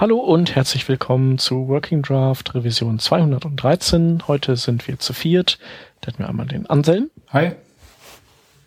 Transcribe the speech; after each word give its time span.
Hallo 0.00 0.16
und 0.16 0.54
herzlich 0.54 0.88
willkommen 0.88 1.36
zu 1.36 1.68
Working 1.68 2.00
Draft 2.00 2.54
Revision 2.54 2.98
213. 2.98 4.26
Heute 4.28 4.56
sind 4.56 4.88
wir 4.88 4.98
zu 4.98 5.12
viert. 5.12 5.58
Da 6.00 6.06
hätten 6.06 6.20
wir 6.20 6.28
einmal 6.30 6.46
den 6.46 6.64
Anselm. 6.64 7.10
Hi. 7.28 7.52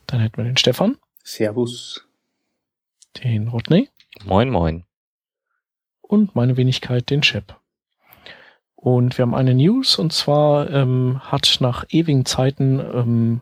Dann 0.05 0.19
hätten 0.19 0.37
wir 0.37 0.43
den 0.43 0.57
Stefan. 0.57 0.95
Servus. 1.23 2.05
Den 3.23 3.47
Rodney. 3.47 3.89
Moin, 4.23 4.51
moin. 4.51 4.83
Und 6.03 6.35
meine 6.35 6.55
Wenigkeit, 6.55 7.09
den 7.09 7.23
Chip. 7.23 7.55
Und 8.75 9.17
wir 9.17 9.23
haben 9.23 9.33
eine 9.33 9.55
News 9.55 9.97
und 9.97 10.13
zwar 10.13 10.69
ähm, 10.69 11.19
hat 11.23 11.57
nach 11.61 11.83
ewigen 11.89 12.27
Zeiten 12.27 12.79
ähm, 12.79 13.41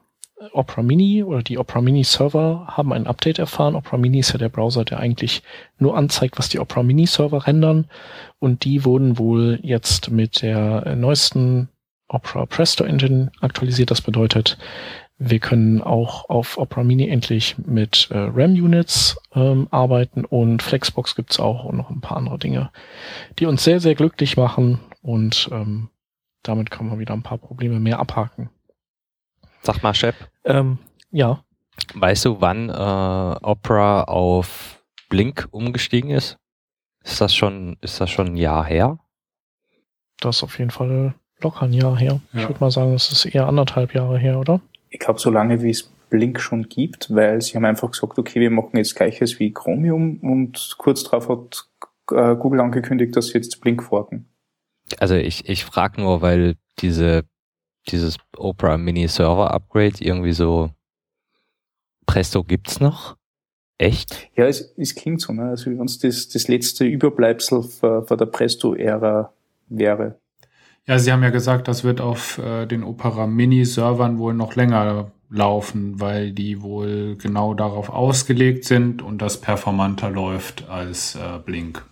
Opera 0.53 0.81
Mini 0.81 1.23
oder 1.23 1.43
die 1.43 1.57
Opera 1.57 1.81
Mini 1.81 2.03
Server 2.03 2.65
haben 2.67 2.93
ein 2.93 3.07
Update 3.07 3.39
erfahren. 3.39 3.75
Opera 3.75 3.97
Mini 3.97 4.19
ist 4.19 4.31
ja 4.31 4.39
der 4.39 4.49
Browser, 4.49 4.83
der 4.85 4.99
eigentlich 4.99 5.43
nur 5.77 5.95
anzeigt, 5.95 6.37
was 6.37 6.49
die 6.49 6.59
Opera 6.59 6.83
Mini 6.83 7.05
Server 7.05 7.45
rendern. 7.47 7.87
Und 8.39 8.63
die 8.63 8.83
wurden 8.83 9.17
wohl 9.17 9.59
jetzt 9.61 10.09
mit 10.09 10.41
der 10.41 10.95
neuesten 10.95 11.69
Opera 12.07 12.45
Presto 12.45 12.83
Engine 12.83 13.31
aktualisiert. 13.39 13.91
Das 13.91 14.01
bedeutet, 14.01 14.57
wir 15.17 15.39
können 15.39 15.81
auch 15.81 16.29
auf 16.29 16.57
Opera 16.57 16.83
Mini 16.83 17.07
endlich 17.07 17.55
mit 17.59 18.09
äh, 18.09 18.17
RAM-Units 18.17 19.17
ähm, 19.35 19.67
arbeiten 19.69 20.25
und 20.25 20.63
Flexbox 20.63 21.15
gibt's 21.15 21.39
auch 21.39 21.63
und 21.63 21.77
noch 21.77 21.91
ein 21.91 22.01
paar 22.01 22.17
andere 22.17 22.39
Dinge, 22.39 22.71
die 23.37 23.45
uns 23.45 23.63
sehr, 23.63 23.79
sehr 23.79 23.93
glücklich 23.93 24.35
machen 24.35 24.79
und 25.03 25.47
ähm, 25.51 25.89
damit 26.41 26.71
können 26.71 26.89
wir 26.89 26.97
wieder 26.97 27.13
ein 27.13 27.21
paar 27.21 27.37
Probleme 27.37 27.79
mehr 27.79 27.99
abhaken. 27.99 28.49
Sag 29.61 29.83
mal, 29.83 29.93
Shep. 29.93 30.30
Ähm, 30.45 30.79
ja. 31.11 31.43
Weißt 31.93 32.25
du, 32.25 32.41
wann 32.41 32.69
äh, 32.69 32.73
Opera 32.73 34.03
auf 34.03 34.83
Blink 35.09 35.47
umgestiegen 35.51 36.11
ist? 36.11 36.37
Ist 37.03 37.21
das 37.21 37.35
schon, 37.35 37.77
ist 37.81 37.99
das 37.99 38.09
schon 38.09 38.27
ein 38.27 38.37
Jahr 38.37 38.65
her? 38.65 38.99
Das 40.19 40.37
ist 40.37 40.43
auf 40.43 40.59
jeden 40.59 40.71
Fall 40.71 41.15
locker 41.39 41.63
ein 41.63 41.73
Jahr 41.73 41.97
her. 41.97 42.21
Ja. 42.33 42.41
Ich 42.41 42.47
würde 42.47 42.59
mal 42.59 42.71
sagen, 42.71 42.93
es 42.93 43.11
ist 43.11 43.25
eher 43.25 43.47
anderthalb 43.47 43.93
Jahre 43.93 44.17
her, 44.17 44.39
oder? 44.39 44.61
Ich 44.89 44.99
glaube, 44.99 45.19
so 45.19 45.31
lange 45.31 45.61
wie 45.63 45.71
es 45.71 45.91
Blink 46.09 46.39
schon 46.39 46.69
gibt, 46.69 47.13
weil 47.13 47.41
sie 47.41 47.55
haben 47.55 47.65
einfach 47.65 47.89
gesagt, 47.89 48.19
okay, 48.19 48.39
wir 48.39 48.51
machen 48.51 48.77
jetzt 48.77 48.95
gleiches 48.95 49.39
wie 49.39 49.51
Chromium 49.51 50.19
und 50.19 50.75
kurz 50.77 51.03
darauf 51.03 51.29
hat 51.29 51.67
äh, 52.11 52.35
Google 52.35 52.59
angekündigt, 52.59 53.15
dass 53.15 53.27
sie 53.27 53.35
jetzt 53.35 53.61
Blink 53.61 53.81
forken. 53.81 54.27
Also 54.99 55.15
ich, 55.15 55.47
ich 55.47 55.63
frage 55.63 56.01
nur, 56.01 56.21
weil 56.21 56.55
diese 56.79 57.23
dieses 57.89 58.17
Opera 58.37 58.77
Mini 58.77 59.07
Server 59.07 59.51
Upgrade 59.53 59.95
irgendwie 59.99 60.33
so 60.33 60.69
Presto 62.05 62.43
gibt's 62.43 62.79
noch? 62.79 63.17
Echt? 63.77 64.29
Ja, 64.35 64.45
es, 64.45 64.73
es 64.77 64.93
klingt 64.93 65.21
so, 65.21 65.33
ne? 65.33 65.49
Also 65.49 65.71
wie 65.71 65.79
wenn 65.79 65.85
es 65.85 65.97
das, 65.97 66.29
das 66.29 66.47
letzte 66.47 66.85
Überbleibsel 66.85 67.63
von, 67.63 68.17
der 68.17 68.25
Presto-Ära 68.27 69.33
wäre. 69.69 70.19
Ja, 70.85 70.99
Sie 70.99 71.11
haben 71.11 71.23
ja 71.23 71.29
gesagt, 71.29 71.67
das 71.67 71.83
wird 71.83 72.01
auf 72.01 72.37
äh, 72.37 72.65
den 72.65 72.83
Opera 72.83 73.25
Mini-Servern 73.25 74.19
wohl 74.19 74.33
noch 74.33 74.55
länger 74.55 75.11
laufen, 75.29 75.99
weil 75.99 76.31
die 76.31 76.61
wohl 76.61 77.15
genau 77.15 77.53
darauf 77.53 77.89
ausgelegt 77.89 78.65
sind 78.65 79.01
und 79.01 79.21
das 79.21 79.41
performanter 79.41 80.09
läuft 80.09 80.69
als 80.69 81.15
äh, 81.15 81.39
Blink. 81.43 81.83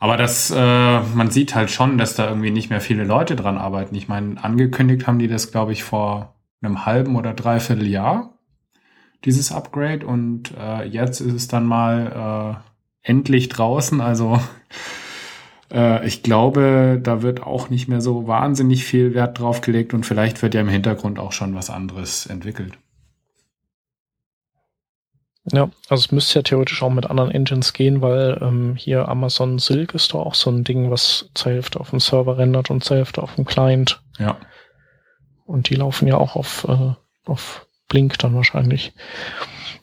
Aber 0.00 0.16
das, 0.16 0.50
äh, 0.50 1.00
man 1.00 1.30
sieht 1.30 1.54
halt 1.54 1.70
schon, 1.70 1.98
dass 1.98 2.14
da 2.14 2.26
irgendwie 2.26 2.50
nicht 2.50 2.70
mehr 2.70 2.80
viele 2.80 3.04
Leute 3.04 3.36
dran 3.36 3.58
arbeiten. 3.58 3.94
Ich 3.94 4.08
meine, 4.08 4.42
angekündigt 4.42 5.06
haben 5.06 5.18
die 5.18 5.28
das, 5.28 5.52
glaube 5.52 5.72
ich, 5.72 5.84
vor 5.84 6.34
einem 6.62 6.86
halben 6.86 7.16
oder 7.16 7.34
dreiviertel 7.34 7.86
Jahr, 7.86 8.38
dieses 9.26 9.52
Upgrade. 9.52 10.06
Und 10.06 10.54
äh, 10.58 10.84
jetzt 10.84 11.20
ist 11.20 11.34
es 11.34 11.48
dann 11.48 11.66
mal 11.66 12.62
äh, 13.04 13.08
endlich 13.10 13.50
draußen. 13.50 14.00
Also 14.00 14.40
äh, 15.70 16.06
ich 16.06 16.22
glaube, 16.22 16.98
da 17.02 17.20
wird 17.20 17.42
auch 17.42 17.68
nicht 17.68 17.86
mehr 17.86 18.00
so 18.00 18.26
wahnsinnig 18.26 18.86
viel 18.86 19.12
Wert 19.12 19.38
drauf 19.38 19.60
gelegt 19.60 19.92
und 19.92 20.06
vielleicht 20.06 20.40
wird 20.40 20.54
ja 20.54 20.62
im 20.62 20.68
Hintergrund 20.68 21.18
auch 21.18 21.32
schon 21.32 21.54
was 21.54 21.68
anderes 21.68 22.24
entwickelt. 22.24 22.78
Ja, 25.44 25.70
also 25.88 26.04
es 26.04 26.12
müsste 26.12 26.38
ja 26.38 26.42
theoretisch 26.42 26.82
auch 26.82 26.90
mit 26.90 27.06
anderen 27.06 27.30
Engines 27.30 27.72
gehen, 27.72 28.02
weil 28.02 28.38
ähm, 28.42 28.76
hier 28.76 29.08
Amazon 29.08 29.58
Silk 29.58 29.94
ist 29.94 30.12
doch 30.12 30.26
auch 30.26 30.34
so 30.34 30.50
ein 30.50 30.64
Ding, 30.64 30.90
was 30.90 31.30
zur 31.34 31.52
Hälfte 31.52 31.80
auf 31.80 31.90
dem 31.90 32.00
Server 32.00 32.36
rendert 32.36 32.70
und 32.70 32.84
zur 32.84 32.98
Hälfte 32.98 33.22
auf 33.22 33.34
dem 33.36 33.46
Client. 33.46 34.02
Ja. 34.18 34.36
Und 35.46 35.70
die 35.70 35.74
laufen 35.74 36.06
ja 36.06 36.18
auch 36.18 36.36
auf, 36.36 36.66
äh, 36.68 36.92
auf 37.24 37.66
Blink 37.88 38.18
dann 38.18 38.34
wahrscheinlich. 38.34 38.92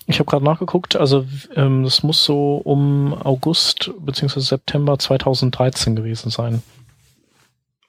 Ich 0.05 0.19
habe 0.19 0.29
gerade 0.29 0.45
nachgeguckt, 0.45 0.95
also 0.95 1.25
ähm, 1.55 1.83
das 1.83 2.01
muss 2.01 2.23
so 2.23 2.57
um 2.57 3.13
August 3.13 3.91
bzw. 3.99 4.39
September 4.39 4.97
2013 4.97 5.95
gewesen 5.95 6.29
sein. 6.29 6.61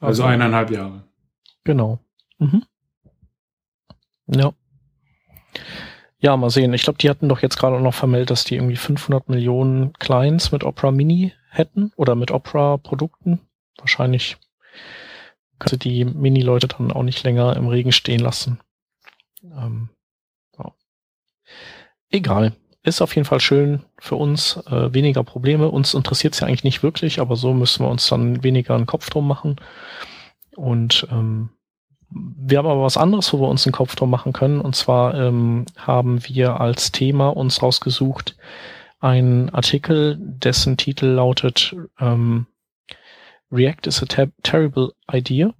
Also, 0.01 0.23
also 0.23 0.25
eineinhalb 0.25 0.71
Jahre. 0.71 1.05
Genau. 1.65 2.01
Mhm. 2.39 2.65
Ja. 4.27 4.53
Ja, 6.21 6.37
mal 6.37 6.51
sehen. 6.51 6.73
Ich 6.75 6.83
glaube, 6.83 6.99
die 6.99 7.09
hatten 7.09 7.29
doch 7.29 7.43
jetzt 7.43 7.59
gerade 7.59 7.81
noch 7.81 7.95
vermeldet, 7.95 8.31
dass 8.31 8.45
die 8.45 8.57
irgendwie 8.57 8.77
500 8.77 9.29
Millionen 9.29 9.93
Clients 9.95 10.51
mit 10.51 10.65
Opera 10.65 10.91
Mini 10.91 11.33
hätten 11.51 11.93
oder 11.97 12.17
mit 12.17 12.33
Opera-Produkten. 12.33 13.41
Wahrscheinlich 13.79 14.37
könnte 15.61 15.79
die 15.79 16.05
Mini-Leute 16.05 16.67
dann 16.69 16.93
auch 16.93 17.05
nicht 17.05 17.23
länger 17.23 17.57
im 17.57 17.69
Regen 17.69 17.93
stehen 17.93 18.21
lassen. 18.21 18.61
Ähm, 19.45 19.91
ja. 20.59 20.73
Egal. 22.11 22.53
Ist 22.83 23.01
auf 23.01 23.15
jeden 23.15 23.27
Fall 23.27 23.41
schön 23.41 23.85
für 23.99 24.17
uns. 24.17 24.57
Äh, 24.67 24.93
weniger 24.95 25.23
Probleme. 25.23 25.69
Uns 25.69 25.95
interessiert 25.95 26.35
es 26.35 26.41
ja 26.41 26.49
eigentlich 26.49 26.65
nicht 26.65 26.83
wirklich, 26.83 27.21
aber 27.21 27.37
so 27.37 27.55
müssen 27.55 27.85
wir 27.85 27.91
uns 27.91 28.09
dann 28.09 28.43
weniger 28.43 28.75
einen 28.75 28.87
Kopf 28.87 29.09
drum 29.11 29.27
machen. 29.29 29.57
Und 30.57 31.07
ähm, 31.13 31.51
wir 32.11 32.59
haben 32.59 32.67
aber 32.67 32.83
was 32.83 32.97
anderes, 32.97 33.33
wo 33.33 33.41
wir 33.41 33.49
uns 33.49 33.67
einen 33.67 33.75
Kopf 33.75 33.95
drum 33.95 34.11
machen 34.11 34.33
können. 34.33 34.61
Und 34.61 34.75
zwar 34.75 35.15
ähm, 35.15 35.67
haben 35.77 36.27
wir 36.27 36.61
als 36.61 36.93
Thema 36.93 37.29
uns 37.29 37.63
rausgesucht 37.63 38.37
einen 39.01 39.51
Artikel, 39.51 40.17
dessen 40.19 40.77
Titel 40.77 41.07
lautet 41.07 41.77
ähm, 42.01 42.47
React 43.53 43.87
is 43.87 44.03
a 44.03 44.07
ter 44.07 44.29
terrible 44.43 44.93
idea. 45.11 45.55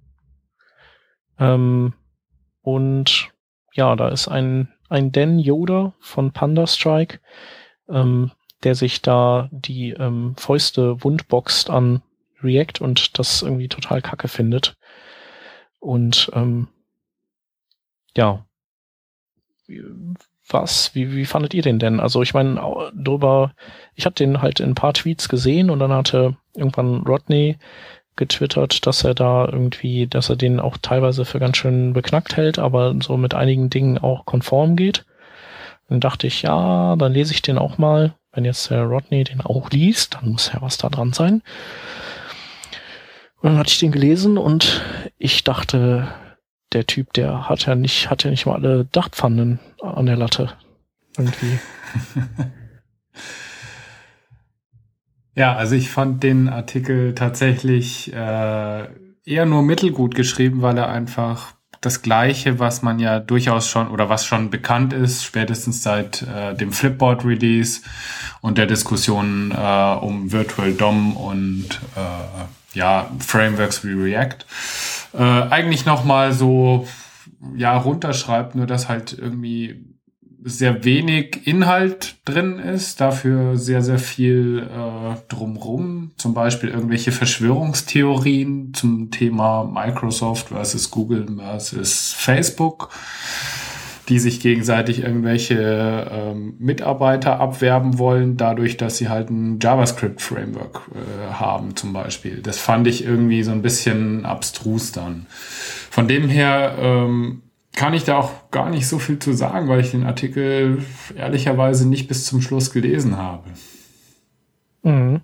Ähm, 1.39 1.93
und 2.61 3.29
ja, 3.73 3.95
da 3.95 4.09
ist 4.09 4.27
ein, 4.27 4.73
ein 4.89 5.11
Dan 5.11 5.39
Yoda 5.39 5.93
von 5.99 6.31
Panda 6.31 6.67
Strike, 6.67 7.19
ähm, 7.87 8.31
der 8.63 8.75
sich 8.75 9.01
da 9.01 9.49
die 9.51 9.91
ähm, 9.91 10.35
Fäuste 10.37 11.03
wundboxt 11.03 11.69
an 11.69 12.01
React 12.43 12.81
und 12.81 13.17
das 13.17 13.41
irgendwie 13.41 13.69
total 13.69 14.01
kacke 14.01 14.27
findet. 14.27 14.75
Und 15.79 16.29
ähm, 16.33 16.67
ja, 18.15 18.45
was, 20.49 20.95
wie, 20.95 21.15
wie 21.15 21.25
fandet 21.25 21.53
ihr 21.53 21.61
den 21.61 21.79
denn? 21.79 21.99
Also 21.99 22.21
ich 22.21 22.33
meine, 22.33 22.59
drüber, 22.95 23.53
ich 23.95 24.05
habe 24.05 24.15
den 24.15 24.41
halt 24.41 24.59
in 24.59 24.71
ein 24.71 24.75
paar 24.75 24.93
Tweets 24.93 25.29
gesehen 25.29 25.69
und 25.69 25.79
dann 25.79 25.93
hatte 25.93 26.35
irgendwann 26.55 27.03
Rodney 27.03 27.57
getwittert, 28.15 28.85
dass 28.85 29.03
er 29.03 29.13
da 29.13 29.47
irgendwie, 29.47 30.07
dass 30.07 30.29
er 30.29 30.35
den 30.35 30.59
auch 30.59 30.77
teilweise 30.81 31.23
für 31.23 31.39
ganz 31.39 31.57
schön 31.57 31.93
beknackt 31.93 32.35
hält, 32.35 32.59
aber 32.59 32.95
so 33.01 33.15
mit 33.15 33.33
einigen 33.33 33.69
Dingen 33.69 33.97
auch 33.97 34.25
konform 34.25 34.75
geht. 34.75 35.05
Dann 35.87 35.99
dachte 35.99 36.27
ich, 36.27 36.41
ja, 36.43 36.95
dann 36.97 37.13
lese 37.13 37.33
ich 37.33 37.41
den 37.41 37.57
auch 37.57 37.77
mal. 37.77 38.13
Wenn 38.31 38.45
jetzt 38.45 38.69
der 38.69 38.83
Rodney 38.83 39.23
den 39.23 39.41
auch 39.41 39.71
liest, 39.71 40.15
dann 40.15 40.29
muss 40.29 40.51
ja 40.53 40.61
was 40.61 40.77
da 40.77 40.89
dran 40.89 41.13
sein. 41.13 41.41
Und 43.41 43.51
dann 43.51 43.57
hatte 43.57 43.71
ich 43.71 43.79
den 43.79 43.91
gelesen 43.91 44.37
und 44.37 44.81
ich 45.17 45.43
dachte, 45.43 46.09
der 46.73 46.85
Typ, 46.85 47.13
der 47.13 47.49
hat 47.49 47.65
ja 47.65 47.75
nicht, 47.75 48.09
hat 48.09 48.23
ja 48.23 48.29
nicht 48.29 48.45
mal 48.45 48.55
alle 48.55 48.85
Dachpfannen 48.85 49.59
an 49.81 50.05
der 50.05 50.17
Latte. 50.17 50.53
Irgendwie. 51.17 51.59
ja, 55.35 55.55
also 55.55 55.75
ich 55.75 55.89
fand 55.89 56.21
den 56.21 56.49
Artikel 56.49 57.15
tatsächlich 57.15 58.13
äh, 58.13 58.87
eher 59.25 59.45
nur 59.45 59.63
mittelgut 59.63 60.15
geschrieben, 60.15 60.61
weil 60.61 60.77
er 60.77 60.89
einfach 60.89 61.53
das 61.81 62.01
Gleiche, 62.01 62.59
was 62.59 62.81
man 62.81 62.99
ja 62.99 63.19
durchaus 63.21 63.69
schon 63.69 63.87
oder 63.89 64.09
was 64.09 64.25
schon 64.25 64.49
bekannt 64.49 64.91
ist, 64.91 65.23
spätestens 65.23 65.81
seit 65.81 66.23
äh, 66.23 66.53
dem 66.55 66.73
Flipboard-Release 66.73 67.81
und 68.41 68.57
der 68.57 68.65
Diskussion 68.65 69.51
äh, 69.51 69.95
um 70.01 70.31
Virtual 70.31 70.73
DOM 70.73 71.15
und 71.15 71.79
äh, 71.95 72.43
ja, 72.73 73.09
Frameworks 73.19 73.83
wie 73.83 73.93
React, 73.93 74.45
äh, 75.13 75.23
eigentlich 75.23 75.85
nochmal 75.85 76.33
so, 76.33 76.87
ja, 77.55 77.77
runterschreibt, 77.77 78.55
nur 78.55 78.67
dass 78.67 78.89
halt 78.89 79.17
irgendwie 79.17 79.85
sehr 80.43 80.85
wenig 80.85 81.47
Inhalt 81.47 82.15
drin 82.25 82.59
ist, 82.59 83.01
dafür 83.01 83.57
sehr, 83.57 83.81
sehr 83.81 83.99
viel 83.99 84.69
äh, 84.71 85.17
drumrum, 85.27 86.11
zum 86.15 86.33
Beispiel 86.33 86.69
irgendwelche 86.69 87.11
Verschwörungstheorien 87.11 88.73
zum 88.73 89.11
Thema 89.11 89.65
Microsoft 89.65 90.49
versus 90.49 90.91
Google 90.91 91.27
versus 91.37 92.13
Facebook, 92.13 92.89
die 94.09 94.19
sich 94.19 94.39
gegenseitig 94.39 95.03
irgendwelche 95.03 96.09
ähm, 96.11 96.55
Mitarbeiter 96.57 97.39
abwerben 97.39 97.99
wollen, 97.99 98.37
dadurch, 98.37 98.75
dass 98.75 98.97
sie 98.97 99.07
halt 99.07 99.29
ein 99.29 99.59
JavaScript-Framework 99.61 100.89
äh, 100.95 101.33
haben 101.33 101.75
zum 101.75 101.93
Beispiel. 101.93 102.41
Das 102.41 102.57
fand 102.57 102.87
ich 102.87 103.05
irgendwie 103.05 103.43
so 103.43 103.51
ein 103.51 103.61
bisschen 103.61 104.25
abstrus 104.25 104.91
dann. 104.91 105.27
Von 105.29 106.07
dem 106.07 106.27
her 106.27 106.75
ähm, 106.79 107.43
kann 107.75 107.93
ich 107.93 108.03
da 108.03 108.17
auch 108.17 108.49
gar 108.49 108.71
nicht 108.71 108.87
so 108.87 108.97
viel 108.97 109.19
zu 109.19 109.33
sagen, 109.33 109.69
weil 109.69 109.81
ich 109.81 109.91
den 109.91 110.05
Artikel 110.05 110.83
ehrlicherweise 111.15 111.87
nicht 111.87 112.07
bis 112.07 112.25
zum 112.25 112.41
Schluss 112.41 112.71
gelesen 112.71 113.17
habe. 113.17 113.43
Mhm. 114.81 115.21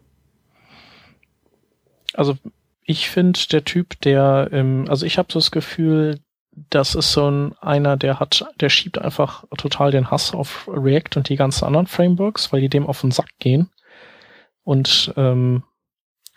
Also 2.14 2.38
ich 2.84 3.10
finde, 3.10 3.40
der 3.52 3.66
Typ, 3.66 4.00
der, 4.02 4.50
ähm, 4.52 4.86
also 4.88 5.08
ich 5.08 5.18
habe 5.18 5.34
so 5.34 5.40
das 5.40 5.50
Gefühl, 5.50 6.20
das 6.70 6.96
ist 6.96 7.12
so 7.12 7.30
ein 7.30 7.54
einer, 7.60 7.98
der 7.98 8.20
hat, 8.20 8.46
der 8.60 8.70
schiebt 8.70 8.98
einfach 8.98 9.44
total 9.58 9.92
den 9.92 10.10
Hass 10.10 10.34
auf 10.34 10.68
React 10.68 11.18
und 11.18 11.30
die 11.30 11.36
ganzen 11.36 11.66
anderen 11.66 11.88
Frameworks, 11.88 12.52
weil 12.54 12.62
die 12.62 12.70
dem 12.70 12.88
auf 12.88 13.02
den 13.02 13.12
Sack 13.12 13.30
gehen. 13.40 13.70
Und 14.64 15.14
ähm, 15.18 15.64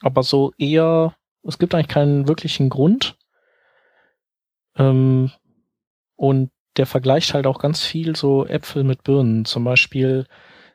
aber 0.01 0.23
so 0.23 0.53
eher, 0.59 1.15
es 1.43 1.59
gibt 1.59 1.75
eigentlich 1.75 1.89
keinen 1.89 2.29
wirklichen 2.29 2.69
Grund. 2.69 3.17
Ähm, 4.77 5.31
und 6.17 6.51
der 6.77 6.87
vergleicht 6.87 7.35
halt 7.35 7.47
auch 7.47 7.59
ganz 7.59 7.85
viel 7.85 8.15
so 8.17 8.47
Äpfel 8.47 8.85
mit 8.85 9.03
Birnen. 9.03 9.45
Zum 9.45 9.65
Beispiel 9.65 10.27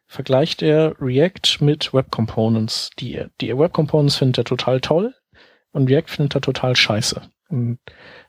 vergleicht 0.06 0.62
er 0.62 0.96
React 1.00 1.62
mit 1.62 1.94
Web 1.94 2.12
Components. 2.12 2.92
Die, 3.00 3.25
die 3.39 3.57
Web 3.57 3.74
Components 3.74 4.16
findet 4.16 4.39
er 4.39 4.46
total 4.46 4.81
toll 4.81 5.13
und 5.72 5.89
React 5.89 6.07
findet 6.07 6.36
er 6.36 6.42
total 6.42 6.75
scheiße. 6.75 7.22
Und 7.53 7.77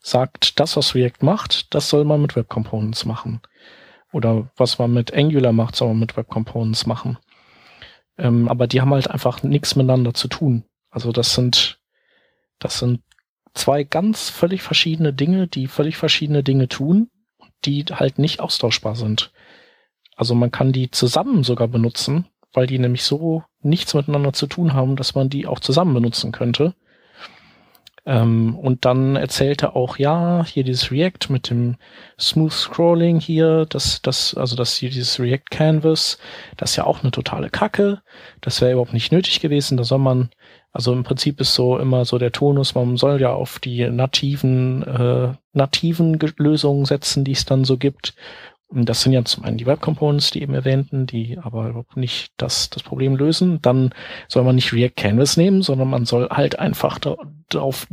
sagt, 0.00 0.60
das, 0.60 0.76
was 0.76 0.94
React 0.94 1.22
macht, 1.22 1.74
das 1.74 1.88
soll 1.88 2.04
man 2.04 2.20
mit 2.20 2.36
Web 2.36 2.50
Components 2.50 3.06
machen. 3.06 3.40
Oder 4.12 4.50
was 4.58 4.78
man 4.78 4.92
mit 4.92 5.14
Angular 5.14 5.52
macht, 5.52 5.76
soll 5.76 5.88
man 5.88 6.00
mit 6.00 6.18
Web 6.18 6.28
Components 6.28 6.84
machen. 6.84 7.16
Ähm, 8.18 8.48
aber 8.48 8.66
die 8.66 8.82
haben 8.82 8.92
halt 8.92 9.10
einfach 9.10 9.42
nichts 9.42 9.76
miteinander 9.76 10.12
zu 10.12 10.28
tun. 10.28 10.64
Also 10.90 11.10
das 11.10 11.34
sind, 11.34 11.80
das 12.58 12.78
sind 12.78 13.00
zwei 13.54 13.82
ganz 13.82 14.28
völlig 14.28 14.60
verschiedene 14.60 15.14
Dinge, 15.14 15.48
die 15.48 15.68
völlig 15.68 15.96
verschiedene 15.96 16.42
Dinge 16.42 16.68
tun, 16.68 17.08
die 17.64 17.82
halt 17.84 18.18
nicht 18.18 18.40
austauschbar 18.40 18.94
sind. 18.94 19.32
Also 20.16 20.34
man 20.34 20.50
kann 20.50 20.70
die 20.70 20.90
zusammen 20.90 21.44
sogar 21.44 21.68
benutzen, 21.68 22.26
weil 22.52 22.66
die 22.66 22.78
nämlich 22.78 23.04
so 23.04 23.42
nichts 23.62 23.94
miteinander 23.94 24.34
zu 24.34 24.46
tun 24.48 24.74
haben, 24.74 24.96
dass 24.96 25.14
man 25.14 25.30
die 25.30 25.46
auch 25.46 25.60
zusammen 25.60 25.94
benutzen 25.94 26.30
könnte. 26.30 26.74
Ähm, 28.06 28.56
und 28.58 28.84
dann 28.84 29.16
erzählt 29.16 29.62
er 29.62 29.76
auch, 29.76 29.98
ja, 29.98 30.44
hier 30.44 30.62
dieses 30.62 30.90
React 30.90 31.30
mit 31.30 31.48
dem 31.48 31.76
Smooth 32.20 32.52
Scrolling 32.52 33.18
hier, 33.18 33.66
das, 33.66 34.02
das, 34.02 34.34
also 34.34 34.56
das 34.56 34.76
hier 34.76 34.90
dieses 34.90 35.18
React 35.18 35.50
Canvas, 35.50 36.18
das 36.56 36.72
ist 36.72 36.76
ja 36.76 36.84
auch 36.84 37.02
eine 37.02 37.12
totale 37.12 37.48
Kacke. 37.48 38.02
Das 38.42 38.60
wäre 38.60 38.72
überhaupt 38.72 38.92
nicht 38.92 39.10
nötig 39.12 39.40
gewesen. 39.40 39.78
Da 39.78 39.84
soll 39.84 40.00
man, 40.00 40.28
also 40.72 40.92
im 40.92 41.04
Prinzip 41.04 41.40
ist 41.40 41.54
so 41.54 41.78
immer 41.78 42.04
so 42.04 42.18
der 42.18 42.32
Tonus, 42.32 42.74
man 42.74 42.96
soll 42.98 43.20
ja 43.20 43.32
auf 43.32 43.58
die 43.58 43.88
nativen, 43.88 44.82
äh, 44.82 45.32
nativen 45.54 46.18
Lösungen 46.36 46.84
setzen, 46.84 47.24
die 47.24 47.32
es 47.32 47.46
dann 47.46 47.64
so 47.64 47.78
gibt. 47.78 48.14
Das 48.70 49.02
sind 49.02 49.12
ja 49.12 49.24
zum 49.24 49.44
einen 49.44 49.58
die 49.58 49.66
Web 49.66 49.80
Components, 49.80 50.30
die 50.30 50.42
eben 50.42 50.54
erwähnten, 50.54 51.06
die 51.06 51.38
aber 51.38 51.68
überhaupt 51.68 51.96
nicht 51.96 52.32
das, 52.38 52.70
das 52.70 52.82
Problem 52.82 53.14
lösen. 53.14 53.60
Dann 53.62 53.94
soll 54.28 54.42
man 54.42 54.56
nicht 54.56 54.72
React 54.72 54.96
Canvas 54.96 55.36
nehmen, 55.36 55.62
sondern 55.62 55.88
man 55.88 56.06
soll 56.06 56.28
halt 56.30 56.58
einfach 56.58 56.98
darauf 57.50 57.86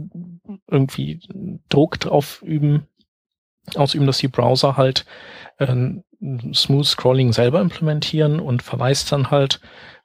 irgendwie 0.69 1.19
Druck 1.69 1.99
drauf 1.99 2.41
üben, 2.41 2.87
ausüben, 3.75 4.07
dass 4.07 4.17
die 4.17 4.27
Browser 4.27 4.77
halt 4.77 5.05
äh, 5.57 5.75
Smooth 6.53 6.85
Scrolling 6.85 7.33
selber 7.33 7.61
implementieren 7.61 8.39
und 8.39 8.63
verweist 8.63 9.11
dann 9.11 9.29
halt 9.29 9.59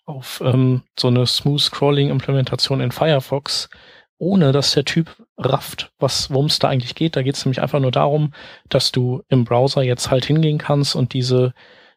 auf 0.04 0.42
ähm, 0.44 0.82
so 0.98 1.08
eine 1.08 1.26
Smooth 1.26 1.60
Scrolling 1.60 2.10
Implementation 2.10 2.80
in 2.80 2.92
Firefox, 2.92 3.68
ohne 4.18 4.52
dass 4.52 4.72
der 4.72 4.84
Typ 4.84 5.22
rafft, 5.36 5.92
was, 5.98 6.30
worum 6.30 6.46
es 6.46 6.58
da 6.58 6.68
eigentlich 6.68 6.94
geht. 6.94 7.16
Da 7.16 7.22
geht 7.22 7.36
es 7.36 7.44
nämlich 7.44 7.60
einfach 7.60 7.80
nur 7.80 7.90
darum, 7.90 8.32
dass 8.68 8.92
du 8.92 9.22
im 9.28 9.44
Browser 9.44 9.82
jetzt 9.82 10.10
halt 10.10 10.24
hingehen 10.24 10.58
kannst 10.58 10.96
und 10.96 11.12
diese, 11.12 11.52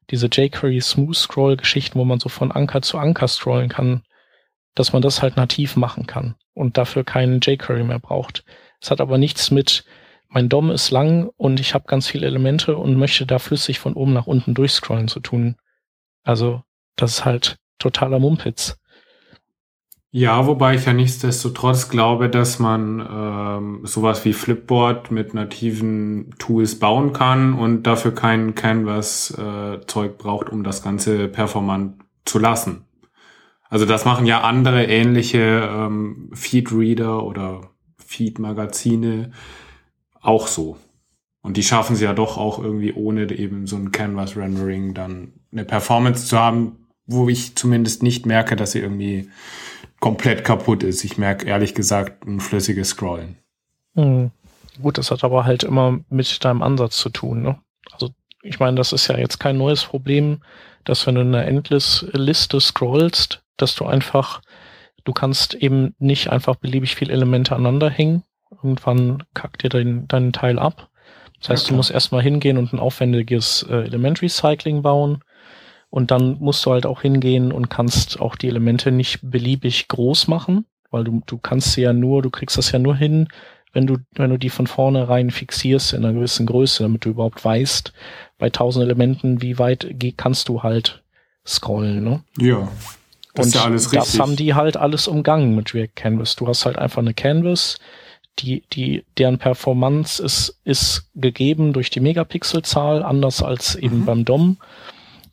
diese 0.10 0.27
jQuery 0.27 0.81
Smooth 0.81 1.16
Scroll 1.16 1.57
Geschichten, 1.57 1.98
wo 2.00 2.06
man 2.06 2.19
so 2.19 2.30
von 2.30 2.51
Anker 2.51 2.81
zu 2.81 2.98
Anker 2.98 3.27
scrollen 3.27 3.69
kann, 3.69 4.04
dass 4.75 4.94
man 4.94 5.01
das 5.01 5.21
halt 5.21 5.38
nativ 5.38 5.75
machen 5.75 6.07
kann 6.07 6.36
und 6.54 6.77
dafür 6.77 7.04
keinen 7.04 7.39
jQuery 7.42 7.83
mehr 7.83 8.00
braucht. 8.00 8.44
Es 8.81 8.92
hat 8.92 9.01
aber 9.01 9.18
nichts 9.18 9.51
mit, 9.51 9.86
mein 10.27 10.50
DOM 10.50 10.72
ist 10.72 10.92
lang 10.92 11.30
und 11.38 11.60
ich 11.60 11.74
habe 11.74 11.86
ganz 11.88 12.07
viele 12.07 12.27
Elemente 12.27 12.77
und 12.77 12.95
möchte 12.98 13.25
da 13.25 13.39
flüssig 13.39 13.80
von 13.80 13.94
oben 13.94 14.13
nach 14.13 14.27
unten 14.27 14.54
durchscrollen 14.54 15.07
zu 15.07 15.19
tun. 15.19 15.56
Also, 16.24 16.63
das 16.95 17.12
ist 17.12 17.25
halt 17.25 17.57
totaler 17.80 18.19
Mumpitz. 18.19 18.78
Ja, 20.11 20.47
wobei 20.47 20.73
ich 20.73 20.85
ja 20.85 20.94
nichtsdestotrotz 20.94 21.89
glaube, 21.89 22.29
dass 22.29 22.57
man 22.57 23.00
ähm, 23.00 23.81
sowas 23.83 24.25
wie 24.25 24.33
Flipboard 24.33 25.11
mit 25.11 25.35
nativen 25.35 26.33
Tools 26.39 26.79
bauen 26.79 27.13
kann 27.13 27.53
und 27.53 27.83
dafür 27.83 28.15
kein 28.15 28.56
Canvas-Zeug 28.56 30.11
äh, 30.11 30.15
braucht, 30.17 30.50
um 30.50 30.63
das 30.63 30.81
Ganze 30.81 31.27
performant 31.27 32.01
zu 32.25 32.39
lassen. 32.39 32.85
Also 33.69 33.85
das 33.85 34.03
machen 34.03 34.25
ja 34.25 34.41
andere 34.41 34.85
ähnliche 34.85 35.69
ähm, 35.71 36.31
Feed-Reader 36.33 37.23
oder 37.23 37.69
Feed-Magazine 38.00 39.31
auch 40.21 40.47
so. 40.47 40.77
Und 41.41 41.55
die 41.55 41.63
schaffen 41.63 41.94
es 41.94 42.01
ja 42.01 42.13
doch 42.13 42.38
auch 42.38 42.57
irgendwie 42.57 42.94
ohne 42.94 43.31
eben 43.31 43.67
so 43.67 43.75
ein 43.75 43.91
Canvas-Rendering 43.91 44.95
dann 44.95 45.33
eine 45.51 45.65
Performance 45.65 46.25
zu 46.25 46.39
haben, 46.39 46.78
wo 47.09 47.27
ich 47.27 47.56
zumindest 47.56 48.03
nicht 48.03 48.25
merke, 48.25 48.56
dass 48.56 48.71
sie 48.71 48.79
irgendwie 48.79 49.29
komplett 50.00 50.44
kaputt 50.44 50.83
ist. 50.83 51.03
Ich 51.03 51.17
merke 51.17 51.47
ehrlich 51.47 51.73
gesagt 51.73 52.25
ein 52.25 52.39
flüssiges 52.39 52.89
Scrollen. 52.89 53.38
Hm. 53.95 54.31
Gut, 54.81 54.97
das 54.97 55.11
hat 55.11 55.23
aber 55.23 55.44
halt 55.44 55.63
immer 55.63 56.00
mit 56.09 56.44
deinem 56.45 56.61
Ansatz 56.61 56.97
zu 56.97 57.09
tun. 57.09 57.41
Ne? 57.41 57.59
Also 57.91 58.11
ich 58.44 58.59
meine, 58.59 58.77
das 58.77 58.94
ist 58.94 59.07
ja 59.07 59.17
jetzt 59.17 59.39
kein 59.39 59.57
neues 59.57 59.83
Problem, 59.83 60.41
dass 60.85 61.06
wenn 61.06 61.15
du 61.15 61.21
eine 61.21 61.45
Endless-Liste 61.45 62.61
scrollst, 62.61 63.44
dass 63.57 63.75
du 63.75 63.85
einfach, 63.85 64.41
du 65.03 65.12
kannst 65.12 65.55
eben 65.55 65.95
nicht 66.00 66.29
einfach 66.29 66.55
beliebig 66.55 66.95
viele 66.95 67.12
Elemente 67.12 67.55
aneinander 67.55 67.89
hängen. 67.89 68.23
Irgendwann 68.51 69.23
kackt 69.33 69.63
dir 69.63 69.69
dein, 69.69 70.07
dein 70.07 70.31
Teil 70.31 70.57
ab. 70.59 70.89
Das 71.39 71.50
heißt, 71.50 71.65
ja, 71.65 71.69
du 71.71 71.75
musst 71.75 71.91
erstmal 71.91 72.21
hingehen 72.21 72.57
und 72.57 72.71
ein 72.71 72.79
aufwendiges 72.79 73.63
äh, 73.69 73.83
Element 73.83 74.21
Recycling 74.21 74.81
bauen. 74.81 75.23
Und 75.89 76.12
dann 76.12 76.38
musst 76.39 76.65
du 76.65 76.71
halt 76.71 76.86
auch 76.86 77.01
hingehen 77.01 77.51
und 77.51 77.69
kannst 77.69 78.19
auch 78.19 78.36
die 78.36 78.47
Elemente 78.47 78.91
nicht 78.91 79.19
beliebig 79.24 79.88
groß 79.88 80.27
machen, 80.27 80.65
weil 80.91 81.03
du, 81.03 81.21
du 81.25 81.38
kannst 81.38 81.74
sie 81.74 81.81
ja 81.81 81.94
nur, 81.94 82.21
du 82.21 82.30
kriegst 82.30 82.58
das 82.58 82.72
ja 82.72 82.79
nur 82.79 82.96
hin, 82.96 83.27
wenn 83.74 83.88
du, 83.88 83.98
wenn 84.13 84.29
du 84.29 84.38
die 84.38 84.50
von 84.50 84.67
vornherein 84.67 85.31
fixierst 85.31 85.93
in 85.93 86.03
einer 86.03 86.13
gewissen 86.13 86.46
Größe, 86.46 86.84
damit 86.84 87.05
du 87.05 87.10
überhaupt 87.10 87.43
weißt, 87.43 87.93
bei 88.38 88.48
1000 88.48 88.86
Elementen, 88.86 89.41
wie 89.41 89.60
weit 89.60 89.96
kannst 90.17 90.50
du 90.50 90.63
halt 90.63 91.03
scrollen, 91.46 92.03
ne? 92.03 92.24
Ja. 92.39 92.67
Das 93.36 93.46
und 93.46 93.50
ist 93.50 93.55
ja 93.55 93.63
alles 93.65 93.91
richtig. 93.91 94.00
das 94.12 94.19
haben 94.19 94.36
die 94.36 94.53
halt 94.55 94.75
alles 94.75 95.08
umgangen 95.08 95.55
mit 95.55 95.74
React 95.74 95.96
Canvas. 95.96 96.36
Du 96.36 96.48
hast 96.48 96.65
halt 96.65 96.77
einfach 96.77 97.01
eine 97.01 97.13
Canvas, 97.13 97.77
die, 98.39 98.63
die, 98.74 99.05
deren 99.17 99.38
Performance 99.38 100.22
ist, 100.22 100.60
ist 100.63 101.10
gegeben 101.15 101.74
durch 101.74 101.89
die 101.89 102.00
Megapixelzahl, 102.00 103.03
anders 103.03 103.43
als 103.43 103.75
eben 103.75 104.00
mhm. 104.00 104.05
beim 104.05 104.25
DOM. 104.25 104.58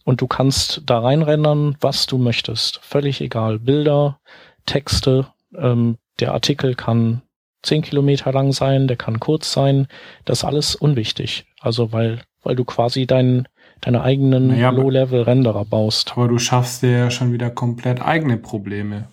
Und 0.06 0.20
du 0.20 0.28
kannst 0.28 0.82
da 0.86 1.00
reinrendern, 1.00 1.76
was 1.80 2.06
du 2.06 2.16
möchtest. 2.16 2.78
Völlig 2.82 3.20
egal. 3.20 3.58
Bilder, 3.58 4.20
Texte, 4.64 5.26
ähm, 5.58 5.98
der 6.20 6.32
Artikel 6.32 6.76
kann 6.76 7.22
zehn 7.64 7.82
Kilometer 7.82 8.30
lang 8.30 8.52
sein, 8.52 8.86
der 8.86 8.96
kann 8.96 9.18
kurz 9.18 9.52
sein. 9.52 9.88
Das 10.24 10.38
ist 10.38 10.44
alles 10.44 10.76
unwichtig. 10.76 11.46
Also 11.60 11.90
weil, 11.92 12.20
weil 12.44 12.54
du 12.54 12.64
quasi 12.64 13.08
deinen 13.08 13.48
deine 13.80 14.02
eigenen 14.02 14.46
naja, 14.46 14.70
Low-Level-Renderer 14.70 15.64
baust. 15.64 16.12
Aber 16.12 16.28
du 16.28 16.38
schaffst 16.38 16.82
dir 16.82 16.92
ja 16.92 17.10
schon 17.10 17.32
wieder 17.32 17.50
komplett 17.50 18.00
eigene 18.00 18.36
Probleme. 18.36 19.08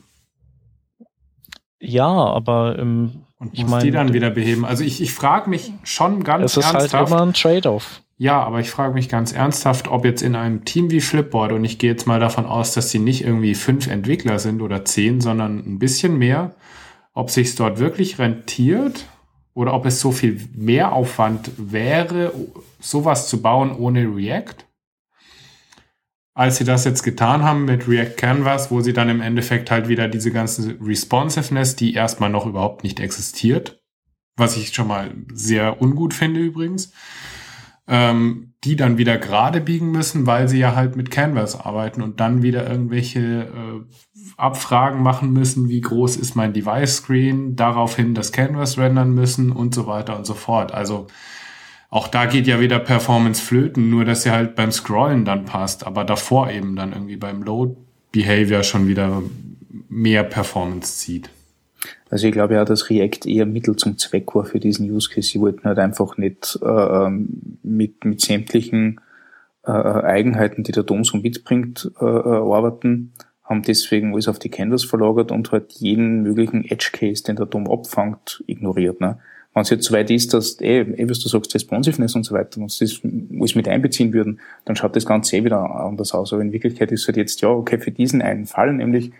Ja, 1.79 2.07
aber 2.07 2.77
ähm, 2.77 3.25
und 3.39 3.57
ich 3.57 3.65
meine, 3.65 3.83
die 3.83 3.91
dann 3.91 4.13
wieder 4.13 4.29
beheben. 4.29 4.63
Also 4.63 4.83
ich, 4.83 5.01
ich 5.01 5.11
frage 5.11 5.49
mich 5.49 5.73
schon 5.83 6.23
ganz 6.23 6.55
ernsthaft. 6.55 6.77
Es 6.77 6.85
ist 6.85 6.93
halt 6.93 7.07
immer 7.07 7.21
ein 7.23 7.33
Trade-off. 7.33 8.02
Ja, 8.17 8.41
aber 8.43 8.59
ich 8.59 8.69
frage 8.69 8.93
mich 8.93 9.09
ganz 9.09 9.33
ernsthaft, 9.33 9.87
ob 9.87 10.05
jetzt 10.05 10.21
in 10.21 10.35
einem 10.35 10.65
Team 10.65 10.91
wie 10.91 11.01
Flipboard, 11.01 11.51
und 11.51 11.65
ich 11.65 11.79
gehe 11.79 11.91
jetzt 11.91 12.05
mal 12.05 12.19
davon 12.19 12.45
aus, 12.45 12.73
dass 12.73 12.91
sie 12.91 12.99
nicht 12.99 13.23
irgendwie 13.23 13.55
fünf 13.55 13.87
Entwickler 13.87 14.39
sind 14.39 14.61
oder 14.61 14.85
zehn, 14.85 15.19
sondern 15.19 15.57
ein 15.57 15.79
bisschen 15.79 16.17
mehr, 16.17 16.55
ob 17.13 17.31
sich 17.31 17.55
dort 17.55 17.79
wirklich 17.79 18.19
rentiert 18.19 19.05
oder 19.53 19.73
ob 19.73 19.85
es 19.85 19.99
so 19.99 20.11
viel 20.11 20.47
mehr 20.55 20.93
Aufwand 20.93 21.51
wäre, 21.57 22.33
sowas 22.79 23.27
zu 23.27 23.41
bauen 23.41 23.71
ohne 23.75 24.03
React, 24.03 24.65
als 26.35 26.57
sie 26.57 26.63
das 26.63 26.85
jetzt 26.85 27.03
getan 27.03 27.43
haben 27.43 27.65
mit 27.65 27.87
React 27.87 28.15
Canvas, 28.17 28.71
wo 28.71 28.81
sie 28.81 28.93
dann 28.93 29.09
im 29.09 29.21
Endeffekt 29.21 29.69
halt 29.69 29.87
wieder 29.87 30.07
diese 30.07 30.31
ganze 30.31 30.77
Responsiveness, 30.81 31.75
die 31.75 31.93
erstmal 31.93 32.29
noch 32.29 32.45
überhaupt 32.45 32.83
nicht 32.83 32.99
existiert, 32.99 33.81
was 34.35 34.57
ich 34.57 34.73
schon 34.73 34.87
mal 34.87 35.13
sehr 35.31 35.81
ungut 35.81 36.13
finde 36.13 36.39
übrigens, 36.39 36.91
ähm, 37.87 38.53
die 38.63 38.75
dann 38.75 38.97
wieder 38.97 39.17
gerade 39.17 39.59
biegen 39.59 39.91
müssen, 39.91 40.25
weil 40.25 40.47
sie 40.47 40.59
ja 40.59 40.75
halt 40.75 40.95
mit 40.95 41.11
Canvas 41.11 41.59
arbeiten 41.59 42.01
und 42.01 42.19
dann 42.19 42.41
wieder 42.41 42.69
irgendwelche 42.69 43.19
äh, 43.19 43.81
Abfragen 44.37 45.03
machen 45.03 45.33
müssen, 45.33 45.67
wie 45.67 45.81
groß 45.81 46.15
ist 46.15 46.35
mein 46.35 46.53
Device-Screen, 46.53 47.55
daraufhin 47.55 48.13
das 48.13 48.31
Canvas 48.31 48.77
rendern 48.77 49.13
müssen 49.13 49.51
und 49.51 49.75
so 49.75 49.85
weiter 49.85 50.17
und 50.17 50.25
so 50.25 50.33
fort. 50.33 50.73
Also 50.73 51.07
auch 51.89 52.07
da 52.07 52.25
geht 52.25 52.47
ja 52.47 52.59
wieder 52.59 52.79
Performance 52.79 53.41
flöten, 53.41 53.89
nur 53.89 54.05
dass 54.05 54.23
sie 54.23 54.31
halt 54.31 54.55
beim 54.55 54.71
Scrollen 54.71 55.25
dann 55.25 55.45
passt, 55.45 55.85
aber 55.85 56.05
davor 56.05 56.49
eben 56.49 56.75
dann 56.75 56.93
irgendwie 56.93 57.17
beim 57.17 57.43
Load 57.43 57.75
Behavior 58.11 58.63
schon 58.63 58.87
wieder 58.87 59.21
mehr 59.89 60.23
Performance 60.23 60.97
zieht. 60.97 61.29
Also 62.09 62.27
ich 62.27 62.33
glaube 62.33 62.55
ja, 62.55 62.65
dass 62.65 62.89
React 62.89 63.25
eher 63.25 63.45
Mittel 63.45 63.75
zum 63.75 63.97
Zweck 63.97 64.33
war 64.35 64.45
für 64.45 64.59
diesen 64.59 64.89
Use 64.89 65.09
Case. 65.09 65.29
Sie 65.29 65.39
wollten 65.39 65.63
halt 65.63 65.79
einfach 65.79 66.17
nicht 66.17 66.59
äh, 66.61 66.67
ähm, 66.67 67.57
mit, 67.63 68.05
mit 68.05 68.21
sämtlichen 68.21 69.01
äh, 69.65 69.71
Eigenheiten, 69.71 70.63
die 70.63 70.71
der 70.71 70.83
DOM 70.83 71.03
so 71.03 71.17
mitbringt, 71.17 71.91
äh, 71.99 72.05
äh, 72.05 72.07
arbeiten, 72.07 73.13
haben 73.43 73.63
deswegen 73.63 74.13
alles 74.13 74.27
auf 74.27 74.39
die 74.39 74.49
Canvas 74.49 74.83
verlagert 74.83 75.31
und 75.31 75.51
halt 75.51 75.71
jeden 75.73 76.23
möglichen 76.23 76.65
Edge 76.65 76.89
Case, 76.93 77.23
den 77.23 77.35
der 77.35 77.45
DOM 77.45 77.69
abfangt, 77.69 78.43
ignoriert. 78.47 79.01
Ne? 79.01 79.17
Wenn 79.53 79.61
es 79.61 79.69
jetzt 79.69 79.85
so 79.85 79.93
weit 79.93 80.09
ist, 80.09 80.33
dass, 80.33 80.59
eh, 80.61 80.81
eh, 80.81 81.09
was 81.09 81.19
du 81.19 81.29
sagst, 81.29 81.53
Responsiveness 81.53 82.15
und 82.15 82.23
so 82.23 82.33
weiter, 82.33 82.59
wenn 82.59 82.69
sie 82.69 82.85
das 82.85 83.01
alles 83.03 83.55
mit 83.55 83.67
einbeziehen 83.67 84.13
würden, 84.13 84.39
dann 84.65 84.75
schaut 84.75 84.95
das 84.95 85.05
Ganze 85.05 85.37
eh 85.37 85.43
wieder 85.43 85.59
anders 85.59 86.13
aus. 86.13 86.33
Aber 86.33 86.41
in 86.41 86.51
Wirklichkeit 86.51 86.91
ist 86.91 87.07
halt 87.07 87.17
jetzt, 87.17 87.41
ja, 87.41 87.49
okay, 87.49 87.77
für 87.77 87.91
diesen 87.91 88.21
einen 88.21 88.45
Fall, 88.45 88.73
nämlich, 88.73 89.09
äh, 89.09 89.11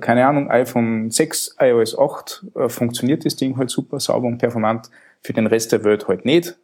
keine 0.00 0.26
Ahnung, 0.26 0.50
iPhone 0.50 1.10
6, 1.10 1.56
iOS 1.60 1.98
8, 1.98 2.46
äh, 2.56 2.68
funktioniert 2.68 3.24
das 3.24 3.36
Ding 3.36 3.56
halt 3.56 3.70
super 3.70 4.00
sauber 4.00 4.26
und 4.26 4.38
performant, 4.38 4.90
für 5.22 5.32
den 5.32 5.46
Rest 5.46 5.72
der 5.72 5.84
Welt 5.84 6.08
halt 6.08 6.24
nicht. 6.24 6.56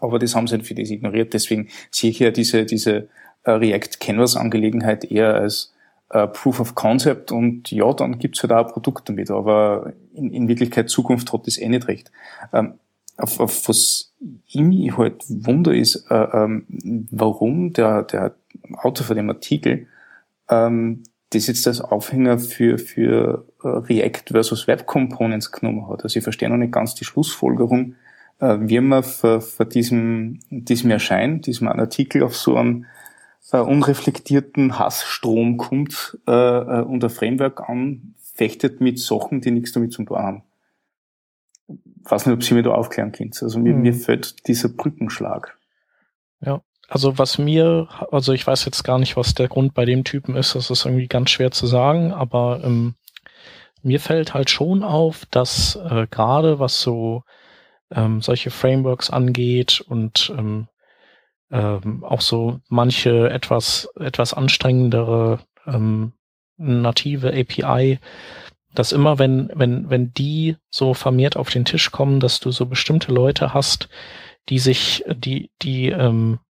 Aber 0.00 0.18
das 0.18 0.34
haben 0.34 0.46
sie 0.46 0.54
halt 0.54 0.66
für 0.66 0.74
das 0.74 0.90
ignoriert. 0.90 1.34
Deswegen 1.34 1.68
sehe 1.90 2.10
ich 2.10 2.18
ja 2.18 2.30
diese, 2.30 2.64
diese 2.64 3.08
äh, 3.44 3.50
React 3.50 3.98
Canvas 4.00 4.36
Angelegenheit 4.36 5.04
eher 5.04 5.34
als 5.34 5.72
äh, 6.10 6.26
Proof 6.26 6.60
of 6.60 6.74
Concept 6.74 7.32
und 7.32 7.70
ja, 7.70 7.92
dann 7.92 8.18
gibt's 8.18 8.42
halt 8.42 8.52
auch 8.52 8.66
ein 8.66 8.72
Produkt 8.72 9.08
damit, 9.08 9.30
aber 9.30 9.92
in, 10.12 10.30
in 10.30 10.48
Wirklichkeit 10.48 10.90
Zukunft 10.90 11.32
hat 11.32 11.46
das 11.46 11.58
eh 11.58 11.68
nicht 11.68 11.88
recht. 11.88 12.10
Ähm, 12.52 12.74
auf, 13.16 13.38
auf 13.38 13.68
was 13.68 14.12
ich 14.46 14.60
mich 14.60 14.96
halt 14.96 15.22
wunder 15.28 15.74
ist, 15.74 16.10
äh, 16.10 16.14
ähm, 16.14 16.66
warum 17.10 17.72
der, 17.72 18.02
der 18.02 18.34
Autor 18.78 19.06
von 19.06 19.16
dem 19.16 19.28
Artikel 19.28 19.86
ähm, 20.48 21.04
das 21.30 21.46
jetzt 21.46 21.66
als 21.66 21.80
Aufhänger 21.80 22.38
für, 22.38 22.78
für 22.78 23.46
äh, 23.62 23.68
React 23.68 24.32
versus 24.32 24.66
Web 24.66 24.86
Components 24.86 25.52
genommen 25.52 25.88
hat. 25.88 26.02
Also 26.02 26.18
ich 26.18 26.24
verstehe 26.24 26.50
noch 26.50 26.56
nicht 26.56 26.72
ganz 26.72 26.94
die 26.94 27.04
Schlussfolgerung, 27.04 27.94
äh, 28.40 28.58
wie 28.60 28.80
man 28.80 29.02
vor, 29.02 29.40
vor 29.40 29.66
diesem, 29.66 30.40
diesem 30.50 30.90
Erscheinen, 30.90 31.40
diesem 31.40 31.68
Artikel 31.68 32.22
auf 32.24 32.36
so 32.36 32.56
einem 32.56 32.86
äh, 33.52 33.58
unreflektierten 33.58 34.78
Hassstrom 34.78 35.56
kommt 35.56 36.18
äh, 36.26 36.32
äh, 36.32 36.82
und 36.82 37.04
ein 37.04 37.10
Framework 37.10 37.68
anfechtet 37.68 38.80
mit 38.80 38.98
Sachen, 38.98 39.40
die 39.40 39.52
nichts 39.52 39.72
damit 39.72 39.92
zu 39.92 40.04
tun 40.04 40.18
haben. 40.18 40.42
Ich 41.68 42.10
weiß 42.10 42.26
nicht, 42.26 42.34
ob 42.34 42.42
Sie 42.42 42.54
mir 42.54 42.62
da 42.62 42.70
aufklären 42.70 43.12
können. 43.12 43.30
Also 43.40 43.58
mir, 43.58 43.74
mhm. 43.74 43.82
mir 43.82 43.94
fällt 43.94 44.48
dieser 44.48 44.68
Brückenschlag. 44.68 45.56
Ja, 46.40 46.62
also 46.90 47.18
was 47.18 47.38
mir, 47.38 47.88
also 48.10 48.32
ich 48.32 48.44
weiß 48.44 48.64
jetzt 48.64 48.82
gar 48.82 48.98
nicht, 48.98 49.16
was 49.16 49.34
der 49.34 49.46
Grund 49.46 49.74
bei 49.74 49.84
dem 49.84 50.02
Typen 50.02 50.34
ist, 50.34 50.56
das 50.56 50.70
ist 50.70 50.84
irgendwie 50.84 51.06
ganz 51.06 51.30
schwer 51.30 51.52
zu 51.52 51.68
sagen, 51.68 52.12
aber 52.12 52.60
ähm, 52.64 52.96
mir 53.82 54.00
fällt 54.00 54.34
halt 54.34 54.50
schon 54.50 54.82
auf, 54.82 55.24
dass 55.30 55.76
äh, 55.76 56.08
gerade 56.10 56.58
was 56.58 56.80
so 56.80 57.22
ähm, 57.92 58.20
solche 58.20 58.50
Frameworks 58.50 59.08
angeht 59.08 59.80
und 59.86 60.32
ähm, 60.36 60.66
ähm, 61.52 62.02
auch 62.02 62.20
so 62.20 62.60
manche 62.68 63.30
etwas, 63.30 63.88
etwas 63.98 64.34
anstrengendere 64.34 65.38
ähm, 65.66 66.12
native 66.56 67.28
API, 67.28 68.00
dass 68.74 68.90
immer 68.90 69.20
wenn, 69.20 69.50
wenn, 69.54 69.90
wenn 69.90 70.12
die 70.12 70.56
so 70.70 70.92
vermehrt 70.94 71.36
auf 71.36 71.50
den 71.50 71.64
Tisch 71.64 71.92
kommen, 71.92 72.18
dass 72.18 72.40
du 72.40 72.50
so 72.50 72.66
bestimmte 72.66 73.12
Leute 73.12 73.54
hast, 73.54 73.88
die 74.48 74.58
sich, 74.58 75.04
die, 75.08 75.50
die, 75.62 75.90
ähm, 75.90 76.40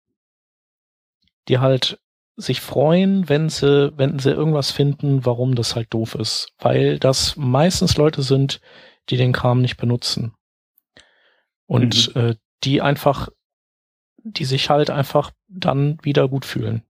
die 1.49 1.59
halt 1.59 1.99
sich 2.37 2.61
freuen, 2.61 3.29
wenn 3.29 3.49
sie, 3.49 3.93
wenn 3.97 4.19
sie 4.19 4.31
irgendwas 4.31 4.71
finden, 4.71 5.27
warum 5.27 5.55
das 5.55 5.77
halt 5.77 5.93
doof 5.93 6.15
ist. 6.15 6.53
Weil 6.59 6.99
das 6.99 7.37
meistens 7.37 7.97
Leute 7.97 8.23
sind, 8.23 8.61
die 9.11 9.17
den 9.17 9.33
Kram 9.33 9.61
nicht 9.61 9.77
benutzen. 9.77 10.35
Und 11.67 12.15
mhm. 12.15 12.21
äh, 12.21 12.35
die 12.65 12.81
einfach 12.83 13.29
die 14.25 14.45
sich 14.45 14.71
halt 14.71 14.91
einfach 14.91 15.33
dann 15.49 15.99
wieder 16.03 16.29
gut 16.29 16.45
fühlen. 16.45 16.83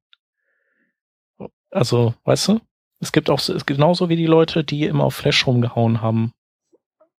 Also, 1.71 2.15
weißt 2.25 2.49
du? 2.49 2.61
Es 3.01 3.13
gibt 3.13 3.31
auch 3.31 3.39
es 3.39 3.49
ist 3.49 3.67
genauso 3.67 4.09
wie 4.09 4.17
die 4.17 4.27
Leute, 4.27 4.65
die 4.65 4.85
immer 4.85 5.05
auf 5.05 5.15
Flash 5.15 5.47
rumgehauen 5.47 6.03
haben. 6.03 6.33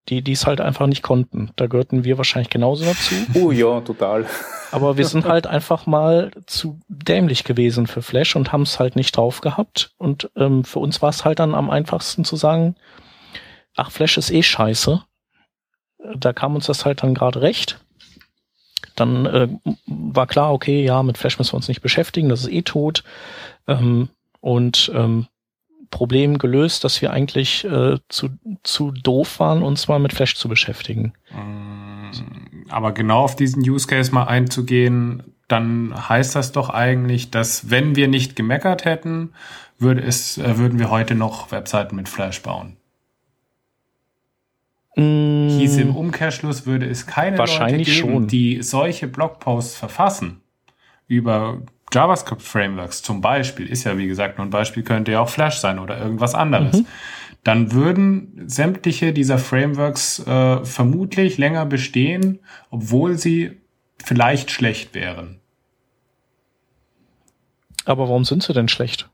Die, 0.08 0.20
die 0.22 0.32
es 0.32 0.46
halt 0.46 0.60
einfach 0.60 0.88
nicht 0.88 1.02
konnten. 1.02 1.50
Da 1.54 1.68
gehörten 1.68 2.02
wir 2.02 2.18
wahrscheinlich 2.18 2.50
genauso 2.50 2.84
dazu. 2.84 3.14
Oh 3.34 3.52
ja, 3.52 3.80
total. 3.82 4.26
Aber 4.72 4.96
wir 4.96 5.06
sind 5.06 5.26
halt 5.26 5.46
einfach 5.46 5.86
mal 5.86 6.32
zu 6.46 6.80
dämlich 6.88 7.44
gewesen 7.44 7.86
für 7.86 8.02
Flash 8.02 8.34
und 8.34 8.50
haben 8.50 8.62
es 8.62 8.80
halt 8.80 8.96
nicht 8.96 9.16
drauf 9.16 9.40
gehabt. 9.40 9.92
Und 9.98 10.30
ähm, 10.34 10.64
für 10.64 10.80
uns 10.80 11.02
war 11.02 11.10
es 11.10 11.24
halt 11.24 11.38
dann 11.38 11.54
am 11.54 11.70
einfachsten 11.70 12.24
zu 12.24 12.34
sagen, 12.34 12.74
ach, 13.76 13.92
Flash 13.92 14.18
ist 14.18 14.32
eh 14.32 14.42
scheiße. 14.42 15.02
Da 16.16 16.32
kam 16.32 16.56
uns 16.56 16.66
das 16.66 16.84
halt 16.84 17.04
dann 17.04 17.14
gerade 17.14 17.40
recht 17.40 17.78
dann 18.96 19.26
äh, 19.26 19.48
war 19.86 20.26
klar, 20.26 20.52
okay, 20.52 20.84
ja, 20.84 21.02
mit 21.02 21.18
Flash 21.18 21.38
müssen 21.38 21.52
wir 21.52 21.56
uns 21.56 21.68
nicht 21.68 21.82
beschäftigen, 21.82 22.28
das 22.28 22.42
ist 22.42 22.52
eh 22.52 22.62
tot. 22.62 23.04
Ähm, 23.66 24.08
und 24.40 24.90
ähm, 24.94 25.26
Problem 25.92 26.38
gelöst, 26.38 26.82
dass 26.82 27.00
wir 27.00 27.12
eigentlich 27.12 27.64
äh, 27.64 27.98
zu, 28.08 28.30
zu 28.64 28.90
doof 28.90 29.38
waren, 29.38 29.62
uns 29.62 29.86
mal 29.86 30.00
mit 30.00 30.12
Flash 30.12 30.34
zu 30.34 30.48
beschäftigen. 30.48 31.12
Mm, 31.30 32.70
aber 32.70 32.90
genau 32.92 33.22
auf 33.22 33.36
diesen 33.36 33.62
Use 33.62 33.86
Case 33.86 34.12
mal 34.12 34.24
einzugehen, 34.24 35.22
dann 35.46 35.94
heißt 36.08 36.34
das 36.34 36.50
doch 36.50 36.70
eigentlich, 36.70 37.30
dass 37.30 37.70
wenn 37.70 37.94
wir 37.94 38.08
nicht 38.08 38.34
gemeckert 38.34 38.86
hätten, 38.86 39.34
würde 39.78 40.02
es, 40.02 40.38
äh, 40.38 40.56
würden 40.56 40.78
wir 40.78 40.90
heute 40.90 41.14
noch 41.14 41.52
Webseiten 41.52 41.94
mit 41.94 42.08
Flash 42.08 42.42
bauen. 42.42 42.78
Mm. 44.96 45.48
Hieß 45.50 45.76
im 45.76 45.94
Umkehrschluss, 45.94 46.64
würde 46.64 46.86
es 46.86 47.06
keine 47.06 47.36
Leute 47.36 47.76
geben, 47.76 47.84
schon. 47.84 48.26
die 48.28 48.62
solche 48.62 49.08
Blogposts 49.08 49.76
verfassen 49.76 50.40
über 51.06 51.60
JavaScript-Frameworks 51.92 53.02
zum 53.02 53.20
Beispiel, 53.20 53.66
ist 53.66 53.84
ja 53.84 53.98
wie 53.98 54.06
gesagt 54.06 54.38
nur 54.38 54.46
ein 54.46 54.50
Beispiel, 54.50 54.82
könnte 54.82 55.12
ja 55.12 55.20
auch 55.20 55.28
Flash 55.28 55.58
sein 55.58 55.78
oder 55.78 55.98
irgendwas 55.98 56.34
anderes. 56.34 56.78
Mhm. 56.78 56.86
Dann 57.44 57.72
würden 57.72 58.44
sämtliche 58.46 59.12
dieser 59.12 59.38
Frameworks 59.38 60.20
äh, 60.26 60.64
vermutlich 60.64 61.38
länger 61.38 61.66
bestehen, 61.66 62.40
obwohl 62.70 63.18
sie 63.18 63.60
vielleicht 64.02 64.50
schlecht 64.50 64.94
wären. 64.94 65.40
Aber 67.84 68.08
warum 68.08 68.24
sind 68.24 68.42
sie 68.42 68.52
denn 68.52 68.68
schlecht? 68.68 69.08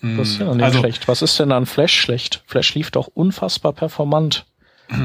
Das 0.00 0.28
ist 0.28 0.38
ja 0.38 0.54
nicht 0.54 0.64
also, 0.64 0.78
schlecht. 0.78 1.08
Was 1.08 1.22
ist 1.22 1.40
denn 1.40 1.50
an 1.50 1.66
Flash 1.66 1.98
schlecht? 1.98 2.42
Flash 2.46 2.74
lief 2.74 2.90
doch 2.90 3.08
unfassbar 3.08 3.72
performant. 3.72 4.46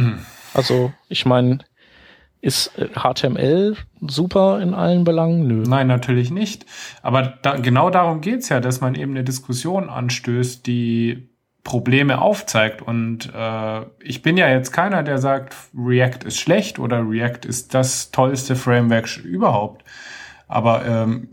Also, 0.55 0.93
ich 1.09 1.25
meine, 1.25 1.57
ist 2.43 2.71
HTML 2.75 3.73
äh, 3.73 4.05
super 4.05 4.59
in 4.59 4.73
allen 4.73 5.05
Belangen? 5.05 5.47
Nö. 5.47 5.63
Nein, 5.65 5.87
natürlich 5.87 6.29
nicht. 6.29 6.65
Aber 7.01 7.21
da, 7.41 7.55
genau 7.55 7.89
darum 7.89 8.19
geht's 8.19 8.49
ja, 8.49 8.59
dass 8.59 8.81
man 8.81 8.95
eben 8.95 9.11
eine 9.11 9.23
Diskussion 9.23 9.89
anstößt, 9.89 10.67
die 10.67 11.29
Probleme 11.63 12.21
aufzeigt. 12.21 12.81
Und 12.81 13.31
äh, 13.33 13.81
ich 14.01 14.21
bin 14.23 14.35
ja 14.35 14.49
jetzt 14.49 14.73
keiner, 14.73 15.03
der 15.03 15.19
sagt, 15.19 15.55
React 15.73 16.25
ist 16.25 16.37
schlecht 16.37 16.79
oder 16.79 17.09
React 17.09 17.47
ist 17.47 17.73
das 17.73 18.11
tollste 18.11 18.57
Framework 18.57 19.15
überhaupt. 19.23 19.85
Aber 20.49 20.85
ähm, 20.85 21.29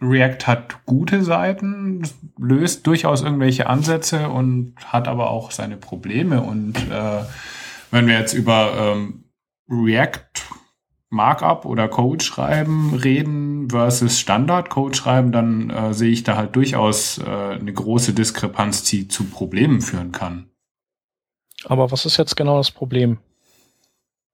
React 0.00 0.46
hat 0.46 0.86
gute 0.86 1.24
Seiten, 1.24 2.08
löst 2.38 2.86
durchaus 2.86 3.22
irgendwelche 3.22 3.66
Ansätze 3.66 4.28
und 4.28 4.74
hat 4.84 5.08
aber 5.08 5.30
auch 5.30 5.50
seine 5.50 5.76
Probleme 5.76 6.40
und 6.40 6.76
äh, 6.76 7.24
wenn 7.90 8.06
wir 8.06 8.18
jetzt 8.18 8.32
über 8.32 8.72
ähm, 8.78 9.21
React 9.72 10.42
Markup 11.08 11.66
oder 11.66 11.88
Code 11.88 12.24
schreiben 12.24 12.94
reden 12.94 13.68
versus 13.70 14.18
Standard 14.18 14.70
Code 14.70 14.96
schreiben, 14.96 15.30
dann 15.30 15.70
äh, 15.70 15.92
sehe 15.92 16.10
ich 16.10 16.24
da 16.24 16.36
halt 16.36 16.56
durchaus 16.56 17.18
äh, 17.18 17.24
eine 17.24 17.72
große 17.72 18.14
Diskrepanz, 18.14 18.84
die 18.84 19.08
zu 19.08 19.24
Problemen 19.24 19.82
führen 19.82 20.12
kann. 20.12 20.48
Aber 21.64 21.90
was 21.92 22.06
ist 22.06 22.16
jetzt 22.16 22.36
genau 22.36 22.56
das 22.56 22.70
Problem? 22.70 23.18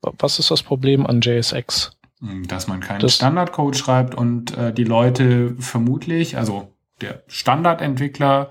Was 0.00 0.38
ist 0.38 0.50
das 0.50 0.62
Problem 0.62 1.04
an 1.06 1.20
JSX? 1.20 1.98
Hm, 2.20 2.46
dass 2.46 2.68
man 2.68 2.80
keinen 2.80 3.08
Standardcode 3.08 3.76
schreibt 3.76 4.14
und 4.14 4.56
äh, 4.56 4.72
die 4.72 4.84
Leute 4.84 5.56
vermutlich, 5.58 6.36
also 6.36 6.72
der 7.00 7.22
Standardentwickler 7.26 8.50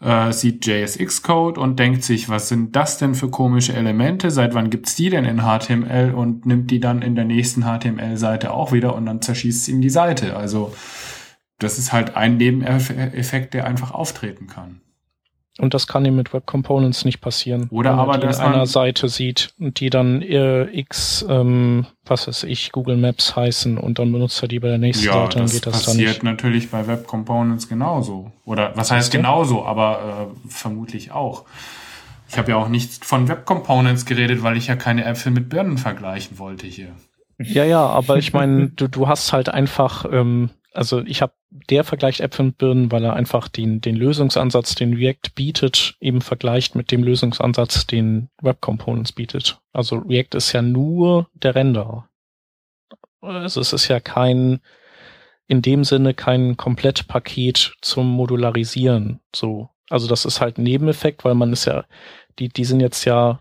äh, 0.00 0.32
sieht 0.32 0.66
JSX-Code 0.66 1.60
und 1.60 1.78
denkt 1.78 2.04
sich, 2.04 2.28
was 2.28 2.48
sind 2.48 2.76
das 2.76 2.98
denn 2.98 3.14
für 3.14 3.30
komische 3.30 3.72
Elemente? 3.72 4.30
Seit 4.30 4.54
wann 4.54 4.70
gibt's 4.70 4.94
die 4.94 5.10
denn 5.10 5.24
in 5.24 5.40
HTML 5.40 6.12
und 6.14 6.46
nimmt 6.46 6.70
die 6.70 6.80
dann 6.80 7.02
in 7.02 7.14
der 7.14 7.24
nächsten 7.24 7.62
HTML-Seite 7.62 8.52
auch 8.52 8.72
wieder 8.72 8.94
und 8.94 9.06
dann 9.06 9.22
zerschießt 9.22 9.68
ihm 9.68 9.80
die 9.80 9.90
Seite. 9.90 10.36
Also 10.36 10.74
das 11.58 11.78
ist 11.78 11.92
halt 11.92 12.16
ein 12.16 12.36
Nebeneffekt, 12.36 13.54
der 13.54 13.66
einfach 13.66 13.92
auftreten 13.92 14.46
kann. 14.46 14.82
Und 15.58 15.72
das 15.72 15.86
kann 15.86 16.04
ihm 16.04 16.16
mit 16.16 16.34
Web 16.34 16.44
Components 16.44 17.06
nicht 17.06 17.20
passieren. 17.22 17.68
Oder 17.70 17.92
Wenn 17.92 17.98
er 17.98 18.02
aber, 18.02 18.18
die 18.18 18.26
dass 18.26 18.38
in 18.38 18.44
einer 18.44 18.56
man- 18.58 18.66
Seite 18.66 19.08
sieht 19.08 19.54
und 19.58 19.80
die 19.80 19.88
dann 19.88 20.20
äh, 20.20 20.64
x, 20.64 21.24
ähm, 21.30 21.86
was 22.04 22.28
weiß 22.28 22.42
ich, 22.44 22.72
Google 22.72 22.96
Maps 22.98 23.34
heißen 23.36 23.78
und 23.78 23.98
dann 23.98 24.12
benutzt 24.12 24.42
er 24.42 24.48
die 24.48 24.58
bei 24.60 24.68
der 24.68 24.76
nächsten 24.78 25.06
Ja, 25.06 25.12
Seite, 25.14 25.34
dann 25.38 25.42
das 25.44 25.52
geht 25.52 25.66
das 25.66 25.82
da 25.82 25.90
passiert 25.92 26.08
nicht. 26.10 26.22
natürlich 26.24 26.70
bei 26.70 26.86
Web 26.86 27.06
Components 27.06 27.68
genauso. 27.68 28.30
Oder 28.44 28.72
was 28.76 28.90
heißt 28.90 29.14
du? 29.14 29.16
genauso, 29.16 29.64
aber 29.64 30.28
äh, 30.46 30.48
vermutlich 30.50 31.12
auch. 31.12 31.44
Ich 32.28 32.36
habe 32.36 32.50
ja 32.50 32.56
auch 32.56 32.68
nicht 32.68 33.04
von 33.04 33.28
Web 33.28 33.46
Components 33.46 34.04
geredet, 34.04 34.42
weil 34.42 34.56
ich 34.56 34.66
ja 34.66 34.76
keine 34.76 35.04
Äpfel 35.04 35.32
mit 35.32 35.48
Birnen 35.48 35.78
vergleichen 35.78 36.38
wollte 36.38 36.66
hier. 36.66 36.88
Ja, 37.38 37.64
ja, 37.64 37.86
aber 37.86 38.16
ich 38.18 38.32
meine, 38.32 38.68
du, 38.68 38.88
du 38.88 39.08
hast 39.08 39.32
halt 39.32 39.48
einfach, 39.48 40.04
ähm, 40.10 40.50
also 40.76 41.00
ich 41.00 41.22
habe 41.22 41.32
der 41.50 41.84
vergleicht 41.84 42.20
Äpfel 42.20 42.46
und 42.46 42.58
Birnen, 42.58 42.92
weil 42.92 43.04
er 43.04 43.14
einfach 43.14 43.48
den, 43.48 43.80
den 43.80 43.96
Lösungsansatz, 43.96 44.74
den 44.74 44.94
React 44.94 45.34
bietet, 45.34 45.96
eben 46.00 46.20
vergleicht 46.20 46.74
mit 46.74 46.90
dem 46.90 47.02
Lösungsansatz, 47.02 47.86
den 47.86 48.28
Web 48.42 48.60
Components 48.60 49.12
bietet. 49.12 49.60
Also 49.72 49.96
React 49.96 50.36
ist 50.36 50.52
ja 50.52 50.62
nur 50.62 51.28
der 51.34 51.54
Renderer. 51.54 52.08
Also 53.20 53.60
es 53.60 53.72
ist 53.72 53.88
ja 53.88 54.00
kein, 54.00 54.60
in 55.46 55.62
dem 55.62 55.84
Sinne 55.84 56.14
kein 56.14 56.56
Komplettpaket 56.56 57.74
zum 57.80 58.10
Modularisieren. 58.10 59.20
So. 59.34 59.70
Also 59.88 60.08
das 60.08 60.24
ist 60.24 60.40
halt 60.40 60.58
ein 60.58 60.64
Nebeneffekt, 60.64 61.24
weil 61.24 61.34
man 61.34 61.52
ist 61.52 61.64
ja, 61.64 61.84
die, 62.38 62.48
die 62.48 62.64
sind 62.64 62.80
jetzt 62.80 63.04
ja 63.04 63.40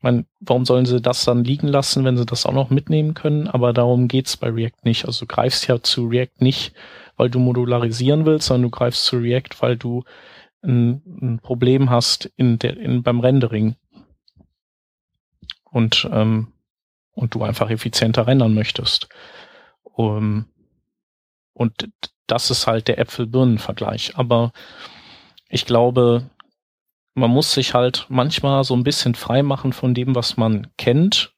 man, 0.00 0.26
warum 0.40 0.64
sollen 0.64 0.86
sie 0.86 1.00
das 1.00 1.24
dann 1.24 1.44
liegen 1.44 1.68
lassen, 1.68 2.04
wenn 2.04 2.16
sie 2.16 2.26
das 2.26 2.46
auch 2.46 2.52
noch 2.52 2.70
mitnehmen 2.70 3.14
können? 3.14 3.48
Aber 3.48 3.72
darum 3.72 4.08
geht's 4.08 4.36
bei 4.36 4.48
React 4.48 4.84
nicht. 4.84 5.04
Also 5.04 5.26
du 5.26 5.34
greifst 5.34 5.66
ja 5.66 5.82
zu 5.82 6.06
React 6.06 6.40
nicht, 6.40 6.72
weil 7.16 7.28
du 7.28 7.38
modularisieren 7.38 8.24
willst, 8.24 8.46
sondern 8.46 8.70
du 8.70 8.76
greifst 8.76 9.04
zu 9.04 9.18
React, 9.18 9.60
weil 9.60 9.76
du 9.76 10.04
ein, 10.62 11.02
ein 11.20 11.40
Problem 11.42 11.90
hast 11.90 12.26
in 12.36 12.58
der, 12.58 12.76
in, 12.78 13.02
beim 13.02 13.20
Rendering. 13.20 13.76
Und, 15.64 16.08
ähm, 16.10 16.52
und 17.12 17.34
du 17.34 17.42
einfach 17.42 17.70
effizienter 17.70 18.26
rendern 18.26 18.54
möchtest. 18.54 19.08
Um, 19.82 20.46
und 21.52 21.90
das 22.26 22.50
ist 22.50 22.66
halt 22.66 22.88
der 22.88 22.98
Äpfel-Birnen-Vergleich. 22.98 24.16
Aber 24.16 24.52
ich 25.48 25.66
glaube, 25.66 26.30
man 27.14 27.30
muss 27.30 27.52
sich 27.52 27.74
halt 27.74 28.06
manchmal 28.08 28.64
so 28.64 28.74
ein 28.74 28.84
bisschen 28.84 29.14
frei 29.14 29.42
machen 29.42 29.72
von 29.72 29.94
dem, 29.94 30.14
was 30.14 30.36
man 30.36 30.68
kennt. 30.76 31.32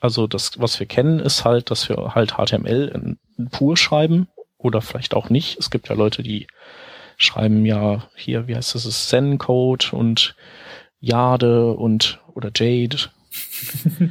Also 0.00 0.26
das, 0.26 0.58
was 0.58 0.78
wir 0.80 0.86
kennen, 0.86 1.20
ist 1.20 1.44
halt, 1.44 1.70
dass 1.70 1.88
wir 1.88 2.14
halt 2.14 2.32
HTML 2.32 2.90
in, 2.94 3.18
in 3.38 3.50
pur 3.50 3.76
schreiben 3.76 4.28
oder 4.58 4.80
vielleicht 4.80 5.14
auch 5.14 5.30
nicht. 5.30 5.58
Es 5.58 5.70
gibt 5.70 5.88
ja 5.88 5.94
Leute, 5.94 6.22
die 6.22 6.46
schreiben 7.16 7.64
ja 7.64 8.08
hier, 8.16 8.48
wie 8.48 8.56
heißt 8.56 8.74
das, 8.74 8.84
es 8.84 9.08
Zen-Code 9.08 9.86
und 9.92 10.34
Jade 11.00 11.72
und 11.72 12.20
oder 12.34 12.50
Jade. 12.54 12.96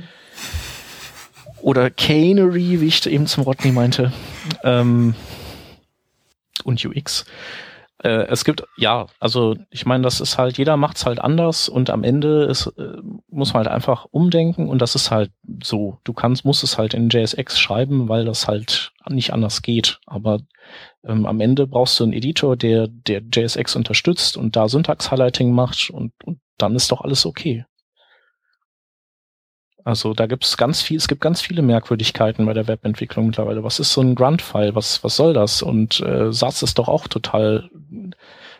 oder 1.61 1.89
Canary, 1.89 2.81
wie 2.81 2.87
ich 2.87 3.05
eben 3.05 3.27
zum 3.27 3.43
Rodney 3.43 3.71
meinte. 3.71 4.11
Ähm, 4.63 5.15
und 6.63 6.83
UX. 6.85 7.25
Äh, 8.03 8.27
es 8.27 8.45
gibt, 8.45 8.63
ja, 8.77 9.07
also 9.19 9.55
ich 9.69 9.85
meine, 9.85 10.03
das 10.03 10.21
ist 10.21 10.37
halt, 10.37 10.57
jeder 10.57 10.75
macht's 10.75 11.05
halt 11.05 11.19
anders 11.19 11.69
und 11.69 11.89
am 11.89 12.03
Ende 12.03 12.45
ist, 12.45 12.67
äh, 12.77 12.97
muss 13.29 13.53
man 13.53 13.65
halt 13.65 13.73
einfach 13.73 14.07
umdenken 14.09 14.69
und 14.69 14.81
das 14.81 14.95
ist 14.95 15.11
halt 15.11 15.31
so. 15.63 15.99
Du 16.03 16.13
kannst, 16.13 16.43
musst 16.43 16.63
es 16.63 16.77
halt 16.77 16.93
in 16.93 17.09
JSX 17.09 17.59
schreiben, 17.59 18.09
weil 18.09 18.25
das 18.25 18.47
halt 18.47 18.91
nicht 19.09 19.33
anders 19.33 19.61
geht. 19.61 19.99
Aber 20.07 20.39
ähm, 21.03 21.25
am 21.25 21.41
Ende 21.41 21.67
brauchst 21.67 21.99
du 21.99 22.03
einen 22.03 22.13
Editor, 22.13 22.57
der, 22.57 22.87
der 22.87 23.21
JSX 23.31 23.75
unterstützt 23.75 24.35
und 24.35 24.55
da 24.55 24.67
Syntax-Highlighting 24.67 25.51
macht 25.51 25.91
und, 25.91 26.11
und 26.23 26.39
dann 26.57 26.75
ist 26.75 26.91
doch 26.91 27.01
alles 27.01 27.25
okay. 27.25 27.65
Also 29.83 30.13
da 30.13 30.27
gibt's 30.27 30.57
ganz 30.57 30.81
viel, 30.81 30.97
es 30.97 31.07
gibt 31.07 31.21
ganz 31.21 31.41
viele 31.41 31.61
Merkwürdigkeiten 31.61 32.45
bei 32.45 32.53
der 32.53 32.67
Webentwicklung 32.67 33.27
mittlerweile. 33.27 33.63
Was 33.63 33.79
ist 33.79 33.93
so 33.93 34.01
ein 34.01 34.15
Grunt-File? 34.15 34.75
Was, 34.75 35.03
was 35.03 35.15
soll 35.15 35.33
das? 35.33 35.61
Und 35.61 35.99
äh, 36.01 36.31
Satz 36.31 36.61
ist 36.61 36.77
doch 36.77 36.87
auch 36.87 37.07
total, 37.07 37.69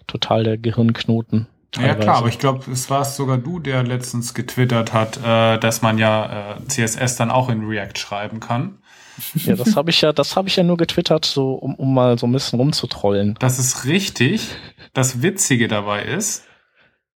total 0.08 0.43
der 0.43 0.58
Gehirnknoten. 0.58 1.48
Ja 1.76 1.82
teilweise. 1.82 2.00
klar, 2.00 2.17
aber 2.17 2.28
ich 2.28 2.39
glaube, 2.39 2.69
es 2.72 2.89
war 2.89 3.06
sogar 3.06 3.38
du, 3.38 3.60
der 3.60 3.84
letztens 3.84 4.34
getwittert 4.34 4.93
hat, 4.93 5.17
äh, 5.24 5.58
dass 5.58 5.82
man 5.82 5.98
ja 5.98 6.56
äh, 6.58 6.67
CSS 6.67 7.15
dann 7.15 7.32
auch 7.32 7.50
in 7.50 7.65
React 7.65 7.98
schreiben 7.98 8.39
kann. 8.39 8.78
Ja, 9.36 9.56
das 9.56 9.76
habe 9.76 9.91
ich 9.91 10.02
ja, 10.02 10.13
das 10.13 10.36
habe 10.36 10.48
ich 10.48 10.56
ja 10.56 10.63
nur 10.63 10.78
getwittert, 10.78 11.26
so 11.26 11.54
um, 11.54 11.76
um 11.76 11.93
mal 11.93 12.17
so 12.17 12.26
ein 12.26 12.32
bisschen 12.32 12.60
rumzutrollen. 12.60 13.36
Das 13.39 13.60
ist 13.60 13.86
richtig. 13.86 14.56
Das 14.93 15.22
Witzige 15.22 15.67
dabei 15.67 16.04
ist, 16.04 16.45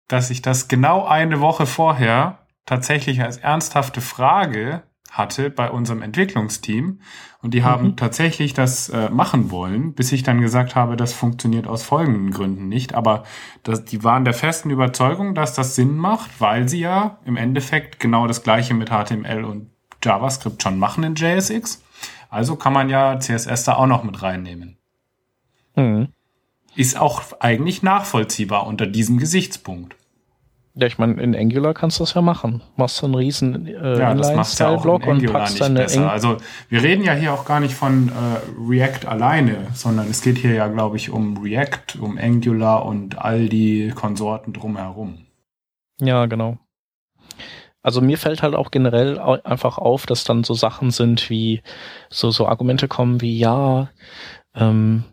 dass 0.08 0.30
ich 0.30 0.42
das 0.42 0.66
genau 0.68 1.04
eine 1.04 1.40
Woche 1.40 1.64
vorher 1.66 2.41
tatsächlich 2.66 3.22
als 3.22 3.36
ernsthafte 3.38 4.00
Frage 4.00 4.82
hatte 5.10 5.50
bei 5.50 5.70
unserem 5.70 6.00
Entwicklungsteam. 6.00 7.00
Und 7.42 7.52
die 7.52 7.62
haben 7.64 7.88
Mhm. 7.88 7.96
tatsächlich 7.96 8.54
das 8.54 8.88
äh, 8.88 9.10
machen 9.10 9.50
wollen, 9.50 9.92
bis 9.92 10.10
ich 10.10 10.22
dann 10.22 10.40
gesagt 10.40 10.74
habe, 10.74 10.96
das 10.96 11.12
funktioniert 11.12 11.66
aus 11.66 11.82
folgenden 11.82 12.30
Gründen 12.30 12.68
nicht. 12.68 12.94
Aber 12.94 13.24
das, 13.62 13.84
die 13.84 14.02
waren 14.04 14.24
der 14.24 14.32
festen 14.32 14.70
Überzeugung, 14.70 15.34
dass 15.34 15.52
das 15.54 15.74
Sinn 15.74 15.96
macht, 15.96 16.40
weil 16.40 16.66
sie 16.68 16.80
ja 16.80 17.18
im 17.26 17.36
Endeffekt 17.36 18.00
genau 18.00 18.26
das 18.26 18.42
gleiche 18.42 18.72
mit 18.72 18.88
HTML 18.88 19.44
und 19.44 19.70
JavaScript 20.02 20.62
schon 20.62 20.78
machen 20.78 21.04
in 21.04 21.14
JSX. 21.14 21.82
Also 22.30 22.56
kann 22.56 22.72
man 22.72 22.88
ja 22.88 23.20
CSS 23.20 23.64
da 23.64 23.74
auch 23.74 23.86
noch 23.86 24.04
mit 24.04 24.22
reinnehmen. 24.22 24.78
Mhm. 25.76 26.08
Ist 26.74 26.98
auch 26.98 27.22
eigentlich 27.40 27.82
nachvollziehbar 27.82 28.66
unter 28.66 28.86
diesem 28.86 29.18
Gesichtspunkt. 29.18 29.94
Ja, 30.74 30.86
ich 30.86 30.96
meine, 30.96 31.20
in 31.22 31.36
Angular 31.36 31.74
kannst 31.74 31.98
du 31.98 32.04
das 32.04 32.14
ja 32.14 32.22
machen. 32.22 32.62
Machst 32.76 33.02
du 33.02 33.06
einen 33.06 33.14
riesen 33.14 33.66
äh, 33.66 33.98
Ja, 33.98 34.14
macht 34.14 34.24
ja 34.24 34.30
Inline-Style-Block 34.30 35.02
in 35.02 35.10
und 35.10 35.32
packst 35.32 35.60
deine 35.60 35.80
besser. 35.80 36.10
Also 36.10 36.38
wir 36.70 36.82
reden 36.82 37.04
ja 37.04 37.12
hier 37.12 37.34
auch 37.34 37.44
gar 37.44 37.60
nicht 37.60 37.74
von 37.74 38.08
äh, 38.08 38.12
React 38.70 39.06
alleine, 39.06 39.66
sondern 39.74 40.08
es 40.08 40.22
geht 40.22 40.38
hier 40.38 40.54
ja, 40.54 40.68
glaube 40.68 40.96
ich, 40.96 41.10
um 41.10 41.36
React, 41.36 41.98
um 42.00 42.16
Angular 42.16 42.86
und 42.86 43.18
all 43.18 43.50
die 43.50 43.92
Konsorten 43.94 44.54
drumherum. 44.54 45.26
Ja, 46.00 46.24
genau. 46.24 46.58
Also 47.82 48.00
mir 48.00 48.16
fällt 48.16 48.42
halt 48.42 48.54
auch 48.54 48.70
generell 48.70 49.18
einfach 49.18 49.76
auf, 49.76 50.06
dass 50.06 50.24
dann 50.24 50.44
so 50.44 50.54
Sachen 50.54 50.90
sind 50.90 51.28
wie 51.28 51.62
so 52.08 52.30
so 52.30 52.46
Argumente 52.46 52.88
kommen 52.88 53.20
wie 53.20 53.38
ja, 53.38 53.90
ähm, 54.54 55.04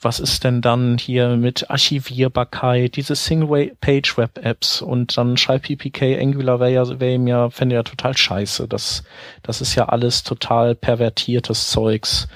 was 0.00 0.20
ist 0.20 0.44
denn 0.44 0.60
dann 0.60 0.98
hier 0.98 1.36
mit 1.36 1.70
Archivierbarkeit, 1.70 2.96
diese 2.96 3.16
Single-Page-Web-Apps 3.16 4.82
und 4.82 5.16
dann 5.16 5.36
schreib 5.36 5.62
PPK 5.62 6.20
Angular 6.20 6.60
wäre 6.60 6.72
ja, 6.72 7.00
wäre 7.00 7.14
ihm 7.14 7.26
ja, 7.26 7.50
fände 7.50 7.74
ja 7.74 7.82
total 7.82 8.16
scheiße. 8.16 8.68
Das, 8.68 9.02
das 9.42 9.60
ist 9.60 9.74
ja 9.74 9.86
alles 9.86 10.22
total 10.22 10.74
pervertiertes 10.74 11.70
Zeugs. 11.70 12.28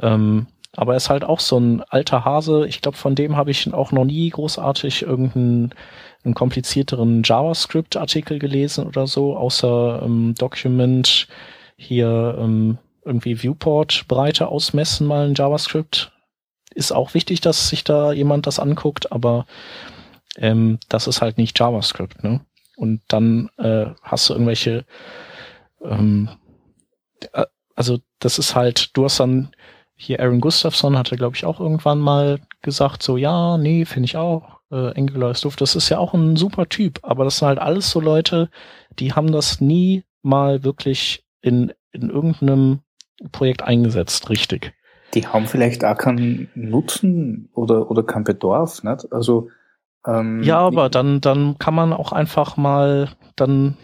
Ähm, 0.00 0.46
aber 0.76 0.94
er 0.94 0.96
ist 0.96 1.10
halt 1.10 1.24
auch 1.24 1.40
so 1.40 1.58
ein 1.58 1.82
alter 1.82 2.24
Hase. 2.24 2.66
Ich 2.66 2.82
glaube, 2.82 2.96
von 2.96 3.14
dem 3.14 3.36
habe 3.36 3.52
ich 3.52 3.72
auch 3.72 3.92
noch 3.92 4.04
nie 4.04 4.28
großartig 4.30 5.02
irgendeinen 5.02 5.72
einen 6.24 6.34
komplizierteren 6.34 7.22
JavaScript-Artikel 7.22 8.38
gelesen 8.38 8.86
oder 8.86 9.06
so, 9.06 9.36
außer 9.36 10.02
ähm, 10.04 10.34
Document 10.38 11.28
hier 11.76 12.36
ähm, 12.38 12.78
irgendwie 13.04 13.42
Viewport-Breite 13.42 14.48
ausmessen, 14.48 15.06
mal 15.06 15.28
in 15.28 15.34
JavaScript. 15.34 16.13
Ist 16.74 16.92
auch 16.92 17.14
wichtig, 17.14 17.40
dass 17.40 17.68
sich 17.68 17.84
da 17.84 18.12
jemand 18.12 18.46
das 18.46 18.58
anguckt, 18.58 19.12
aber 19.12 19.46
ähm, 20.36 20.78
das 20.88 21.06
ist 21.06 21.22
halt 21.22 21.38
nicht 21.38 21.58
JavaScript, 21.58 22.22
ne? 22.24 22.40
Und 22.76 23.02
dann 23.08 23.50
äh, 23.58 23.86
hast 24.02 24.28
du 24.28 24.34
irgendwelche, 24.34 24.84
ähm, 25.82 26.28
äh, 27.32 27.46
also 27.76 27.98
das 28.18 28.38
ist 28.38 28.56
halt, 28.56 28.96
du 28.96 29.04
hast 29.04 29.20
dann 29.20 29.54
hier 29.94 30.20
Aaron 30.20 30.40
Gustafsson 30.40 30.98
hatte, 30.98 31.16
glaube 31.16 31.36
ich, 31.36 31.44
auch 31.44 31.60
irgendwann 31.60 32.00
mal 32.00 32.40
gesagt, 32.62 33.02
so 33.02 33.16
ja, 33.16 33.56
nee, 33.58 33.84
finde 33.84 34.06
ich 34.06 34.16
auch. 34.16 34.60
Äh, 34.70 34.98
Angular 34.98 35.30
ist 35.30 35.44
doof. 35.44 35.56
Das 35.56 35.76
ist 35.76 35.88
ja 35.88 35.98
auch 35.98 36.14
ein 36.14 36.36
super 36.36 36.68
Typ, 36.68 36.98
aber 37.02 37.24
das 37.24 37.38
sind 37.38 37.48
halt 37.48 37.58
alles 37.58 37.90
so 37.90 38.00
Leute, 38.00 38.50
die 38.98 39.12
haben 39.12 39.30
das 39.30 39.60
nie 39.60 40.02
mal 40.22 40.64
wirklich 40.64 41.24
in, 41.42 41.72
in 41.92 42.10
irgendeinem 42.10 42.80
Projekt 43.30 43.62
eingesetzt, 43.62 44.30
richtig. 44.30 44.74
Die 45.12 45.26
haben 45.26 45.46
vielleicht 45.46 45.84
auch 45.84 45.96
keinen 45.96 46.48
Nutzen 46.54 47.48
oder, 47.54 47.90
oder 47.90 48.02
keinen 48.02 48.24
Bedarf, 48.24 48.82
nicht? 48.82 49.12
Also, 49.12 49.50
ähm, 50.06 50.42
Ja, 50.42 50.58
aber 50.60 50.88
dann, 50.88 51.20
dann 51.20 51.58
kann 51.58 51.74
man 51.74 51.92
auch 51.92 52.12
einfach 52.12 52.56
mal, 52.56 53.10
dann, 53.36 53.76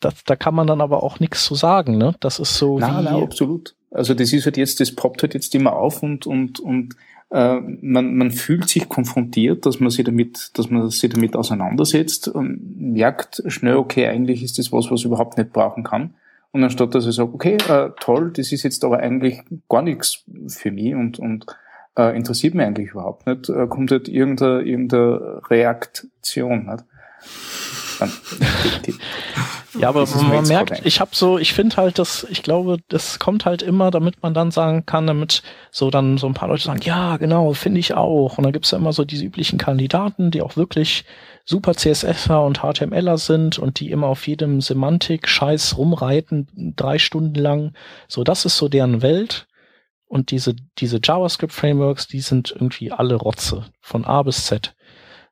das, 0.00 0.24
da 0.24 0.36
kann 0.36 0.54
man 0.54 0.66
dann 0.66 0.80
aber 0.80 1.02
auch 1.02 1.20
nichts 1.20 1.44
zu 1.44 1.54
sagen, 1.54 1.98
ne? 1.98 2.14
Das 2.20 2.38
ist 2.38 2.56
so 2.56 2.78
Nein, 2.78 3.04
nein, 3.04 3.22
absolut. 3.22 3.74
Also 3.90 4.12
das 4.14 4.32
ist 4.32 4.44
halt 4.44 4.56
jetzt, 4.56 4.80
das 4.80 4.94
poppt 4.94 5.22
halt 5.22 5.34
jetzt 5.34 5.54
immer 5.54 5.74
auf 5.74 6.02
und, 6.02 6.26
und, 6.26 6.60
und 6.60 6.96
äh, 7.30 7.60
man, 7.60 8.16
man 8.16 8.30
fühlt 8.30 8.68
sich 8.68 8.88
konfrontiert, 8.88 9.66
dass 9.66 9.80
man 9.80 9.90
sich 9.90 10.04
damit, 10.04 10.50
dass 10.58 10.70
man 10.70 10.90
sich 10.90 11.10
damit 11.10 11.36
auseinandersetzt 11.36 12.28
und 12.28 12.92
merkt 12.92 13.42
schnell, 13.46 13.76
okay, 13.76 14.06
eigentlich 14.06 14.42
ist 14.42 14.58
das 14.58 14.72
was, 14.72 14.90
was 14.90 15.00
ich 15.00 15.06
überhaupt 15.06 15.38
nicht 15.38 15.52
brauchen 15.52 15.84
kann. 15.84 16.14
Und 16.54 16.62
anstatt 16.62 16.94
dass 16.94 17.04
ich 17.04 17.16
sage, 17.16 17.34
okay, 17.34 17.56
äh, 17.68 17.90
toll, 17.98 18.30
das 18.30 18.52
ist 18.52 18.62
jetzt 18.62 18.84
aber 18.84 19.00
eigentlich 19.00 19.42
gar 19.68 19.82
nichts 19.82 20.22
für 20.46 20.70
mich 20.70 20.94
und, 20.94 21.18
und 21.18 21.46
äh, 21.98 22.16
interessiert 22.16 22.54
mich 22.54 22.64
eigentlich 22.64 22.90
überhaupt 22.92 23.26
nicht, 23.26 23.48
äh, 23.48 23.66
kommt 23.66 23.90
halt 23.90 24.08
irgendeine, 24.08 24.62
irgendeine 24.62 25.42
Reaktion. 25.50 26.66
Nicht? 26.66 26.84
ja, 29.80 29.88
aber 29.88 30.06
man 30.06 30.46
merkt, 30.46 30.86
ich 30.86 31.00
habe 31.00 31.10
so, 31.12 31.38
ich 31.38 31.54
finde 31.54 31.76
halt, 31.76 31.98
dass 31.98 32.24
ich 32.30 32.44
glaube, 32.44 32.78
das 32.88 33.18
kommt 33.18 33.46
halt 33.46 33.62
immer, 33.62 33.90
damit 33.90 34.22
man 34.22 34.32
dann 34.32 34.52
sagen 34.52 34.86
kann, 34.86 35.08
damit 35.08 35.42
so 35.72 35.90
dann 35.90 36.18
so 36.18 36.28
ein 36.28 36.34
paar 36.34 36.48
Leute 36.48 36.62
sagen, 36.62 36.82
ja, 36.84 37.16
genau, 37.16 37.52
finde 37.52 37.80
ich 37.80 37.94
auch. 37.94 38.38
Und 38.38 38.44
dann 38.44 38.52
gibt's 38.52 38.70
ja 38.70 38.78
immer 38.78 38.92
so 38.92 39.04
diese 39.04 39.24
üblichen 39.24 39.58
Kandidaten, 39.58 40.30
die 40.30 40.42
auch 40.42 40.56
wirklich 40.56 41.04
super 41.44 41.74
CSSer 41.74 42.42
und 42.42 42.60
HTMLer 42.60 43.18
sind 43.18 43.58
und 43.58 43.80
die 43.80 43.90
immer 43.90 44.06
auf 44.06 44.26
jedem 44.26 44.60
Semantik-Scheiß 44.60 45.76
rumreiten, 45.76 46.74
drei 46.76 46.98
Stunden 46.98 47.34
lang. 47.34 47.74
So, 48.08 48.24
das 48.24 48.44
ist 48.44 48.56
so 48.56 48.68
deren 48.68 49.02
Welt. 49.02 49.46
Und 50.06 50.30
diese, 50.30 50.54
diese 50.78 51.00
JavaScript-Frameworks, 51.02 52.06
die 52.06 52.20
sind 52.20 52.52
irgendwie 52.52 52.92
alle 52.92 53.16
Rotze. 53.16 53.66
Von 53.80 54.04
A 54.04 54.22
bis 54.22 54.46
Z. 54.46 54.74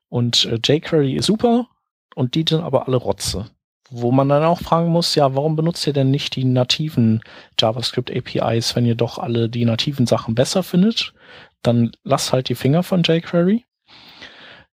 Und 0.09 0.45
äh, 0.45 0.59
jQuery 0.63 1.15
ist 1.15 1.25
super 1.25 1.67
und 2.15 2.35
die 2.35 2.45
sind 2.47 2.61
aber 2.61 2.87
alle 2.87 2.97
Rotze. 2.97 3.47
Wo 3.89 4.11
man 4.11 4.29
dann 4.29 4.43
auch 4.43 4.59
fragen 4.59 4.89
muss, 4.89 5.15
ja, 5.15 5.35
warum 5.35 5.55
benutzt 5.55 5.85
ihr 5.87 5.93
denn 5.93 6.11
nicht 6.11 6.35
die 6.35 6.45
nativen 6.45 7.21
JavaScript 7.59 8.11
APIs, 8.11 8.75
wenn 8.75 8.85
ihr 8.85 8.95
doch 8.95 9.17
alle 9.17 9.49
die 9.49 9.65
nativen 9.65 10.05
Sachen 10.05 10.35
besser 10.35 10.63
findet? 10.63 11.13
Dann 11.61 11.91
lasst 12.03 12.33
halt 12.33 12.49
die 12.49 12.55
Finger 12.55 12.83
von 12.83 13.03
jQuery. 13.03 13.65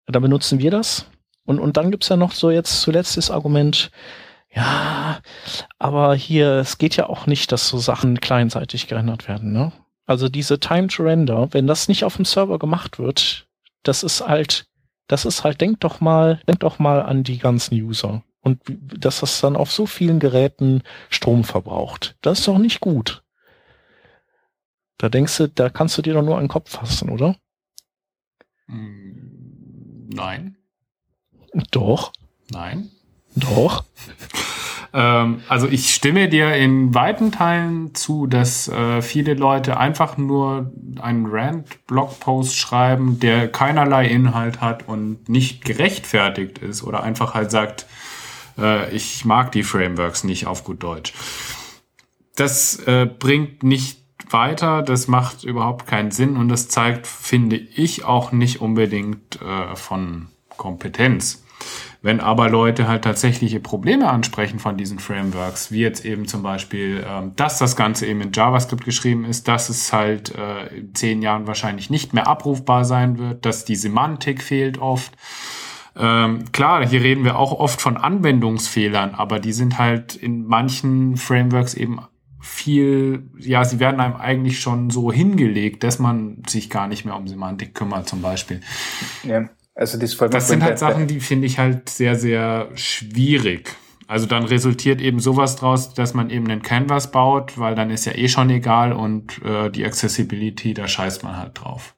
Da 0.06 0.18
benutzen 0.18 0.58
wir 0.58 0.70
das. 0.70 1.06
Und, 1.50 1.58
und 1.58 1.76
dann 1.76 1.90
gibt's 1.90 2.08
ja 2.08 2.16
noch 2.16 2.30
so 2.30 2.52
jetzt 2.52 2.80
zuletzt 2.80 3.16
das 3.16 3.28
Argument, 3.28 3.90
ja, 4.54 5.18
aber 5.80 6.14
hier, 6.14 6.52
es 6.58 6.78
geht 6.78 6.94
ja 6.94 7.08
auch 7.08 7.26
nicht, 7.26 7.50
dass 7.50 7.66
so 7.66 7.78
Sachen 7.78 8.20
kleinseitig 8.20 8.86
gerendert 8.86 9.26
werden, 9.26 9.50
ne? 9.50 9.72
Also 10.06 10.28
diese 10.28 10.60
Time 10.60 10.86
to 10.86 11.02
Render, 11.02 11.52
wenn 11.52 11.66
das 11.66 11.88
nicht 11.88 12.04
auf 12.04 12.14
dem 12.14 12.24
Server 12.24 12.60
gemacht 12.60 13.00
wird, 13.00 13.48
das 13.82 14.04
ist 14.04 14.24
halt, 14.24 14.66
das 15.08 15.24
ist 15.24 15.42
halt, 15.42 15.60
denk 15.60 15.80
doch 15.80 16.00
mal, 16.00 16.40
denk 16.46 16.60
doch 16.60 16.78
mal 16.78 17.02
an 17.02 17.24
die 17.24 17.38
ganzen 17.38 17.74
User. 17.74 18.22
Und 18.42 18.60
dass 18.76 19.18
das 19.18 19.40
dann 19.40 19.56
auf 19.56 19.72
so 19.72 19.86
vielen 19.86 20.20
Geräten 20.20 20.84
Strom 21.08 21.42
verbraucht. 21.42 22.14
Das 22.20 22.38
ist 22.38 22.46
doch 22.46 22.58
nicht 22.58 22.78
gut. 22.78 23.24
Da 24.98 25.08
denkst 25.08 25.36
du, 25.36 25.48
da 25.48 25.68
kannst 25.68 25.98
du 25.98 26.02
dir 26.02 26.14
doch 26.14 26.22
nur 26.22 26.38
einen 26.38 26.46
Kopf 26.46 26.70
fassen, 26.70 27.08
oder? 27.08 27.34
Nein. 28.68 30.56
Doch. 31.70 32.12
Nein. 32.50 32.90
Doch. 33.34 33.84
ähm, 34.92 35.42
also 35.48 35.68
ich 35.68 35.94
stimme 35.94 36.28
dir 36.28 36.54
in 36.54 36.94
weiten 36.94 37.32
Teilen 37.32 37.94
zu, 37.94 38.26
dass 38.26 38.68
äh, 38.68 39.02
viele 39.02 39.34
Leute 39.34 39.76
einfach 39.76 40.16
nur 40.16 40.72
einen 41.00 41.26
Rand-Blogpost 41.26 42.56
schreiben, 42.56 43.20
der 43.20 43.50
keinerlei 43.50 44.06
Inhalt 44.06 44.60
hat 44.60 44.88
und 44.88 45.28
nicht 45.28 45.64
gerechtfertigt 45.64 46.58
ist 46.58 46.82
oder 46.82 47.02
einfach 47.02 47.34
halt 47.34 47.50
sagt, 47.50 47.86
äh, 48.58 48.90
ich 48.94 49.24
mag 49.24 49.52
die 49.52 49.62
Frameworks 49.62 50.24
nicht 50.24 50.46
auf 50.46 50.64
gut 50.64 50.82
Deutsch. 50.82 51.12
Das 52.36 52.76
äh, 52.86 53.06
bringt 53.06 53.62
nicht 53.62 54.00
weiter, 54.28 54.82
das 54.82 55.08
macht 55.08 55.44
überhaupt 55.44 55.86
keinen 55.86 56.10
Sinn 56.10 56.36
und 56.36 56.48
das 56.48 56.68
zeigt, 56.68 57.06
finde 57.06 57.56
ich, 57.56 58.04
auch 58.04 58.32
nicht 58.32 58.60
unbedingt 58.60 59.40
äh, 59.42 59.76
von 59.76 60.28
Kompetenz. 60.56 61.39
Wenn 62.02 62.20
aber 62.20 62.48
Leute 62.48 62.88
halt 62.88 63.04
tatsächliche 63.04 63.60
Probleme 63.60 64.08
ansprechen 64.08 64.58
von 64.58 64.76
diesen 64.76 64.98
Frameworks, 64.98 65.70
wie 65.70 65.80
jetzt 65.80 66.04
eben 66.04 66.26
zum 66.26 66.42
Beispiel, 66.42 67.04
ähm, 67.06 67.32
dass 67.36 67.58
das 67.58 67.76
Ganze 67.76 68.06
eben 68.06 68.20
in 68.22 68.32
JavaScript 68.32 68.84
geschrieben 68.84 69.24
ist, 69.24 69.48
dass 69.48 69.68
es 69.68 69.92
halt 69.92 70.34
äh, 70.34 70.78
in 70.78 70.94
zehn 70.94 71.20
Jahren 71.22 71.46
wahrscheinlich 71.46 71.90
nicht 71.90 72.14
mehr 72.14 72.26
abrufbar 72.26 72.84
sein 72.84 73.18
wird, 73.18 73.44
dass 73.44 73.64
die 73.64 73.76
Semantik 73.76 74.42
fehlt 74.42 74.78
oft. 74.78 75.12
Ähm, 75.96 76.50
klar, 76.52 76.86
hier 76.86 77.02
reden 77.02 77.24
wir 77.24 77.38
auch 77.38 77.52
oft 77.52 77.80
von 77.80 77.96
Anwendungsfehlern, 77.96 79.14
aber 79.14 79.38
die 79.38 79.52
sind 79.52 79.78
halt 79.78 80.14
in 80.14 80.46
manchen 80.46 81.16
Frameworks 81.16 81.74
eben 81.74 82.00
viel, 82.40 83.28
ja, 83.38 83.64
sie 83.64 83.80
werden 83.80 84.00
einem 84.00 84.16
eigentlich 84.16 84.60
schon 84.60 84.88
so 84.88 85.12
hingelegt, 85.12 85.84
dass 85.84 85.98
man 85.98 86.42
sich 86.48 86.70
gar 86.70 86.88
nicht 86.88 87.04
mehr 87.04 87.16
um 87.16 87.28
Semantik 87.28 87.74
kümmert, 87.74 88.08
zum 88.08 88.22
Beispiel. 88.22 88.62
Ja. 89.24 89.50
Also 89.80 89.96
das, 89.96 90.14
das 90.14 90.48
sind 90.48 90.62
halt 90.62 90.78
Sachen, 90.78 91.06
die 91.06 91.20
finde 91.20 91.46
ich 91.46 91.58
halt 91.58 91.88
sehr, 91.88 92.14
sehr 92.14 92.68
schwierig. 92.74 93.76
Also 94.06 94.26
dann 94.26 94.44
resultiert 94.44 95.00
eben 95.00 95.20
sowas 95.20 95.56
draus, 95.56 95.94
dass 95.94 96.12
man 96.12 96.28
eben 96.28 96.50
einen 96.50 96.60
Canvas 96.60 97.10
baut, 97.10 97.58
weil 97.58 97.74
dann 97.74 97.88
ist 97.88 98.04
ja 98.04 98.12
eh 98.14 98.28
schon 98.28 98.50
egal 98.50 98.92
und 98.92 99.42
äh, 99.42 99.70
die 99.70 99.86
Accessibility, 99.86 100.74
da 100.74 100.86
scheißt 100.86 101.24
man 101.24 101.38
halt 101.38 101.52
drauf. 101.62 101.96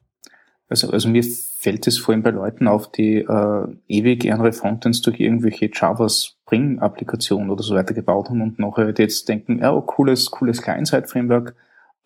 Also, 0.69 0.91
also 0.91 1.09
mir 1.09 1.25
fällt 1.25 1.85
es 1.85 1.97
vor 1.97 2.13
allem 2.13 2.23
bei 2.23 2.29
Leuten 2.29 2.69
auf, 2.69 2.89
die 2.89 3.17
äh, 3.17 3.67
ewig 3.89 4.23
ihre 4.23 4.53
Frontends 4.53 5.01
durch 5.01 5.19
irgendwelche 5.19 5.69
Java 5.73 6.07
Spring 6.07 6.79
Applikationen 6.79 7.49
oder 7.49 7.63
so 7.63 7.75
weiter 7.75 7.93
gebaut 7.93 8.29
haben 8.29 8.41
und 8.41 8.59
nachher 8.59 8.85
halt 8.85 8.99
jetzt 8.99 9.27
denken, 9.27 9.59
ja, 9.59 9.73
oh, 9.73 9.81
cooles, 9.81 10.31
cooles 10.31 10.61
Client-Side-Framework 10.61 11.53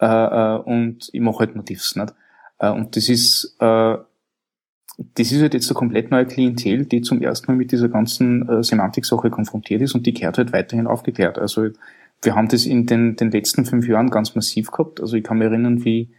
äh, 0.01 0.05
äh, 0.07 0.57
und 0.57 1.07
ich 1.13 1.21
mache 1.21 1.39
halt 1.39 1.55
Motivs 1.55 1.95
nicht. 1.95 2.15
Äh, 2.57 2.71
und 2.71 2.95
das 2.95 3.09
ist 3.09 3.55
äh, 3.59 3.97
das 4.97 5.31
ist 5.31 5.41
halt 5.41 5.53
jetzt 5.53 5.69
eine 5.69 5.77
komplett 5.77 6.09
neue 6.09 6.25
Klientel, 6.25 6.85
die 6.85 7.01
zum 7.01 7.21
ersten 7.21 7.51
Mal 7.51 7.57
mit 7.57 7.71
dieser 7.71 7.89
ganzen 7.89 8.47
äh, 8.49 8.63
Semantik-Sache 8.63 9.29
konfrontiert 9.29 9.81
ist 9.81 9.93
und 9.93 10.05
die 10.05 10.13
kehrt 10.13 10.37
halt 10.37 10.53
weiterhin 10.53 10.87
aufgeklärt. 10.87 11.37
Also 11.37 11.67
wir 12.23 12.35
haben 12.35 12.47
das 12.47 12.65
in 12.65 12.87
den, 12.87 13.15
den 13.15 13.29
letzten 13.29 13.65
fünf 13.65 13.87
Jahren 13.87 14.09
ganz 14.09 14.33
massiv 14.33 14.71
gehabt. 14.71 14.99
Also 14.99 15.15
ich 15.15 15.23
kann 15.23 15.37
mich 15.37 15.47
erinnern, 15.47 15.85
wie, 15.85 16.09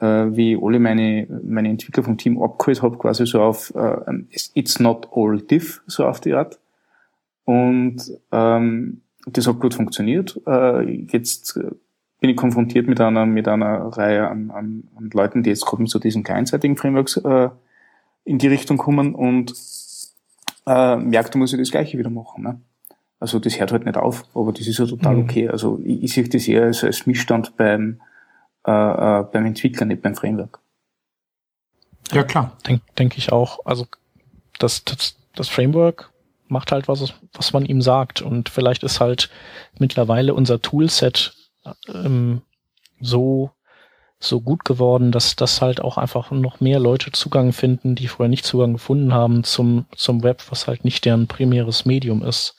äh, 0.00 0.06
wie 0.06 0.58
alle 0.60 0.80
meine, 0.80 1.28
meine 1.44 1.68
Entwickler 1.68 2.02
vom 2.02 2.18
Team 2.18 2.42
abgeholt 2.42 2.82
habe, 2.82 2.98
quasi 2.98 3.26
so 3.26 3.40
auf 3.40 3.72
äh, 3.76 4.24
It's 4.54 4.80
not 4.80 5.08
all 5.12 5.40
diff, 5.40 5.82
so 5.86 6.04
auf 6.04 6.20
die 6.20 6.34
Art. 6.34 6.58
Und 7.44 8.12
ähm, 8.32 9.02
das 9.26 9.46
hat 9.46 9.60
gut 9.60 9.74
funktioniert. 9.74 10.40
Äh, 10.48 11.04
jetzt 11.12 11.56
äh, 11.56 11.70
bin 12.20 12.30
ich 12.30 12.36
konfrontiert 12.36 12.88
mit 12.88 13.00
einer, 13.00 13.24
mit 13.24 13.46
einer 13.46 13.86
Reihe 13.96 14.28
an, 14.28 14.50
an, 14.50 14.88
an 14.96 15.10
Leuten, 15.12 15.44
die 15.44 15.50
jetzt 15.50 15.64
gerade 15.64 15.82
mit 15.82 15.90
so 15.90 16.00
diesen 16.00 16.24
kleinseitigen 16.24 16.76
Frameworks 16.76 17.18
äh, 17.18 17.50
in 18.26 18.38
die 18.38 18.48
Richtung 18.48 18.76
kommen 18.76 19.14
und 19.14 19.54
äh, 20.66 20.96
merkt, 20.96 21.34
da 21.34 21.38
muss 21.38 21.52
ich 21.52 21.58
das 21.58 21.70
Gleiche 21.70 21.96
wieder 21.96 22.10
machen. 22.10 22.42
Ne? 22.42 22.60
Also 23.20 23.38
das 23.38 23.58
hört 23.58 23.72
halt 23.72 23.86
nicht 23.86 23.96
auf, 23.96 24.24
aber 24.34 24.52
das 24.52 24.66
ist 24.66 24.78
ja 24.78 24.84
total 24.84 25.16
mhm. 25.16 25.22
okay. 25.22 25.48
Also 25.48 25.80
ich, 25.82 26.02
ich 26.02 26.12
sehe 26.12 26.28
das 26.28 26.46
eher 26.46 26.64
als, 26.64 26.84
als 26.84 27.06
Missstand 27.06 27.56
beim, 27.56 28.00
äh, 28.66 28.70
äh, 28.70 29.24
beim 29.32 29.46
Entwickler, 29.46 29.86
nicht 29.86 30.02
beim 30.02 30.16
Framework. 30.16 30.58
Ja, 32.12 32.24
klar. 32.24 32.56
Denke 32.66 32.82
denk 32.98 33.16
ich 33.16 33.32
auch. 33.32 33.64
Also 33.64 33.86
das, 34.58 34.84
das, 34.84 35.16
das 35.34 35.48
Framework 35.48 36.12
macht 36.48 36.72
halt 36.72 36.88
was, 36.88 37.14
was 37.32 37.52
man 37.52 37.64
ihm 37.64 37.80
sagt. 37.80 38.22
Und 38.22 38.48
vielleicht 38.48 38.82
ist 38.82 39.00
halt 39.00 39.30
mittlerweile 39.78 40.34
unser 40.34 40.60
Toolset 40.60 41.34
ähm, 41.88 42.42
so 43.00 43.50
so 44.18 44.40
gut 44.40 44.64
geworden, 44.64 45.12
dass 45.12 45.36
das 45.36 45.60
halt 45.60 45.80
auch 45.80 45.98
einfach 45.98 46.30
noch 46.30 46.60
mehr 46.60 46.80
Leute 46.80 47.12
Zugang 47.12 47.52
finden, 47.52 47.94
die 47.94 48.08
vorher 48.08 48.30
nicht 48.30 48.44
Zugang 48.46 48.74
gefunden 48.74 49.12
haben 49.12 49.44
zum, 49.44 49.86
zum 49.94 50.22
Web, 50.22 50.42
was 50.50 50.66
halt 50.66 50.84
nicht 50.84 51.04
deren 51.04 51.26
primäres 51.26 51.84
Medium 51.84 52.22
ist. 52.22 52.56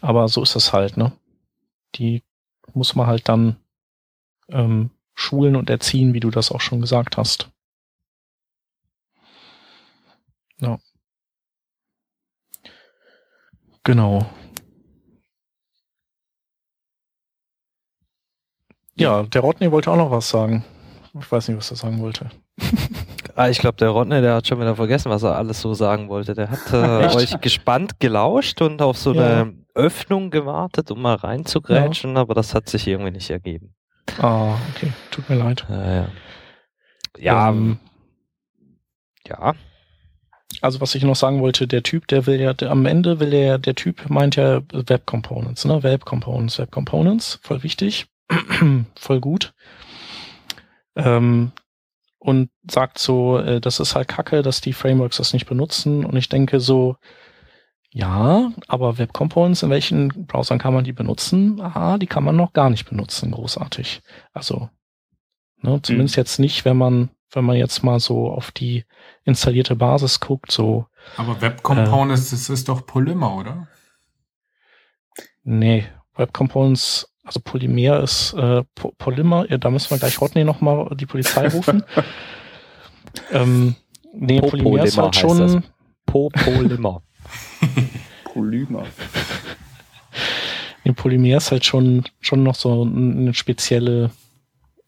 Aber 0.00 0.28
so 0.28 0.42
ist 0.42 0.56
es 0.56 0.72
halt, 0.72 0.96
ne? 0.96 1.12
Die 1.94 2.22
muss 2.72 2.94
man 2.96 3.06
halt 3.06 3.28
dann 3.28 3.56
ähm, 4.48 4.90
schulen 5.14 5.56
und 5.56 5.70
erziehen, 5.70 6.14
wie 6.14 6.20
du 6.20 6.30
das 6.30 6.50
auch 6.50 6.60
schon 6.60 6.80
gesagt 6.80 7.16
hast. 7.16 7.50
Ja. 10.60 10.78
Genau. 13.84 14.26
Ja, 18.96 19.22
der 19.24 19.40
Rodney 19.40 19.70
wollte 19.72 19.90
auch 19.90 19.96
noch 19.96 20.10
was 20.10 20.28
sagen. 20.28 20.64
Ich 21.18 21.30
weiß 21.30 21.48
nicht, 21.48 21.58
was 21.58 21.70
er 21.70 21.76
sagen 21.76 22.00
wollte. 22.00 22.30
ah, 23.34 23.48
ich 23.48 23.58
glaube, 23.58 23.76
der 23.76 23.88
Rodney, 23.88 24.20
der 24.20 24.34
hat 24.34 24.46
schon 24.46 24.60
wieder 24.60 24.76
vergessen, 24.76 25.10
was 25.10 25.22
er 25.22 25.36
alles 25.36 25.60
so 25.60 25.74
sagen 25.74 26.08
wollte. 26.08 26.34
Der 26.34 26.50
hat 26.50 26.72
äh, 26.72 27.14
euch 27.16 27.40
gespannt 27.40 28.00
gelauscht 28.00 28.60
und 28.60 28.82
auf 28.82 28.98
so 28.98 29.12
ja. 29.12 29.26
eine 29.26 29.54
Öffnung 29.74 30.30
gewartet, 30.30 30.90
um 30.90 31.02
mal 31.02 31.16
reinzugrätschen, 31.16 32.14
ja. 32.14 32.20
aber 32.20 32.34
das 32.34 32.54
hat 32.54 32.68
sich 32.68 32.86
irgendwie 32.86 33.10
nicht 33.10 33.30
ergeben. 33.30 33.74
Ah, 34.18 34.54
okay. 34.74 34.92
Tut 35.10 35.28
mir 35.28 35.36
leid. 35.36 35.64
Äh, 35.68 35.96
ja. 35.96 36.08
Ja. 37.18 37.48
Ähm, 37.50 37.78
ja. 39.26 39.54
Also 40.60 40.80
was 40.80 40.94
ich 40.94 41.02
noch 41.02 41.16
sagen 41.16 41.40
wollte, 41.40 41.66
der 41.66 41.82
Typ, 41.82 42.06
der 42.08 42.26
will 42.26 42.40
ja, 42.40 42.52
der, 42.52 42.70
am 42.70 42.86
Ende 42.86 43.18
will 43.18 43.30
der, 43.30 43.58
der 43.58 43.74
Typ 43.74 44.08
meint 44.08 44.36
ja 44.36 44.62
Web 44.72 45.06
Components, 45.06 45.64
ne? 45.64 45.82
Web 45.82 46.04
Components, 46.04 46.58
Web 46.58 46.70
Components, 46.70 47.40
voll 47.42 47.62
wichtig. 47.62 48.06
voll 48.96 49.20
gut. 49.20 49.54
Ähm, 50.96 51.52
und 52.18 52.50
sagt 52.70 52.98
so, 52.98 53.38
äh, 53.38 53.60
das 53.60 53.80
ist 53.80 53.94
halt 53.94 54.08
kacke, 54.08 54.40
dass 54.42 54.62
die 54.62 54.72
Frameworks 54.72 55.18
das 55.18 55.34
nicht 55.34 55.46
benutzen. 55.46 56.06
Und 56.06 56.16
ich 56.16 56.30
denke 56.30 56.58
so, 56.58 56.96
ja, 57.90 58.50
aber 58.66 58.98
Web 58.98 59.12
Components, 59.12 59.62
in 59.62 59.70
welchen 59.70 60.26
Browsern 60.26 60.58
kann 60.58 60.74
man 60.74 60.84
die 60.84 60.92
benutzen? 60.92 61.60
Aha, 61.60 61.98
die 61.98 62.06
kann 62.06 62.24
man 62.24 62.34
noch 62.34 62.52
gar 62.52 62.70
nicht 62.70 62.88
benutzen, 62.88 63.30
großartig. 63.30 64.02
Also, 64.32 64.68
ne, 65.58 65.80
zumindest 65.82 66.16
mhm. 66.16 66.20
jetzt 66.20 66.38
nicht, 66.40 66.64
wenn 66.64 66.76
man, 66.76 67.10
wenn 67.30 67.44
man 67.44 67.56
jetzt 67.56 67.84
mal 67.84 68.00
so 68.00 68.30
auf 68.30 68.50
die 68.50 68.84
installierte 69.24 69.76
Basis 69.76 70.18
guckt, 70.18 70.50
so. 70.50 70.86
Aber 71.18 71.40
Web 71.40 71.62
Components, 71.62 72.28
äh, 72.28 72.36
das 72.36 72.48
ist 72.48 72.68
doch 72.68 72.86
Polymer, 72.86 73.36
oder? 73.36 73.68
Nee, 75.44 75.86
Web 76.16 76.32
Components 76.32 77.13
also 77.24 77.40
Polymer 77.40 78.00
ist 78.00 78.34
äh, 78.34 78.62
po 78.74 78.92
Polymer, 78.98 79.50
ja, 79.50 79.56
da 79.58 79.70
müssen 79.70 79.90
wir 79.90 79.98
gleich 79.98 80.20
Rodney 80.20 80.44
nochmal 80.44 80.94
die 80.94 81.06
Polizei 81.06 81.48
rufen. 81.48 81.82
ähm, 83.32 83.74
nee, 84.12 84.40
po 84.40 84.48
Polymer 84.48 84.84
ist 84.84 84.98
halt 84.98 85.16
schon. 85.16 85.64
Polymer. 86.06 87.02
Polymer. 88.24 88.84
nee, 90.84 90.92
Polymer 90.92 91.38
ist 91.38 91.50
halt 91.50 91.64
schon, 91.64 92.04
schon 92.20 92.42
noch 92.42 92.54
so 92.54 92.82
eine 92.82 93.32
spezielle 93.32 94.10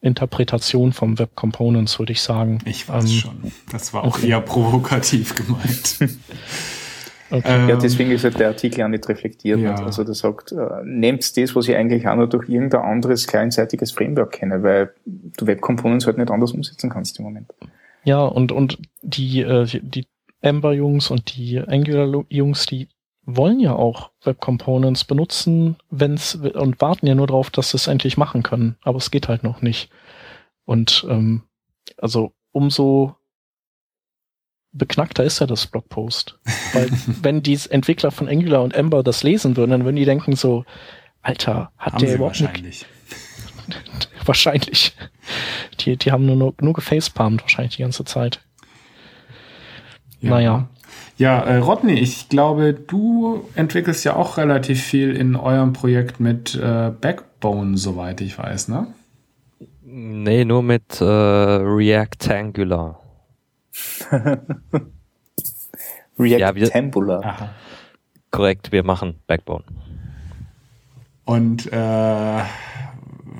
Interpretation 0.02 0.92
vom 0.92 1.18
Web 1.18 1.34
Components, 1.34 1.98
würde 1.98 2.12
ich 2.12 2.20
sagen. 2.20 2.58
Ich 2.66 2.86
weiß 2.88 3.04
ähm, 3.04 3.10
schon. 3.10 3.52
Das 3.72 3.94
war 3.94 4.04
auch 4.04 4.18
okay. 4.18 4.28
eher 4.28 4.40
provokativ 4.42 5.34
gemeint. 5.34 5.98
Okay. 7.30 7.68
ja, 7.68 7.76
deswegen 7.76 8.10
ist 8.12 8.24
halt 8.24 8.38
der 8.38 8.48
Artikel 8.48 8.84
auch 8.84 8.88
nicht 8.88 9.08
reflektiert. 9.08 9.58
Ja. 9.60 9.74
Also 9.74 10.04
der 10.04 10.14
sagt, 10.14 10.52
äh, 10.52 10.84
nehmt 10.84 11.36
das, 11.36 11.56
was 11.56 11.68
ich 11.68 11.74
eigentlich 11.74 12.06
auch 12.06 12.16
nur 12.16 12.28
durch 12.28 12.48
irgendein 12.48 12.82
anderes 12.82 13.26
kleinseitiges 13.26 13.90
Framework 13.92 14.32
kenne, 14.32 14.62
weil 14.62 14.92
du 15.04 15.46
Web 15.46 15.60
Components 15.60 16.06
halt 16.06 16.18
nicht 16.18 16.30
anders 16.30 16.52
umsetzen 16.52 16.90
kannst 16.90 17.18
im 17.18 17.24
Moment. 17.24 17.52
Ja, 18.04 18.24
und, 18.24 18.52
und 18.52 18.78
die, 19.02 19.40
äh, 19.40 19.66
die 19.66 20.06
Ember-Jungs 20.40 21.10
und 21.10 21.36
die 21.36 21.58
Angular-Jungs, 21.58 22.66
die 22.66 22.88
wollen 23.24 23.58
ja 23.58 23.74
auch 23.74 24.10
Web 24.22 24.40
Components 24.40 25.04
benutzen, 25.04 25.76
wenn's 25.90 26.36
und 26.36 26.80
warten 26.80 27.08
ja 27.08 27.16
nur 27.16 27.26
darauf, 27.26 27.50
dass 27.50 27.70
sie 27.70 27.76
es 27.76 27.88
endlich 27.88 28.16
machen 28.16 28.44
können. 28.44 28.76
Aber 28.82 28.98
es 28.98 29.10
geht 29.10 29.28
halt 29.28 29.42
noch 29.42 29.62
nicht. 29.62 29.90
Und 30.64 31.04
ähm, 31.10 31.42
also 31.98 32.32
umso 32.52 33.16
beknackter 34.76 35.24
ist 35.24 35.40
ja 35.40 35.46
das 35.46 35.66
Blogpost. 35.66 36.38
Weil 36.72 36.88
wenn 37.22 37.42
die 37.42 37.58
Entwickler 37.70 38.10
von 38.10 38.28
Angular 38.28 38.62
und 38.62 38.74
Ember 38.74 39.02
das 39.02 39.22
lesen 39.22 39.56
würden, 39.56 39.70
dann 39.70 39.84
würden 39.84 39.96
die 39.96 40.04
denken 40.04 40.36
so, 40.36 40.64
Alter, 41.22 41.72
hat 41.78 41.94
haben 41.94 42.04
der 42.04 42.14
überhaupt 42.14 42.40
wahrscheinlich. 42.40 42.86
Wahrscheinlich. 44.24 44.96
Die, 45.80 45.96
die 45.96 46.10
haben 46.10 46.26
nur, 46.26 46.36
nur, 46.36 46.54
nur 46.60 46.72
gefacepalmt 46.72 47.42
wahrscheinlich 47.42 47.76
die 47.76 47.82
ganze 47.82 48.04
Zeit. 48.04 48.40
Ja. 50.20 50.30
Naja. 50.30 50.68
Ja, 51.18 51.40
äh, 51.42 51.56
Rodney, 51.58 51.94
ich 51.94 52.28
glaube, 52.28 52.74
du 52.74 53.48
entwickelst 53.54 54.04
ja 54.04 54.16
auch 54.16 54.36
relativ 54.36 54.82
viel 54.82 55.16
in 55.16 55.34
eurem 55.34 55.72
Projekt 55.72 56.20
mit 56.20 56.54
äh, 56.54 56.90
Backbone, 57.00 57.78
soweit 57.78 58.20
ich 58.20 58.36
weiß, 58.36 58.68
ne? 58.68 58.88
Nee, 59.82 60.44
nur 60.44 60.62
mit 60.62 61.00
äh, 61.00 61.04
React 61.04 62.30
Angular. 62.30 63.00
Reactambula. 66.18 67.20
Ja, 67.22 67.50
korrekt, 68.30 68.72
wir 68.72 68.82
machen 68.82 69.20
Backbone. 69.26 69.64
Und 71.24 71.70
äh, 71.72 71.76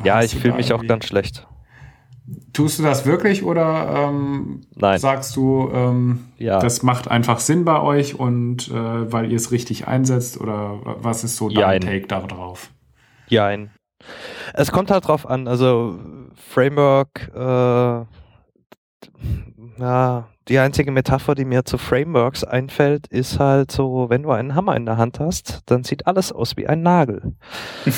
ja, 0.04 0.22
ich 0.22 0.34
fühle 0.34 0.54
mich 0.54 0.72
auch 0.72 0.86
ganz 0.86 1.06
schlecht. 1.06 1.46
Tust 2.52 2.80
du 2.80 2.82
das 2.82 3.06
wirklich 3.06 3.44
oder 3.44 4.08
ähm, 4.08 4.62
Nein. 4.74 4.98
sagst 4.98 5.36
du, 5.36 5.70
ähm, 5.72 6.24
ja. 6.38 6.58
das 6.58 6.82
macht 6.82 7.08
einfach 7.08 7.38
Sinn 7.38 7.64
bei 7.64 7.80
euch 7.80 8.18
und 8.18 8.68
äh, 8.68 9.12
weil 9.12 9.30
ihr 9.30 9.36
es 9.36 9.52
richtig 9.52 9.86
einsetzt 9.86 10.40
oder 10.40 10.80
was 10.82 11.22
ist 11.22 11.36
so 11.36 11.48
dein 11.48 11.60
Jein. 11.60 11.80
Take 11.82 12.06
darauf? 12.08 12.72
Jein. 13.28 13.70
Es 14.54 14.72
kommt 14.72 14.90
halt 14.90 15.06
drauf 15.06 15.26
an, 15.26 15.46
also 15.46 16.00
Framework, 16.34 17.30
äh, 17.34 18.04
ja, 19.78 20.28
die 20.48 20.58
einzige 20.58 20.92
Metapher, 20.92 21.34
die 21.34 21.44
mir 21.44 21.64
zu 21.64 21.76
Frameworks 21.78 22.44
einfällt, 22.44 23.06
ist 23.08 23.40
halt 23.40 23.72
so, 23.72 24.08
wenn 24.08 24.22
du 24.22 24.30
einen 24.30 24.54
Hammer 24.54 24.76
in 24.76 24.86
der 24.86 24.96
Hand 24.96 25.18
hast, 25.18 25.62
dann 25.66 25.84
sieht 25.84 26.06
alles 26.06 26.32
aus 26.32 26.56
wie 26.56 26.66
ein 26.66 26.82
Nagel. 26.82 27.34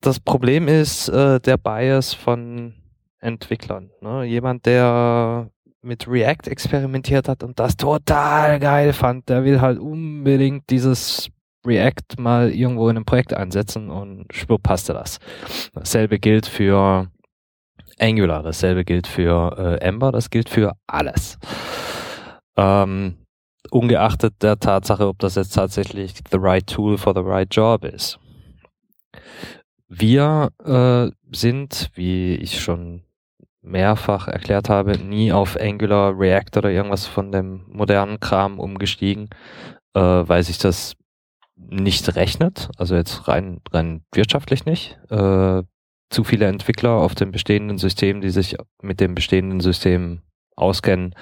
das 0.00 0.20
Problem 0.20 0.68
ist 0.68 1.08
äh, 1.08 1.40
der 1.40 1.56
Bias 1.56 2.12
von 2.12 2.74
Entwicklern. 3.20 3.90
Ne? 4.00 4.24
Jemand, 4.24 4.66
der 4.66 5.50
mit 5.80 6.06
React 6.06 6.48
experimentiert 6.48 7.28
hat 7.28 7.42
und 7.42 7.58
das 7.58 7.76
total 7.76 8.60
geil 8.60 8.92
fand, 8.92 9.28
der 9.28 9.44
will 9.44 9.60
halt 9.60 9.78
unbedingt 9.78 10.70
dieses 10.70 11.28
React 11.66 12.18
mal 12.18 12.50
irgendwo 12.50 12.88
in 12.88 12.96
einem 12.96 13.04
Projekt 13.04 13.34
einsetzen 13.34 13.90
und 13.90 14.26
schwupp 14.32 14.62
passte 14.62 14.92
das. 14.92 15.18
Dasselbe 15.72 16.18
gilt 16.18 16.46
für 16.46 17.08
Angular. 17.98 18.42
Dasselbe 18.42 18.84
gilt 18.84 19.06
für 19.06 19.56
äh, 19.58 19.84
Ember, 19.84 20.12
das 20.12 20.30
gilt 20.30 20.48
für 20.48 20.72
alles. 20.86 21.38
Ähm, 22.56 23.16
ungeachtet 23.70 24.34
der 24.42 24.58
Tatsache, 24.58 25.06
ob 25.06 25.18
das 25.18 25.34
jetzt 25.34 25.54
tatsächlich 25.54 26.14
the 26.30 26.38
right 26.38 26.66
tool 26.66 26.98
for 26.98 27.14
the 27.14 27.22
right 27.22 27.54
job 27.54 27.84
ist. 27.84 28.18
Wir 29.88 30.50
äh, 30.64 31.10
sind, 31.34 31.90
wie 31.94 32.34
ich 32.34 32.60
schon 32.60 33.02
mehrfach 33.62 34.26
erklärt 34.26 34.68
habe, 34.68 34.98
nie 34.98 35.32
auf 35.32 35.56
Angular, 35.58 36.18
React 36.18 36.58
oder 36.58 36.70
irgendwas 36.70 37.06
von 37.06 37.30
dem 37.30 37.64
modernen 37.68 38.18
Kram 38.18 38.58
umgestiegen, 38.58 39.28
äh, 39.94 40.00
weil 40.00 40.42
sich 40.42 40.58
das 40.58 40.94
nicht 41.56 42.16
rechnet, 42.16 42.70
also 42.76 42.96
jetzt 42.96 43.28
rein, 43.28 43.60
rein 43.70 44.02
wirtschaftlich 44.12 44.64
nicht. 44.64 44.98
Äh, 45.10 45.62
zu 46.12 46.24
viele 46.24 46.46
Entwickler 46.46 46.90
auf 46.90 47.14
dem 47.14 47.32
bestehenden 47.32 47.78
System, 47.78 48.20
die 48.20 48.30
sich 48.30 48.56
mit 48.82 49.00
dem 49.00 49.14
bestehenden 49.14 49.60
System 49.60 50.20
auskennen, 50.56 51.14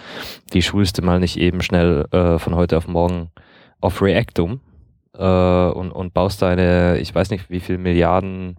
die 0.52 0.62
schulst 0.62 0.98
du 0.98 1.02
mal 1.02 1.20
nicht 1.20 1.36
eben 1.36 1.62
schnell 1.62 2.06
äh, 2.10 2.38
von 2.38 2.54
heute 2.54 2.76
auf 2.76 2.88
morgen 2.88 3.30
auf 3.80 4.02
React 4.02 4.40
um 4.40 4.60
äh, 5.14 5.70
und, 5.70 5.92
und 5.92 6.12
baust 6.12 6.42
deine, 6.42 6.98
ich 6.98 7.14
weiß 7.14 7.30
nicht 7.30 7.48
wie 7.50 7.60
viel 7.60 7.78
Milliarden 7.78 8.56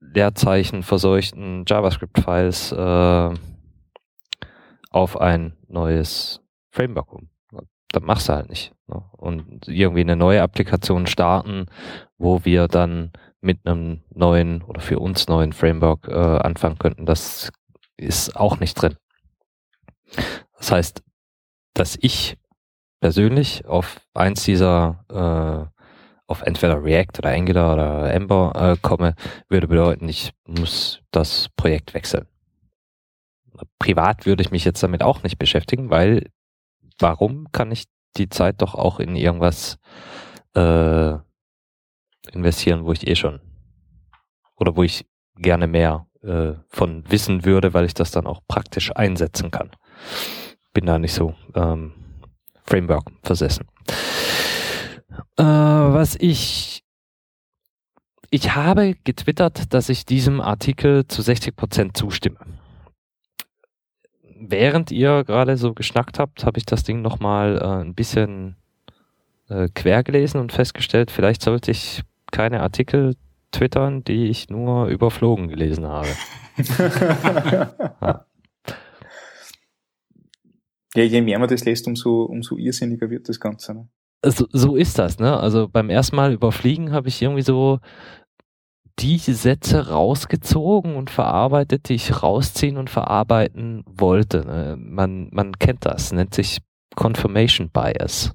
Leerzeichen 0.00 0.82
verseuchten 0.82 1.64
JavaScript-Files 1.66 2.72
äh, 2.72 3.34
auf 4.90 5.20
ein 5.20 5.56
neues 5.68 6.42
Framework 6.70 7.12
um. 7.12 7.30
Das 7.92 8.02
machst 8.02 8.28
du 8.28 8.34
halt 8.34 8.48
nicht. 8.48 8.72
Ne? 8.86 9.02
Und 9.12 9.66
irgendwie 9.68 10.00
eine 10.00 10.16
neue 10.16 10.42
Applikation 10.42 11.06
starten, 11.06 11.66
wo 12.18 12.44
wir 12.44 12.68
dann 12.68 13.12
mit 13.40 13.66
einem 13.66 14.02
neuen 14.10 14.62
oder 14.62 14.80
für 14.80 14.98
uns 14.98 15.28
neuen 15.28 15.52
Framework 15.52 16.08
äh, 16.08 16.12
anfangen 16.12 16.78
könnten. 16.78 17.06
Das 17.06 17.50
ist 17.96 18.36
auch 18.36 18.60
nicht 18.60 18.74
drin. 18.74 18.96
Das 20.58 20.70
heißt, 20.70 21.02
dass 21.74 21.96
ich 22.00 22.36
persönlich 23.00 23.66
auf 23.66 24.00
eins 24.14 24.44
dieser, 24.44 25.04
äh, 25.08 25.80
auf 26.26 26.42
entweder 26.42 26.82
React 26.82 27.18
oder 27.18 27.30
Angular 27.30 27.72
oder 27.74 28.12
Ember 28.12 28.52
äh, 28.54 28.76
komme, 28.80 29.14
würde 29.48 29.68
bedeuten, 29.68 30.08
ich 30.08 30.32
muss 30.46 31.00
das 31.10 31.48
Projekt 31.56 31.94
wechseln. 31.94 32.26
Privat 33.78 34.26
würde 34.26 34.42
ich 34.42 34.50
mich 34.50 34.64
jetzt 34.64 34.82
damit 34.82 35.02
auch 35.02 35.22
nicht 35.22 35.38
beschäftigen, 35.38 35.90
weil 35.90 36.30
warum 36.98 37.50
kann 37.52 37.72
ich 37.72 37.84
die 38.16 38.28
Zeit 38.28 38.62
doch 38.62 38.74
auch 38.74 39.00
in 39.00 39.16
irgendwas 39.16 39.78
äh, 40.54 41.18
investieren, 42.32 42.84
wo 42.84 42.92
ich 42.92 43.06
eh 43.06 43.16
schon 43.16 43.40
oder 44.56 44.76
wo 44.76 44.82
ich 44.82 45.06
gerne 45.36 45.66
mehr 45.66 46.06
äh, 46.22 46.52
von 46.68 47.04
wissen 47.10 47.44
würde, 47.44 47.72
weil 47.74 47.86
ich 47.86 47.94
das 47.94 48.10
dann 48.10 48.26
auch 48.26 48.40
praktisch 48.46 48.94
einsetzen 48.94 49.50
kann. 49.50 49.70
Bin 50.72 50.86
da 50.86 50.98
nicht 50.98 51.14
so 51.14 51.34
ähm, 51.54 51.92
Framework 52.64 53.10
versessen. 53.22 53.66
Äh, 55.36 55.42
was 55.44 56.16
ich 56.16 56.84
ich 58.32 58.54
habe 58.54 58.94
getwittert, 59.02 59.74
dass 59.74 59.88
ich 59.88 60.06
diesem 60.06 60.40
Artikel 60.40 61.06
zu 61.08 61.20
60 61.20 61.56
Prozent 61.56 61.96
zustimme. 61.96 62.38
Während 64.22 64.92
ihr 64.92 65.24
gerade 65.24 65.56
so 65.56 65.74
geschnackt 65.74 66.20
habt, 66.20 66.44
habe 66.44 66.58
ich 66.58 66.64
das 66.64 66.84
Ding 66.84 67.02
nochmal 67.02 67.58
äh, 67.58 67.84
ein 67.84 67.94
bisschen 67.94 68.56
äh, 69.48 69.68
quer 69.74 70.04
gelesen 70.04 70.40
und 70.40 70.52
festgestellt, 70.52 71.10
vielleicht 71.10 71.42
sollte 71.42 71.72
ich 71.72 72.02
keine 72.30 72.60
Artikel 72.60 73.16
twittern, 73.52 74.04
die 74.04 74.26
ich 74.26 74.48
nur 74.48 74.86
überflogen 74.86 75.48
gelesen 75.48 75.86
habe. 75.86 76.08
ja. 78.00 78.26
ja. 80.94 81.02
je 81.02 81.20
mehr 81.20 81.38
man 81.38 81.48
das 81.48 81.64
lässt, 81.64 81.86
umso, 81.86 82.22
umso 82.22 82.56
irrsinniger 82.56 83.10
wird 83.10 83.28
das 83.28 83.40
Ganze. 83.40 83.74
Ne? 83.74 83.88
So, 84.24 84.46
so 84.52 84.76
ist 84.76 84.98
das, 84.98 85.18
ne? 85.18 85.38
Also 85.38 85.68
beim 85.68 85.90
ersten 85.90 86.16
Mal 86.16 86.32
überfliegen 86.32 86.92
habe 86.92 87.08
ich 87.08 87.22
irgendwie 87.22 87.42
so 87.42 87.80
die 88.98 89.18
Sätze 89.18 89.88
rausgezogen 89.88 90.94
und 90.94 91.10
verarbeitet, 91.10 91.88
die 91.88 91.94
ich 91.94 92.22
rausziehen 92.22 92.76
und 92.76 92.90
verarbeiten 92.90 93.82
wollte. 93.86 94.44
Ne? 94.44 94.76
Man, 94.78 95.28
man 95.32 95.58
kennt 95.58 95.86
das, 95.86 96.12
nennt 96.12 96.34
sich 96.34 96.58
Confirmation 96.96 97.70
Bias. 97.70 98.34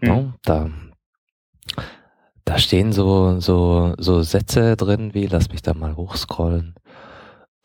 Mhm. 0.00 0.08
No, 0.08 0.32
da, 0.42 0.70
da 2.46 2.58
stehen 2.58 2.92
so, 2.92 3.40
so, 3.40 3.94
so 3.98 4.22
Sätze 4.22 4.76
drin, 4.76 5.12
wie, 5.14 5.26
lass 5.26 5.50
mich 5.50 5.62
da 5.62 5.74
mal 5.74 5.96
hochscrollen. 5.96 6.76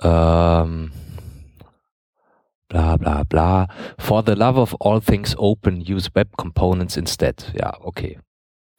Ähm, 0.02 0.92
bla 2.68 2.98
bla 2.98 3.24
bla. 3.24 3.68
For 4.00 4.24
the 4.26 4.34
love 4.34 4.60
of 4.60 4.76
all 4.80 5.00
things 5.00 5.38
open, 5.38 5.82
use 5.82 6.10
web 6.16 6.36
components 6.36 6.98
instead. 6.98 7.54
Ja, 7.56 7.80
okay. 7.80 8.20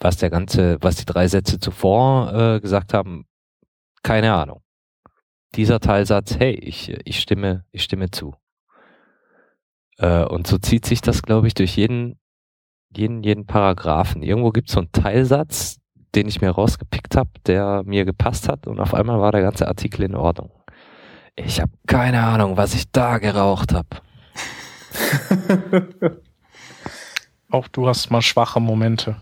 Was 0.01 0.17
der 0.17 0.31
ganze, 0.31 0.77
was 0.81 0.97
die 0.97 1.05
drei 1.05 1.29
Sätze 1.29 1.61
zuvor 1.61 2.33
äh, 2.35 2.61
gesagt 2.61 2.93
haben, 2.95 3.25
keine 4.03 4.35
Ahnung. 4.35 4.61
Dieser 5.55 5.79
Teilsatz, 5.79 6.37
hey, 6.37 6.55
ich, 6.55 6.88
ich 7.05 7.21
stimme, 7.21 7.65
ich 7.71 7.85
stimme 7.85 8.11
zu. 8.11 8.35
Äh, 9.99 10.25
und 10.25 10.49
so 10.49 10.59
zieht 10.59 10.85
sich 10.85 11.01
das, 11.01 11.23
glaube 11.23 11.47
ich, 11.47 11.55
durch 11.55 11.77
jeden, 11.77 12.19
jeden, 12.91 13.23
jeden 13.23 13.47
Paragraphen. 13.47 14.25
Irgendwo 14.25 14.51
gibt 14.51 14.69
es 14.69 14.75
so 14.75 14.81
einen 14.81 14.91
Teilsatz, 14.91 15.79
den 16.14 16.29
ich 16.29 16.40
mir 16.40 16.51
rausgepickt 16.51 17.16
habe, 17.16 17.31
der 17.46 17.83
mir 17.85 18.05
gepasst 18.05 18.48
hat 18.48 18.66
und 18.66 18.81
auf 18.81 18.94
einmal 18.94 19.20
war 19.20 19.33
der 19.33 19.42
ganze 19.42 19.68
Artikel 19.68 20.03
in 20.03 20.14
Ordnung. 20.14 20.51
Ich 21.35 21.61
habe 21.61 21.72
keine 21.87 22.22
Ahnung, 22.22 22.57
was 22.57 22.75
ich 22.75 22.90
da 22.90 23.18
geraucht 23.18 23.72
habe. 23.72 23.88
Auch 27.51 27.68
du 27.68 27.88
hast 27.88 28.11
mal 28.11 28.22
schwache 28.22 28.61
Momente. 28.61 29.16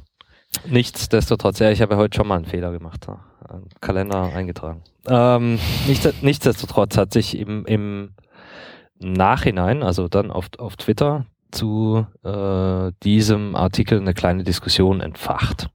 Nichtsdestotrotz, 0.67 1.61
ja, 1.61 1.71
ich 1.71 1.81
habe 1.81 1.95
ja 1.95 2.01
heute 2.01 2.17
schon 2.17 2.27
mal 2.27 2.37
einen 2.37 2.45
Fehler 2.45 2.73
gemacht. 2.73 3.07
Kalender 3.81 4.33
eingetragen. 4.35 4.83
Ähm, 5.07 5.59
nicht, 5.87 6.23
nichtsdestotrotz 6.23 6.97
hat 6.97 7.13
sich 7.13 7.39
im, 7.39 7.65
im 7.67 8.15
Nachhinein, 8.99 9.83
also 9.83 10.09
dann 10.09 10.31
auf, 10.31 10.47
auf 10.59 10.77
Twitter, 10.77 11.27
zu 11.51 12.07
äh, 12.23 12.93
diesem 13.03 13.57
Artikel 13.57 14.01
eine 14.01 14.15
kleine 14.15 14.45
Diskussion 14.45 15.01
entfacht. 15.01 15.69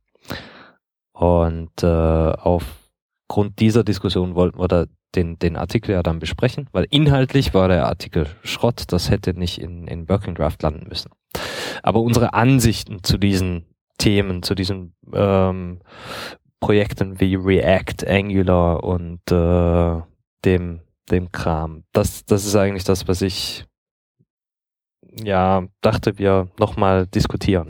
Und 1.15 1.81
äh, 1.81 1.87
aufgrund 1.87 3.59
dieser 3.59 3.85
Diskussion 3.85 4.35
wollten 4.35 4.59
wir 4.59 4.67
da 4.67 4.85
den, 5.15 5.39
den 5.39 5.55
Artikel 5.55 5.91
ja 5.91 6.03
dann 6.03 6.19
besprechen, 6.19 6.67
weil 6.73 6.87
inhaltlich 6.89 7.53
war 7.53 7.69
der 7.69 7.87
Artikel 7.87 8.27
Schrott, 8.43 8.83
das 8.89 9.09
hätte 9.09 9.33
nicht 9.33 9.59
in, 9.61 9.87
in 9.87 10.09
Working 10.09 10.35
Draft 10.35 10.61
landen 10.61 10.89
müssen. 10.89 11.11
Aber 11.83 12.01
unsere 12.01 12.33
Ansichten 12.33 13.01
zu 13.01 13.17
diesen 13.17 13.65
Themen, 13.97 14.43
zu 14.43 14.55
diesen 14.55 14.93
ähm, 15.13 15.79
Projekten 16.59 17.21
wie 17.21 17.35
React, 17.35 18.05
Angular 18.07 18.83
und 18.83 19.21
äh, 19.31 20.01
dem, 20.43 20.81
dem 21.09 21.31
Kram, 21.31 21.85
das, 21.93 22.25
das 22.25 22.45
ist 22.45 22.57
eigentlich 22.57 22.83
das, 22.83 23.07
was 23.07 23.21
ich 23.21 23.65
ja 25.23 25.65
dachte, 25.79 26.17
wir 26.17 26.49
nochmal 26.59 27.07
diskutieren 27.07 27.69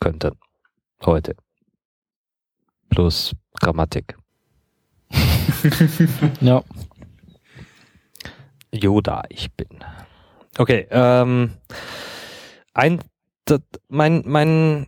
könnten 0.00 0.32
heute. 1.04 1.36
Plus 2.88 3.34
Grammatik. 3.60 4.16
ja. 6.40 6.62
Yoda, 8.72 9.22
ich 9.28 9.52
bin. 9.52 9.84
Okay, 10.58 10.86
ähm, 10.90 11.52
ein, 12.74 13.00
das, 13.44 13.60
mein, 13.88 14.22
mein 14.26 14.86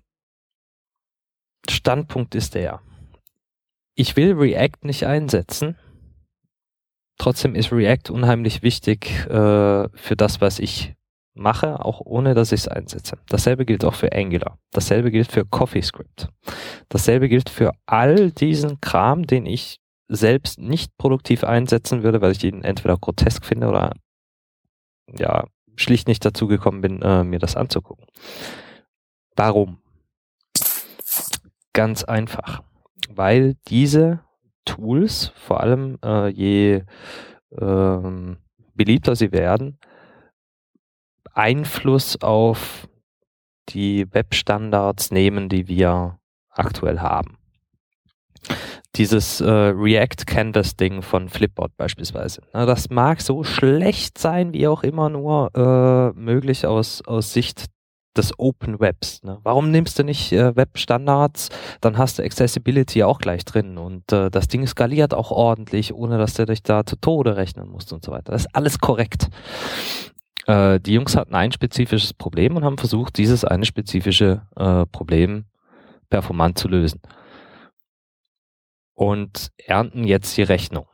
Standpunkt 1.69 2.35
ist 2.35 2.55
der, 2.55 2.81
ich 3.95 4.17
will 4.17 4.35
React 4.35 4.85
nicht 4.85 5.07
einsetzen. 5.07 5.77
Trotzdem 7.19 7.55
ist 7.55 7.71
React 7.71 8.11
unheimlich 8.11 8.63
wichtig 8.63 9.11
äh, 9.27 9.89
für 9.95 10.17
das, 10.17 10.41
was 10.41 10.59
ich 10.59 10.95
mache, 11.35 11.85
auch 11.85 12.01
ohne 12.05 12.35
dass 12.35 12.53
ich 12.53 12.61
es 12.61 12.69
einsetze. 12.69 13.19
Dasselbe 13.29 13.65
gilt 13.65 13.85
auch 13.85 13.95
für 13.95 14.13
Angular. 14.13 14.59
Dasselbe 14.73 15.11
gilt 15.11 15.31
für 15.31 15.45
CoffeeScript. 15.45 16.29
Dasselbe 16.89 17.29
gilt 17.29 17.49
für 17.49 17.73
all 17.87 18.31
diesen 18.31 18.81
Kram, 18.81 19.27
den 19.27 19.47
ich 19.47 19.79
selbst 20.09 20.59
nicht 20.59 20.97
produktiv 20.99 21.45
einsetzen 21.45 22.03
würde, 22.03 22.21
weil 22.21 22.33
ich 22.33 22.43
ihn 22.43 22.63
entweder 22.63 22.97
grotesk 22.97 23.45
finde 23.45 23.69
oder 23.69 23.93
ja, 25.17 25.47
schlicht 25.77 26.09
nicht 26.09 26.25
dazu 26.25 26.47
gekommen 26.47 26.81
bin, 26.81 27.03
äh, 27.03 27.25
mir 27.25 27.39
das 27.39 27.57
anzugucken. 27.57 28.07
Warum? 29.37 29.79
Ganz 31.73 32.05
einfach. 32.05 32.63
Weil 33.09 33.57
diese 33.69 34.21
Tools, 34.65 35.33
vor 35.37 35.61
allem 35.61 35.99
äh, 36.05 36.29
je 36.29 36.83
ähm, 37.59 38.39
beliebter 38.75 39.17
sie 39.17 39.33
werden, 39.33 39.79
Einfluss 41.41 42.21
auf 42.21 42.89
die 43.71 44.07
Webstandards 44.13 45.11
nehmen, 45.11 45.49
die 45.49 45.69
wir 45.69 46.19
aktuell 46.51 47.01
haben 47.01 47.39
dieses 48.97 49.41
äh, 49.41 49.49
React 49.49 50.27
Canvas 50.27 50.77
Ding 50.77 51.03
von 51.03 51.29
Flipboard 51.29 51.77
beispielsweise. 51.77 52.43
Na, 52.53 52.67
das 52.67 52.91
mag 52.91 53.21
so 53.21 53.45
schlecht 53.45 54.19
sein, 54.19 54.53
wie 54.53 54.67
auch 54.67 54.83
immer 54.83 55.09
nur 55.09 55.51
äh, 55.55 56.19
möglich 56.19 56.67
aus, 56.67 57.03
aus 57.07 57.33
Sicht 57.33 57.67
des 58.17 58.37
Open 58.39 58.81
Webs. 58.81 59.23
Ne? 59.23 59.39
Warum 59.45 59.71
nimmst 59.71 59.99
du 59.99 60.03
nicht 60.03 60.33
äh, 60.33 60.57
Webstandards? 60.57 61.51
Dann 61.81 61.97
hast 61.99 62.19
du 62.19 62.25
Accessibility 62.25 63.05
auch 63.05 63.19
gleich 63.19 63.45
drin 63.45 63.79
und 63.79 64.11
äh, 64.13 64.31
das 64.31 64.49
Ding 64.49 64.67
skaliert 64.67 65.15
auch 65.15 65.31
ordentlich, 65.31 65.95
ohne 65.95 66.19
dass 66.19 66.35
du 66.35 66.45
dich 66.45 66.63
da 66.65 66.85
zu 66.85 66.97
Tode 66.97 67.37
rechnen 67.37 67.69
musst 67.69 67.93
und 67.93 68.05
so 68.05 68.11
weiter. 68.11 68.33
Das 68.33 68.43
ist 68.43 68.55
alles 68.57 68.81
korrekt. 68.81 69.29
Äh, 70.47 70.81
die 70.81 70.95
Jungs 70.95 71.17
hatten 71.17 71.35
ein 71.35 71.53
spezifisches 71.53 72.15
Problem 72.15 72.57
und 72.57 72.65
haben 72.65 72.79
versucht, 72.79 73.19
dieses 73.19 73.45
eine 73.45 73.65
spezifische 73.65 74.47
äh, 74.57 74.87
Problem 74.87 75.45
performant 76.09 76.59
zu 76.59 76.69
lösen 76.69 77.01
und 78.95 79.51
ernten 79.57 80.05
jetzt 80.05 80.37
die 80.37 80.43
Rechnung, 80.43 80.87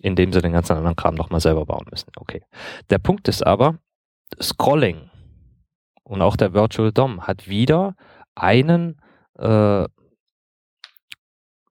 indem 0.00 0.32
sie 0.32 0.40
den 0.40 0.52
ganzen 0.52 0.76
anderen 0.76 0.94
Kram 0.94 1.14
nochmal 1.14 1.40
selber 1.40 1.66
bauen 1.66 1.86
müssen. 1.90 2.10
Okay. 2.16 2.44
Der 2.90 2.98
Punkt 2.98 3.28
ist 3.28 3.44
aber, 3.44 3.78
Scrolling 4.40 5.10
und 6.04 6.22
auch 6.22 6.36
der 6.36 6.52
Virtual 6.52 6.92
DOM 6.92 7.26
hat 7.26 7.48
wieder 7.48 7.96
einen 8.36 9.00
äh, 9.38 9.86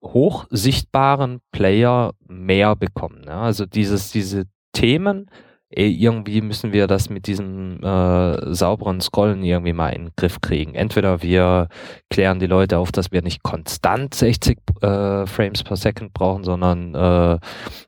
hochsichtbaren 0.03 1.41
Player 1.51 2.13
mehr 2.27 2.75
bekommen. 2.75 3.23
Ja? 3.25 3.41
Also 3.41 3.65
dieses, 3.65 4.11
diese 4.11 4.45
Themen, 4.73 5.29
irgendwie 5.69 6.41
müssen 6.41 6.73
wir 6.73 6.87
das 6.87 7.09
mit 7.09 7.27
diesem 7.27 7.81
äh, 7.83 8.53
sauberen 8.53 9.01
Scrollen 9.01 9.43
irgendwie 9.43 9.73
mal 9.73 9.89
in 9.89 10.05
den 10.05 10.13
Griff 10.15 10.39
kriegen. 10.39 10.75
Entweder 10.75 11.23
wir 11.23 11.69
klären 12.09 12.39
die 12.39 12.47
Leute 12.47 12.77
auf, 12.77 12.91
dass 12.91 13.11
wir 13.11 13.21
nicht 13.21 13.41
konstant 13.41 14.13
60 14.13 14.59
äh, 14.81 15.25
Frames 15.25 15.63
per 15.63 15.75
Second 15.75 16.13
brauchen, 16.13 16.43
sondern 16.43 16.93
äh, 16.93 17.39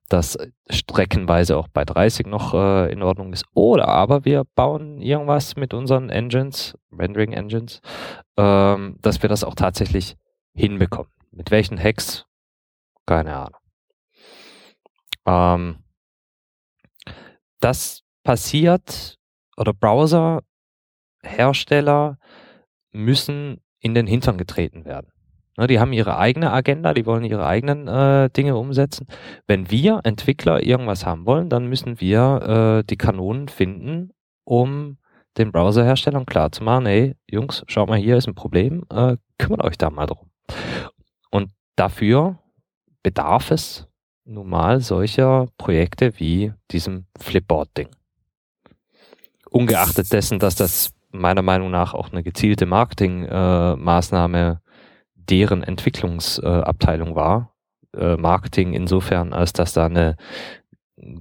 dass 0.09 0.37
streckenweise 0.69 1.55
auch 1.55 1.67
bei 1.67 1.85
30 1.85 2.25
noch 2.27 2.53
äh, 2.53 2.91
in 2.91 3.03
Ordnung 3.03 3.31
ist. 3.31 3.45
Oder 3.53 3.87
aber 3.87 4.25
wir 4.25 4.43
bauen 4.55 4.99
irgendwas 4.99 5.55
mit 5.55 5.73
unseren 5.73 6.09
Engines, 6.09 6.75
Rendering 6.91 7.33
Engines, 7.33 7.81
ähm, 8.37 8.97
dass 9.01 9.21
wir 9.21 9.29
das 9.29 9.43
auch 9.43 9.55
tatsächlich 9.55 10.17
hinbekommen. 10.53 11.11
Mit 11.31 11.51
welchen 11.51 11.81
Hacks? 11.81 12.25
Keine 13.05 13.35
Ahnung. 13.35 13.59
Ähm, 15.27 15.83
das 17.59 18.03
passiert 18.23 19.17
oder 19.57 19.73
Browser-Hersteller 19.73 22.17
müssen 22.91 23.61
in 23.79 23.93
den 23.93 24.07
Hintern 24.07 24.37
getreten 24.37 24.85
werden. 24.85 25.11
Ne, 25.57 25.67
die 25.67 25.79
haben 25.79 25.93
ihre 25.93 26.17
eigene 26.17 26.51
Agenda, 26.51 26.93
die 26.93 27.05
wollen 27.05 27.23
ihre 27.23 27.45
eigenen 27.45 27.87
äh, 27.87 28.29
Dinge 28.29 28.55
umsetzen. 28.55 29.07
Wenn 29.47 29.71
wir 29.71 30.01
Entwickler 30.03 30.63
irgendwas 30.63 31.05
haben 31.05 31.25
wollen, 31.25 31.49
dann 31.49 31.67
müssen 31.67 31.99
wir 31.99 32.79
äh, 32.79 32.83
die 32.83 32.97
Kanonen 32.97 33.47
finden, 33.47 34.11
um 34.43 34.97
den 35.37 35.51
Browserherstellern 35.51 36.25
klarzumachen, 36.25 36.85
hey, 36.85 37.15
Jungs, 37.29 37.63
schaut 37.67 37.89
mal, 37.89 37.97
hier 37.97 38.17
ist 38.17 38.27
ein 38.27 38.35
Problem, 38.35 38.85
äh, 38.91 39.17
kümmert 39.37 39.63
euch 39.63 39.77
da 39.77 39.89
mal 39.89 40.05
drum. 40.05 40.29
Und 41.31 41.51
dafür 41.75 42.39
bedarf 43.03 43.51
es 43.51 43.86
nun 44.27 44.49
mal 44.49 44.81
solcher 44.81 45.47
Projekte 45.57 46.19
wie 46.19 46.53
diesem 46.71 47.05
Flipboard-Ding. 47.19 47.89
Ungeachtet 49.49 50.11
dessen, 50.11 50.39
dass 50.39 50.55
das 50.55 50.91
meiner 51.11 51.41
Meinung 51.41 51.71
nach 51.71 51.93
auch 51.93 52.11
eine 52.11 52.23
gezielte 52.23 52.65
Marketingmaßnahme 52.65 54.61
äh, 54.61 54.67
deren 55.15 55.63
Entwicklungsabteilung 55.63 57.11
äh, 57.11 57.15
war. 57.15 57.53
Äh, 57.95 58.17
Marketing 58.17 58.73
insofern, 58.73 59.33
als 59.33 59.53
dass 59.53 59.73
da 59.73 59.85
eine 59.85 60.17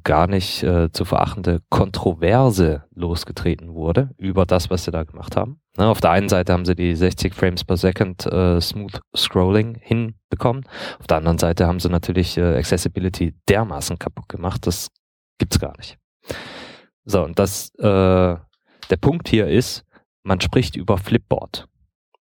gar 0.02 0.26
nicht 0.26 0.62
äh, 0.62 0.90
zu 0.90 1.04
verachtende 1.04 1.62
Kontroverse 1.68 2.84
losgetreten 2.94 3.74
wurde 3.74 4.10
über 4.16 4.46
das, 4.46 4.70
was 4.70 4.84
sie 4.84 4.90
da 4.90 5.04
gemacht 5.04 5.36
haben. 5.36 5.60
Ne, 5.78 5.86
auf 5.86 6.00
der 6.00 6.10
einen 6.10 6.28
Seite 6.28 6.52
haben 6.52 6.64
sie 6.64 6.74
die 6.74 6.94
60 6.94 7.34
Frames 7.34 7.64
per 7.64 7.76
Second 7.76 8.24
äh, 8.26 8.60
Smooth 8.60 9.00
Scrolling 9.14 9.76
hinbekommen. 9.80 10.64
Auf 10.98 11.06
der 11.06 11.18
anderen 11.18 11.38
Seite 11.38 11.66
haben 11.66 11.80
sie 11.80 11.90
natürlich 11.90 12.38
äh, 12.38 12.56
Accessibility 12.56 13.34
dermaßen 13.48 13.98
kaputt 13.98 14.28
gemacht. 14.28 14.66
Das 14.66 14.88
gibt's 15.38 15.58
gar 15.58 15.76
nicht. 15.76 15.98
So, 17.04 17.22
und 17.22 17.38
das, 17.38 17.74
äh, 17.78 17.82
der 17.82 18.96
Punkt 19.00 19.28
hier 19.28 19.48
ist, 19.48 19.84
man 20.22 20.40
spricht 20.40 20.76
über 20.76 20.98
Flipboard. 20.98 21.68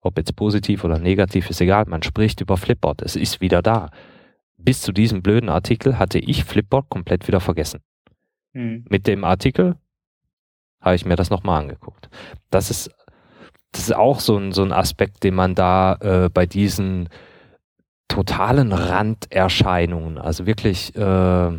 Ob 0.01 0.19
jetzt 0.19 0.35
positiv 0.35 0.83
oder 0.83 0.99
negativ 0.99 1.51
ist 1.51 1.61
egal, 1.61 1.85
man 1.87 2.03
spricht 2.03 2.41
über 2.41 2.57
Flipboard. 2.57 3.03
Es 3.03 3.17
ist 3.17 3.41
wieder 3.41 3.63
da. 3.63 3.91
Bis 4.57 4.81
zu 4.81 4.93
diesem 4.93 5.23
blöden 5.23 5.49
Artikel 5.49 5.99
hatte 5.99 6.19
ich 6.19 6.45
Flipboard 6.45 6.89
komplett 6.89 7.29
wieder 7.29 7.41
vergessen. 7.41 7.81
Hm. 8.55 8.85
Mit 8.89 9.07
dem 9.07 9.25
Artikel 9.25 9.77
habe 10.81 10.97
ich 10.97 11.05
mir 11.05 11.17
das 11.17 11.31
nochmal 11.31 11.63
angeguckt. 11.63 12.09
Das 12.51 12.71
ist 12.71 12.91
das 13.73 13.83
ist 13.83 13.97
auch 13.97 14.21
so 14.21 14.37
ein, 14.37 14.53
so 14.53 14.63
ein 14.63 14.73
Aspekt, 14.73 15.25
den 15.25 15.35
man 15.35 15.55
da 15.55 15.97
äh, 16.01 16.29
bei 16.29 16.47
diesen 16.47 17.09
totalen 18.07 18.73
Randerscheinungen, 18.73 20.19
also 20.19 20.47
wirklich 20.47 20.95
äh, 20.95 21.51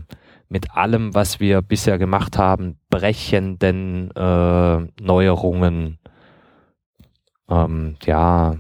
mit 0.50 0.76
allem, 0.76 1.16
was 1.16 1.40
wir 1.40 1.64
bisher 1.64 1.98
gemacht 1.98 2.38
haben, 2.38 2.78
brechenden 2.92 4.12
äh, 4.12 4.78
Neuerungen, 5.02 5.98
ähm, 7.50 7.96
ja, 8.06 8.58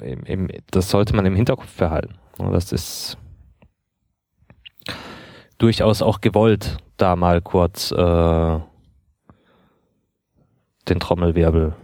im, 0.00 0.22
im, 0.24 0.48
das 0.70 0.90
sollte 0.90 1.14
man 1.14 1.26
im 1.26 1.36
Hinterkopf 1.36 1.76
behalten. 1.76 2.14
Das 2.38 2.72
ist 2.72 3.18
durchaus 5.58 6.00
auch 6.00 6.22
gewollt, 6.22 6.78
da 6.96 7.14
mal 7.14 7.42
kurz 7.42 7.92
äh, 7.92 8.58
den 10.88 11.00
Trommelwirbel 11.00 11.74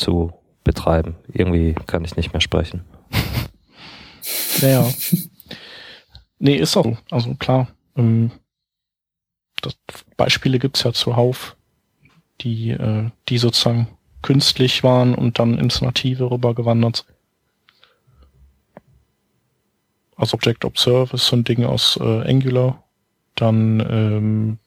zu 0.00 0.32
betreiben. 0.64 1.16
Irgendwie 1.32 1.74
kann 1.86 2.04
ich 2.04 2.16
nicht 2.16 2.32
mehr 2.32 2.40
sprechen. 2.40 2.84
Naja. 4.60 4.86
nee, 6.38 6.56
ist 6.56 6.76
auch. 6.76 6.96
Also 7.10 7.34
klar. 7.36 7.68
Ähm, 7.96 8.30
das, 9.62 9.74
Beispiele 10.16 10.58
gibt's 10.58 10.82
ja 10.82 10.92
zuhauf, 10.92 11.56
die, 12.42 12.70
äh, 12.70 13.10
die 13.28 13.38
sozusagen 13.38 13.88
künstlich 14.22 14.84
waren 14.84 15.14
und 15.14 15.38
dann 15.38 15.58
ins 15.58 15.80
Native 15.80 16.30
rübergewandert 16.30 16.96
sind. 16.96 17.16
Also 20.16 20.34
Object 20.34 20.66
Observe 20.66 21.14
ist 21.14 21.26
so 21.26 21.36
ein 21.36 21.44
Ding 21.44 21.64
aus 21.64 21.98
äh, 22.00 22.28
Angular. 22.28 22.84
Dann 23.36 23.80
ähm, 23.80 24.58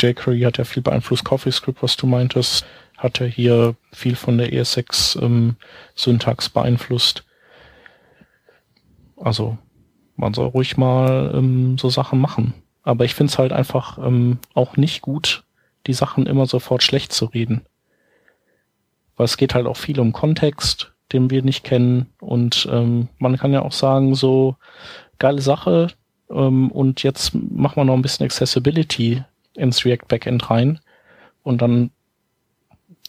jQuery 0.00 0.42
hat 0.42 0.58
ja 0.58 0.64
viel 0.64 0.84
beeinflusst, 0.84 1.24
CoffeeScript, 1.24 1.82
was 1.82 1.96
du 1.96 2.06
meintest 2.06 2.64
hat 3.00 3.20
er 3.20 3.26
hier 3.26 3.74
viel 3.92 4.14
von 4.14 4.38
der 4.38 4.52
ES6-Syntax 4.52 6.46
ähm, 6.46 6.52
beeinflusst. 6.52 7.24
Also 9.16 9.56
man 10.16 10.34
soll 10.34 10.48
ruhig 10.48 10.76
mal 10.76 11.32
ähm, 11.34 11.78
so 11.78 11.88
Sachen 11.88 12.20
machen. 12.20 12.52
Aber 12.82 13.06
ich 13.06 13.14
finde 13.14 13.30
es 13.32 13.38
halt 13.38 13.52
einfach 13.52 13.96
ähm, 13.98 14.38
auch 14.52 14.76
nicht 14.76 15.00
gut, 15.00 15.44
die 15.86 15.94
Sachen 15.94 16.26
immer 16.26 16.44
sofort 16.46 16.82
schlecht 16.82 17.14
zu 17.14 17.24
reden. 17.24 17.62
Weil 19.16 19.24
es 19.24 19.38
geht 19.38 19.54
halt 19.54 19.66
auch 19.66 19.78
viel 19.78 19.98
um 19.98 20.12
Kontext, 20.12 20.92
den 21.12 21.30
wir 21.30 21.42
nicht 21.42 21.64
kennen. 21.64 22.12
Und 22.20 22.68
ähm, 22.70 23.08
man 23.18 23.38
kann 23.38 23.54
ja 23.54 23.62
auch 23.62 23.72
sagen, 23.72 24.14
so 24.14 24.56
geile 25.18 25.40
Sache. 25.40 25.88
Ähm, 26.30 26.70
und 26.70 27.02
jetzt 27.02 27.34
machen 27.34 27.76
wir 27.76 27.84
noch 27.86 27.94
ein 27.94 28.02
bisschen 28.02 28.26
Accessibility 28.26 29.24
ins 29.54 29.86
React 29.86 30.06
Backend 30.08 30.50
rein. 30.50 30.80
Und 31.42 31.62
dann 31.62 31.92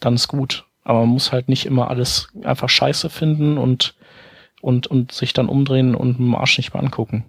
dann 0.02 0.16
ist 0.16 0.28
gut. 0.28 0.66
Aber 0.84 1.02
man 1.02 1.10
muss 1.10 1.32
halt 1.32 1.47
nicht 1.47 1.66
immer 1.66 1.89
alles 1.89 2.28
einfach 2.43 2.68
scheiße 2.68 3.10
finden 3.10 3.58
und, 3.58 3.95
und, 4.62 4.88
und 4.88 5.12
sich 5.14 5.32
dann 5.32 5.47
umdrehen 5.47 5.95
und 5.95 6.20
mit 6.20 6.20
dem 6.20 6.36
Arsch 6.36 6.58
nicht 6.58 6.74
mehr 6.74 6.84
angucken. 6.84 7.24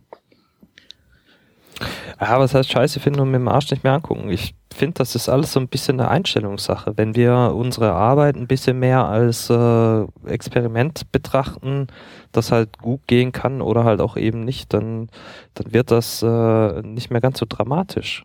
Ja, 2.21 2.39
was 2.39 2.55
heißt 2.55 2.71
scheiße 2.71 3.01
finden 3.01 3.21
und 3.21 3.31
mit 3.31 3.41
dem 3.41 3.49
Arsch 3.49 3.71
nicht 3.71 3.83
mehr 3.83 3.95
angucken? 3.95 4.31
Ich 4.31 4.55
finde, 4.73 4.95
das 4.99 5.15
ist 5.15 5.29
alles 5.29 5.53
so 5.53 5.61
ein 5.61 5.69
bisschen 5.69 6.01
eine 6.01 6.09
Einstellungssache. 6.09 6.97
Wenn 6.97 7.15
wir 7.15 7.53
unsere 7.55 7.93
Arbeit 7.93 8.37
ein 8.37 8.47
bisschen 8.47 8.79
mehr 8.79 9.07
als 9.07 9.51
äh, 9.51 10.05
Experiment 10.27 11.11
betrachten, 11.13 11.89
das 12.31 12.53
halt 12.53 12.79
gut 12.79 13.07
gehen 13.07 13.33
kann 13.33 13.61
oder 13.61 13.85
halt 13.85 14.01
auch 14.01 14.17
eben 14.17 14.45
nicht, 14.45 14.73
dann, 14.73 15.09
dann 15.55 15.73
wird 15.73 15.91
das 15.91 16.23
äh, 16.23 16.83
nicht 16.83 17.11
mehr 17.11 17.21
ganz 17.21 17.39
so 17.39 17.47
dramatisch 17.49 18.25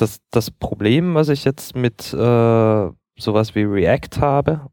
das, 0.00 0.20
das 0.30 0.50
Problem, 0.50 1.14
was 1.14 1.28
ich 1.28 1.44
jetzt 1.44 1.76
mit 1.76 2.12
äh, 2.14 2.88
sowas 3.18 3.54
wie 3.54 3.64
React 3.64 4.20
habe, 4.20 4.66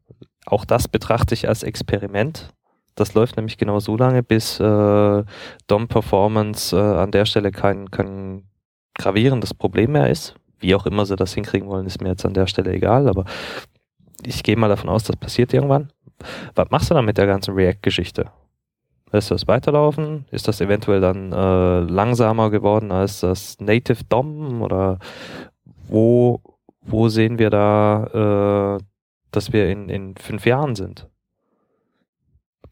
auch 0.46 0.64
das 0.64 0.88
betrachte 0.88 1.34
ich 1.34 1.48
als 1.48 1.62
Experiment. 1.62 2.50
Das 2.94 3.14
läuft 3.14 3.36
nämlich 3.36 3.58
genau 3.58 3.80
so 3.80 3.96
lange, 3.96 4.22
bis 4.22 4.58
äh, 4.60 5.24
DOM-Performance 5.66 6.74
äh, 6.76 6.80
an 6.80 7.10
der 7.10 7.26
Stelle 7.26 7.50
kein, 7.50 7.90
kein 7.90 8.48
gravierendes 8.94 9.52
Problem 9.52 9.92
mehr 9.92 10.08
ist. 10.08 10.36
Wie 10.60 10.74
auch 10.74 10.86
immer 10.86 11.04
sie 11.04 11.16
das 11.16 11.34
hinkriegen 11.34 11.68
wollen, 11.68 11.86
ist 11.86 12.00
mir 12.00 12.08
jetzt 12.08 12.24
an 12.24 12.32
der 12.32 12.46
Stelle 12.46 12.72
egal, 12.72 13.08
aber 13.08 13.26
ich 14.24 14.42
gehe 14.42 14.56
mal 14.56 14.68
davon 14.68 14.88
aus, 14.88 15.02
das 15.02 15.16
passiert 15.16 15.52
irgendwann. 15.52 15.92
Was 16.54 16.70
machst 16.70 16.90
du 16.90 16.94
dann 16.94 17.04
mit 17.04 17.18
der 17.18 17.26
ganzen 17.26 17.54
React-Geschichte? 17.54 18.30
Lässt 19.12 19.30
das 19.30 19.46
weiterlaufen? 19.46 20.26
Ist 20.30 20.48
das 20.48 20.60
eventuell 20.60 21.00
dann 21.00 21.32
äh, 21.32 21.80
langsamer 21.80 22.50
geworden 22.50 22.90
als 22.90 23.20
das 23.20 23.58
Native 23.60 24.04
DOM? 24.08 24.62
Oder 24.62 24.98
wo, 25.88 26.40
wo 26.80 27.08
sehen 27.08 27.38
wir 27.38 27.50
da, 27.50 28.78
äh, 28.78 28.84
dass 29.30 29.52
wir 29.52 29.70
in, 29.70 29.88
in 29.88 30.16
fünf 30.16 30.44
Jahren 30.44 30.74
sind? 30.74 31.08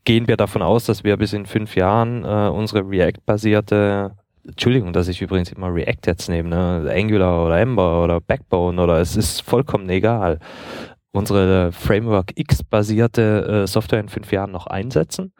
Gehen 0.04 0.28
wir 0.28 0.36
davon 0.36 0.60
aus, 0.60 0.84
dass 0.84 1.04
wir 1.04 1.16
bis 1.16 1.32
in 1.32 1.46
fünf 1.46 1.76
Jahren 1.76 2.24
äh, 2.24 2.48
unsere 2.48 2.86
React-basierte 2.86 4.12
Entschuldigung, 4.46 4.92
dass 4.92 5.08
ich 5.08 5.22
übrigens 5.22 5.52
immer 5.52 5.72
React 5.72 6.06
jetzt 6.06 6.28
nehme, 6.28 6.50
ne? 6.50 6.92
Angular 6.94 7.46
oder 7.46 7.58
Ember 7.58 8.04
oder 8.04 8.20
Backbone 8.20 8.82
oder 8.82 9.00
es 9.00 9.16
ist 9.16 9.40
vollkommen 9.40 9.88
egal. 9.88 10.38
Unsere 11.12 11.72
Framework 11.72 12.32
X-basierte 12.34 13.62
äh, 13.62 13.66
Software 13.66 14.00
in 14.00 14.10
fünf 14.10 14.32
Jahren 14.32 14.50
noch 14.50 14.66
einsetzen 14.66 15.32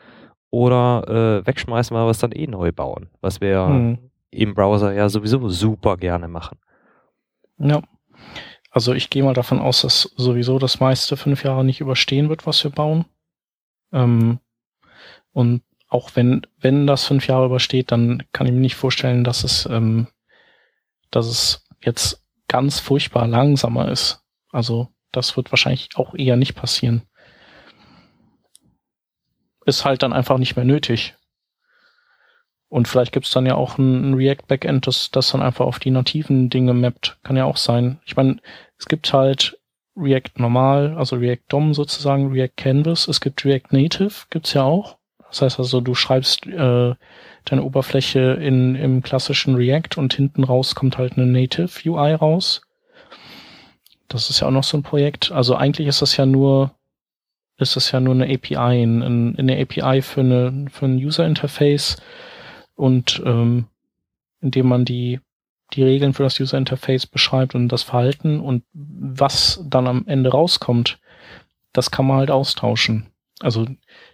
oder 0.55 1.42
äh, 1.42 1.46
wegschmeißen, 1.46 1.96
weil 1.96 2.07
wir 2.07 2.11
es 2.11 2.18
dann 2.18 2.30
eh 2.30 2.46
neu 2.46 2.70
bauen, 2.70 3.11
was 3.20 3.40
wir 3.40 3.66
hm. 3.66 3.98
im 4.30 4.55
Browser 4.55 4.92
ja 4.92 5.09
sowieso 5.09 5.48
super 5.48 5.96
gerne 5.96 6.28
machen. 6.28 6.59
Ja. 7.59 7.82
Also 8.70 8.92
ich 8.92 9.11
gehe 9.11 9.24
mal 9.24 9.34
davon 9.34 9.59
aus, 9.59 9.82
dass 9.82 10.02
sowieso 10.16 10.61
das 10.61 10.78
meiste 10.78 11.16
fünf 11.16 11.42
Jahre 11.42 11.64
nicht 11.64 11.80
überstehen 11.80 12.28
wird, 12.28 12.46
was 12.46 12.62
wir 12.62 12.70
bauen. 12.70 13.05
Ähm, 13.92 14.38
und 15.32 15.62
auch 15.88 16.11
wenn, 16.14 16.46
wenn 16.61 16.86
das 16.86 17.05
fünf 17.05 17.26
Jahre 17.26 17.46
übersteht, 17.46 17.90
dann 17.90 18.22
kann 18.30 18.46
ich 18.46 18.52
mir 18.52 18.61
nicht 18.61 18.76
vorstellen, 18.76 19.24
dass 19.24 19.42
es, 19.42 19.66
ähm, 19.66 20.07
dass 21.11 21.26
es 21.26 21.66
jetzt 21.82 22.24
ganz 22.46 22.78
furchtbar 22.78 23.26
langsamer 23.26 23.88
ist. 23.88 24.22
Also 24.52 24.88
das 25.11 25.36
wird 25.36 25.50
wahrscheinlich 25.50 25.88
auch 25.96 26.14
eher 26.14 26.36
nicht 26.36 26.55
passieren 26.55 27.02
ist 29.66 29.84
halt 29.84 30.02
dann 30.02 30.12
einfach 30.12 30.38
nicht 30.38 30.56
mehr 30.56 30.64
nötig. 30.64 31.14
Und 32.68 32.88
vielleicht 32.88 33.12
gibt's 33.12 33.30
dann 33.30 33.46
ja 33.46 33.54
auch 33.54 33.78
ein, 33.78 34.14
React-Backend, 34.14 34.86
das, 34.86 35.10
das 35.10 35.30
dann 35.30 35.42
einfach 35.42 35.64
auf 35.64 35.78
die 35.78 35.92
nativen 35.92 36.50
Dinge 36.50 36.74
mappt. 36.74 37.18
Kann 37.22 37.36
ja 37.36 37.44
auch 37.44 37.56
sein. 37.56 38.00
Ich 38.04 38.16
meine, 38.16 38.38
es 38.78 38.86
gibt 38.86 39.12
halt 39.12 39.58
React 39.96 40.38
normal, 40.38 40.96
also 40.96 41.16
React 41.16 41.44
DOM 41.48 41.74
sozusagen, 41.74 42.32
React 42.32 42.56
Canvas. 42.56 43.06
Es 43.06 43.20
gibt 43.20 43.44
React 43.44 43.68
Native, 43.70 44.26
gibt's 44.30 44.54
ja 44.54 44.64
auch. 44.64 44.96
Das 45.28 45.42
heißt 45.42 45.58
also, 45.58 45.80
du 45.80 45.94
schreibst 45.94 46.46
äh, 46.46 46.94
deine 47.44 47.62
Oberfläche 47.62 48.38
in, 48.40 48.74
im 48.74 49.02
klassischen 49.02 49.54
React 49.54 49.96
und 49.96 50.14
hinten 50.14 50.44
raus 50.44 50.74
kommt 50.74 50.98
halt 50.98 51.16
eine 51.16 51.26
Native 51.26 51.88
UI 51.88 52.14
raus. 52.14 52.62
Das 54.08 54.30
ist 54.30 54.40
ja 54.40 54.48
auch 54.48 54.52
noch 54.52 54.64
so 54.64 54.76
ein 54.76 54.82
Projekt. 54.82 55.32
Also 55.32 55.54
eigentlich 55.56 55.86
ist 55.86 56.02
das 56.02 56.16
ja 56.16 56.26
nur 56.26 56.72
ist 57.59 57.76
das 57.76 57.90
ja 57.92 58.00
nur 58.00 58.14
eine 58.14 58.32
API, 58.32 58.57
ein, 58.57 59.36
eine 59.38 59.61
API 59.61 60.02
für, 60.02 60.20
eine, 60.20 60.66
für 60.70 60.86
ein 60.86 60.96
User 60.96 61.26
Interface 61.26 61.96
und 62.74 63.22
ähm, 63.24 63.66
indem 64.40 64.68
man 64.68 64.84
die, 64.84 65.20
die 65.72 65.82
Regeln 65.82 66.14
für 66.14 66.24
das 66.24 66.38
User 66.40 66.59
Interface 66.59 67.07
beschreibt 67.07 67.55
und 67.55 67.68
das 67.68 67.82
Verhalten 67.82 68.40
und 68.40 68.64
was 68.72 69.64
dann 69.64 69.86
am 69.86 70.05
Ende 70.07 70.30
rauskommt, 70.30 70.98
das 71.72 71.90
kann 71.90 72.07
man 72.07 72.18
halt 72.18 72.30
austauschen. 72.30 73.07
Also 73.40 73.66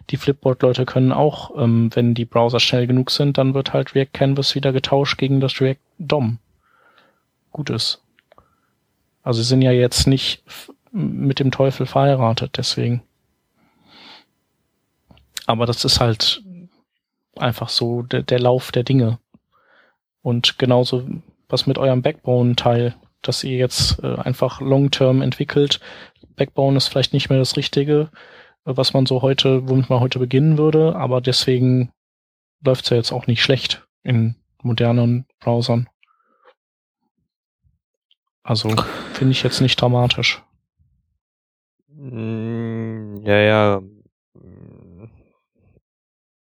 die 0.09 0.17
Flipboard-Leute 0.17 0.85
können 0.85 1.11
auch, 1.11 1.51
ähm, 1.57 1.89
wenn 1.93 2.13
die 2.13 2.25
Browser 2.25 2.59
schnell 2.59 2.87
genug 2.87 3.11
sind, 3.11 3.37
dann 3.37 3.53
wird 3.53 3.73
halt 3.73 3.95
React 3.95 4.13
Canvas 4.13 4.55
wieder 4.55 4.71
getauscht 4.71 5.17
gegen 5.17 5.39
das 5.39 5.61
React 5.61 5.79
DOM. 5.99 6.39
Gutes. 7.51 8.01
Also 9.23 9.41
sie 9.41 9.47
sind 9.47 9.61
ja 9.61 9.71
jetzt 9.71 10.07
nicht 10.07 10.43
mit 10.91 11.39
dem 11.39 11.51
Teufel 11.51 11.85
verheiratet, 11.85 12.57
deswegen. 12.57 13.03
Aber 15.51 15.65
das 15.65 15.83
ist 15.85 15.99
halt 15.99 16.43
einfach 17.35 17.69
so 17.69 18.01
der, 18.03 18.23
der 18.23 18.39
Lauf 18.39 18.71
der 18.71 18.83
Dinge. 18.83 19.19
Und 20.21 20.57
genauso 20.57 21.07
was 21.49 21.67
mit 21.67 21.77
eurem 21.77 22.01
Backbone-Teil. 22.01 22.95
dass 23.21 23.43
ihr 23.43 23.57
jetzt 23.57 24.01
äh, 24.03 24.15
einfach 24.15 24.61
long-term 24.61 25.21
entwickelt. 25.21 25.79
Backbone 26.35 26.77
ist 26.77 26.87
vielleicht 26.87 27.13
nicht 27.13 27.29
mehr 27.29 27.37
das 27.37 27.55
Richtige, 27.55 28.09
äh, 28.65 28.73
was 28.75 28.93
man 28.93 29.05
so 29.05 29.21
heute, 29.21 29.69
womit 29.69 29.89
man 29.89 29.99
heute 29.99 30.17
beginnen 30.17 30.57
würde, 30.57 30.95
aber 30.95 31.21
deswegen 31.21 31.91
läuft's 32.65 32.89
ja 32.89 32.97
jetzt 32.97 33.11
auch 33.11 33.27
nicht 33.27 33.43
schlecht 33.43 33.85
in 34.03 34.35
modernen 34.63 35.25
Browsern. 35.39 35.87
Also 38.41 38.69
finde 39.13 39.33
ich 39.33 39.43
jetzt 39.43 39.61
nicht 39.61 39.79
dramatisch. 39.79 40.41
Mm, 41.89 43.17
Ja, 43.23 43.37
ja. 43.37 43.81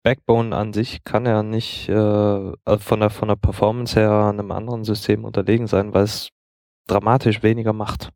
Backbone 0.02 0.56
an 0.56 0.72
sich 0.72 1.04
kann 1.04 1.26
ja 1.26 1.42
nicht 1.42 1.88
äh, 1.88 1.92
also 1.92 2.78
von 2.78 3.00
der 3.00 3.10
von 3.10 3.28
der 3.28 3.36
Performance 3.36 3.98
her 3.98 4.10
einem 4.10 4.50
anderen 4.50 4.84
System 4.84 5.24
unterlegen 5.24 5.66
sein, 5.66 5.92
weil 5.92 6.04
es 6.04 6.30
dramatisch 6.86 7.42
weniger 7.42 7.72
macht. 7.72 8.10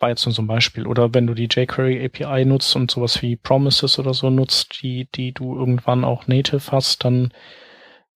War 0.00 0.08
jetzt 0.08 0.26
nur 0.26 0.32
so 0.34 0.42
ein 0.42 0.48
Beispiel. 0.48 0.88
Oder 0.88 1.14
wenn 1.14 1.28
du 1.28 1.34
die 1.34 1.48
jQuery 1.48 2.04
API 2.04 2.44
nutzt 2.44 2.74
und 2.74 2.90
sowas 2.90 3.22
wie 3.22 3.36
Promises 3.36 4.00
oder 4.00 4.14
so 4.14 4.30
nutzt, 4.30 4.82
die, 4.82 5.08
die 5.14 5.32
du 5.32 5.56
irgendwann 5.56 6.04
auch 6.04 6.26
native 6.26 6.72
hast, 6.72 7.04
dann 7.04 7.32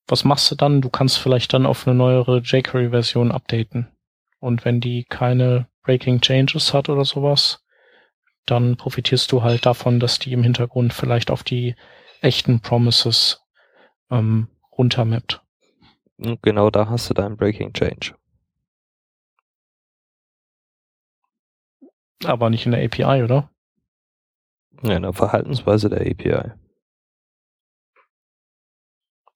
was 0.08 0.24
machst 0.24 0.50
du 0.50 0.54
dann? 0.54 0.80
Du 0.80 0.90
kannst 0.90 1.18
vielleicht 1.18 1.52
dann 1.52 1.66
auf 1.66 1.86
eine 1.86 1.96
neuere 1.96 2.38
jQuery-Version 2.38 3.32
updaten. 3.32 3.88
Und 4.40 4.64
wenn 4.64 4.80
die 4.80 5.04
keine 5.04 5.68
Breaking 5.82 6.20
Changes 6.20 6.74
hat 6.74 6.88
oder 6.88 7.04
sowas, 7.04 7.65
dann 8.46 8.76
profitierst 8.76 9.30
du 9.32 9.42
halt 9.42 9.66
davon, 9.66 10.00
dass 10.00 10.18
die 10.18 10.32
im 10.32 10.42
Hintergrund 10.42 10.92
vielleicht 10.92 11.30
auf 11.30 11.42
die 11.42 11.74
echten 12.20 12.60
Promises 12.60 13.42
ähm, 14.10 14.48
runtermappt. 14.76 15.42
Genau 16.18 16.70
da 16.70 16.88
hast 16.88 17.10
du 17.10 17.14
deinen 17.14 17.36
Breaking 17.36 17.72
Change. 17.72 18.14
Aber 22.24 22.48
nicht 22.48 22.64
in 22.64 22.72
der 22.72 22.84
API, 22.84 23.22
oder? 23.22 23.50
Ja, 24.82 24.96
in 24.96 25.02
der 25.02 25.12
Verhaltensweise 25.12 25.90
der 25.90 26.00
API. 26.00 26.52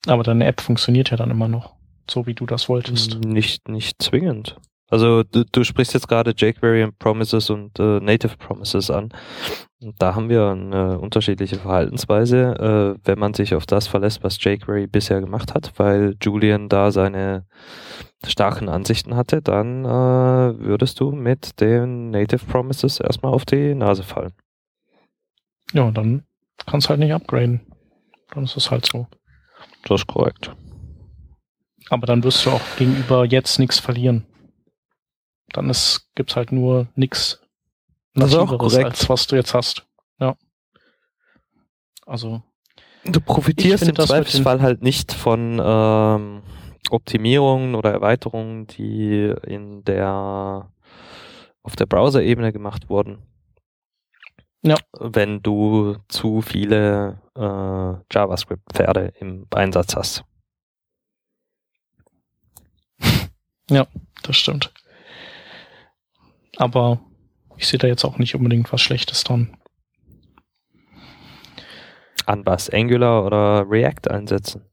Aber 0.07 0.23
deine 0.23 0.47
App 0.47 0.61
funktioniert 0.61 1.11
ja 1.11 1.17
dann 1.17 1.31
immer 1.31 1.49
noch, 1.49 1.77
so 2.09 2.27
wie 2.27 2.35
du 2.35 2.47
das 2.47 2.69
wolltest. 2.69 3.19
Nicht, 3.19 3.69
nicht 3.69 4.03
zwingend. 4.03 4.59
Also 4.91 5.23
du, 5.23 5.45
du 5.45 5.65
sprichst 5.65 5.95
jetzt 5.95 6.09
gerade 6.09 6.35
jQuery 6.37 6.83
und 6.83 6.99
Promises 6.99 7.49
und 7.49 7.79
äh, 7.79 8.01
Native 8.01 8.37
Promises 8.37 8.91
an. 8.91 9.11
Und 9.81 9.95
da 10.03 10.15
haben 10.15 10.29
wir 10.29 10.49
eine 10.49 10.99
unterschiedliche 10.99 11.57
Verhaltensweise, 11.57 12.97
äh, 12.99 13.01
wenn 13.07 13.19
man 13.19 13.33
sich 13.33 13.55
auf 13.55 13.67
das 13.67 13.87
verlässt, 13.87 14.25
was 14.25 14.43
jQuery 14.43 14.89
bisher 14.89 15.21
gemacht 15.21 15.55
hat, 15.55 15.73
weil 15.77 16.17
Julian 16.21 16.69
da 16.69 16.91
seine 16.91 17.47
starken 18.27 18.69
Ansichten 18.69 19.17
hatte, 19.17 19.41
dann 19.41 19.85
äh, 19.85 19.89
würdest 19.89 21.01
du 21.01 21.13
mit 21.13 21.61
den 21.61 22.11
Native 22.11 22.45
Promises 22.45 23.01
erstmal 23.01 23.33
auf 23.33 23.45
die 23.45 23.75
Nase 23.75 24.03
fallen. 24.03 24.33
Ja, 25.73 25.91
dann 25.93 26.25
kannst 26.67 26.87
du 26.87 26.91
halt 26.91 27.01
nicht 27.01 27.15
upgraden. 27.15 27.61
Dann 28.35 28.45
ist 28.45 28.57
es 28.57 28.71
halt 28.71 28.87
so. 28.87 29.07
Das 29.85 30.01
ist 30.01 30.07
korrekt. 30.07 30.51
Aber 31.89 32.07
dann 32.07 32.23
wirst 32.23 32.45
du 32.45 32.51
auch 32.51 32.61
gegenüber 32.77 33.25
jetzt 33.25 33.59
nichts 33.59 33.79
verlieren. 33.79 34.27
Dann 35.53 35.71
ist, 35.71 36.09
gibt's 36.15 36.37
halt 36.37 36.53
nur 36.53 36.89
nix 36.95 37.41
Das 38.15 38.31
ist 38.31 38.37
auch 38.37 38.51
Nativeres, 38.51 38.73
korrekt. 38.73 38.91
als 38.91 39.09
was 39.09 39.27
du 39.27 39.37
jetzt 39.37 39.55
hast. 39.55 39.87
Ja. 40.19 40.37
Also, 42.07 42.43
Du 43.05 43.21
profitierst 43.21 43.89
im 43.89 43.97
Zweifelsfall 43.97 44.61
halt 44.61 44.83
nicht 44.83 45.13
von 45.13 45.61
ähm, 45.63 46.43
Optimierungen 46.91 47.75
oder 47.75 47.93
Erweiterungen, 47.93 48.67
die 48.67 49.35
in 49.47 49.85
der 49.85 50.71
auf 51.63 51.77
der 51.77 51.87
Browser-Ebene 51.87 52.53
gemacht 52.53 52.89
wurden. 52.91 53.23
Ja. 54.63 54.77
Wenn 54.99 55.43
du 55.43 55.97
zu 56.09 56.43
viele 56.43 57.21
äh, 57.35 58.15
JavaScript-Pferde 58.15 59.15
im 59.19 59.47
Einsatz 59.55 59.97
hast. 59.97 60.25
das 64.23 64.37
stimmt. 64.37 64.73
Aber 66.61 67.01
ich 67.57 67.67
sehe 67.67 67.79
da 67.79 67.87
jetzt 67.87 68.05
auch 68.05 68.19
nicht 68.19 68.35
unbedingt 68.35 68.71
was 68.71 68.83
Schlechtes 68.83 69.25
dran. 69.25 69.57
An 72.27 72.45
was? 72.45 72.69
Angular 72.69 73.25
oder 73.25 73.65
React 73.67 74.11
einsetzen. 74.11 74.67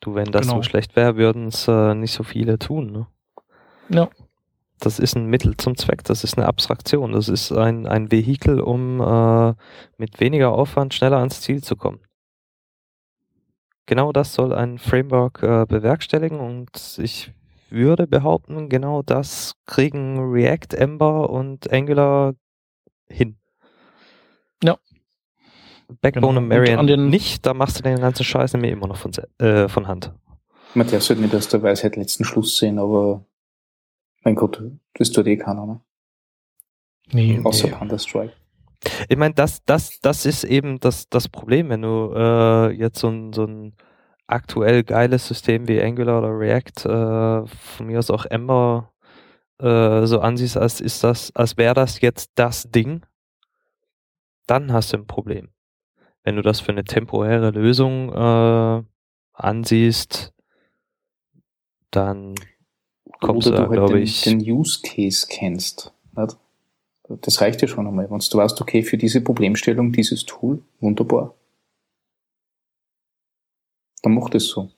Du, 0.00 0.14
wenn 0.14 0.30
das 0.30 0.42
Genau. 0.42 0.56
so 0.56 0.62
schlecht 0.62 0.96
wäre, 0.96 1.16
würden 1.16 1.48
es 1.48 1.66
äh, 1.68 1.94
nicht 1.94 2.12
so 2.12 2.22
viele 2.22 2.58
tun. 2.58 2.92
Ne? 2.92 3.06
Ja. 3.88 4.10
Das 4.78 4.98
ist 4.98 5.16
ein 5.16 5.24
Mittel 5.24 5.56
zum 5.56 5.74
Zweck, 5.74 6.04
das 6.04 6.22
ist 6.22 6.36
eine 6.36 6.46
Abstraktion, 6.46 7.12
das 7.12 7.28
ist 7.28 7.50
ein, 7.50 7.86
ein 7.86 8.10
Vehikel, 8.12 8.60
um 8.60 9.00
äh, 9.00 9.54
mit 9.96 10.20
weniger 10.20 10.52
Aufwand 10.52 10.92
schneller 10.92 11.18
ans 11.18 11.40
Ziel 11.40 11.62
zu 11.64 11.76
kommen. 11.76 12.00
Genau 13.86 14.12
das 14.12 14.34
soll 14.34 14.52
ein 14.52 14.78
Framework 14.78 15.42
äh, 15.42 15.64
bewerkstelligen 15.66 16.40
und 16.40 16.98
ich 16.98 17.32
würde 17.72 18.06
behaupten, 18.06 18.68
genau 18.68 19.02
das 19.02 19.54
kriegen 19.66 20.18
React, 20.32 20.74
Ember 20.76 21.30
und 21.30 21.70
Angular 21.72 22.34
hin. 23.08 23.36
Ja. 24.62 24.76
Backbone 26.00 26.40
Genau. 26.48 26.80
und 26.80 26.86
den- 26.86 27.08
nicht, 27.08 27.44
da 27.46 27.54
machst 27.54 27.78
du 27.78 27.82
den 27.82 27.98
ganzen 27.98 28.24
Scheiß 28.24 28.52
nämlich 28.52 28.72
immer 28.72 28.86
noch 28.86 28.96
von, 28.96 29.12
äh, 29.38 29.68
von 29.68 29.88
Hand. 29.88 30.12
Es 30.74 31.10
halt 31.10 31.18
nicht 31.18 31.34
aus 31.34 31.48
der 31.48 31.62
Weisheit 31.62 31.96
letzten 31.96 32.24
Schluss 32.24 32.56
sehen, 32.56 32.78
aber 32.78 33.24
mein 34.22 34.36
Gott, 34.36 34.62
das 34.94 35.10
tut 35.10 35.26
eh 35.26 35.36
keiner, 35.36 35.66
ne? 35.66 35.80
Nee, 37.12 37.40
Außer 37.42 37.66
Nee. 37.66 37.74
Panda 37.74 37.98
Strike. 37.98 38.32
Ich 39.08 39.16
meine, 39.16 39.34
das, 39.34 39.64
das, 39.64 39.98
das 40.00 40.24
ist 40.26 40.44
eben 40.44 40.78
das, 40.78 41.08
das 41.08 41.28
Problem, 41.28 41.68
wenn 41.70 41.82
du 41.82 42.12
äh, 42.14 42.70
jetzt 42.70 43.00
so 43.00 43.08
ein, 43.08 43.32
so 43.32 43.44
ein 43.44 43.74
aktuell 44.30 44.84
geiles 44.84 45.26
System 45.26 45.68
wie 45.68 45.80
Angular 45.80 46.18
oder 46.18 46.38
React, 46.38 46.86
äh, 46.86 47.46
von 47.46 47.86
mir 47.86 47.98
aus 47.98 48.10
auch 48.10 48.26
Ember, 48.26 48.92
äh, 49.58 50.06
so 50.06 50.20
ansiehst, 50.20 50.56
als 50.56 50.80
ist 50.80 51.04
das, 51.04 51.34
als 51.34 51.56
wäre 51.56 51.74
das 51.74 52.00
jetzt 52.00 52.30
das 52.34 52.70
Ding, 52.70 53.02
dann 54.46 54.72
hast 54.72 54.92
du 54.92 54.98
ein 54.98 55.06
Problem. 55.06 55.50
Wenn 56.22 56.36
du 56.36 56.42
das 56.42 56.60
für 56.60 56.72
eine 56.72 56.84
temporäre 56.84 57.50
Lösung 57.50 58.12
äh, 58.12 58.82
ansiehst, 59.32 60.32
dann 61.90 62.34
kommst 63.20 63.46
du 63.46 63.50
Oder 63.50 63.58
du 63.58 63.62
halt 63.64 63.72
glaube 63.72 63.94
den, 63.94 64.02
ich. 64.02 64.22
den 64.22 64.40
Use 64.40 64.80
Case 64.82 65.26
kennst. 65.28 65.92
Nicht? 66.16 66.36
Das 67.22 67.40
reicht 67.40 67.60
ja 67.62 67.68
schon 67.68 67.86
einmal. 67.86 68.08
Wenn 68.10 68.18
du 68.18 68.38
weißt, 68.38 68.60
okay, 68.60 68.82
für 68.82 68.96
diese 68.96 69.20
Problemstellung, 69.20 69.92
dieses 69.92 70.24
Tool, 70.26 70.62
wunderbar. 70.80 71.34
Dann 74.02 74.14
mach 74.14 74.30
das 74.30 74.46
so. 74.46 74.70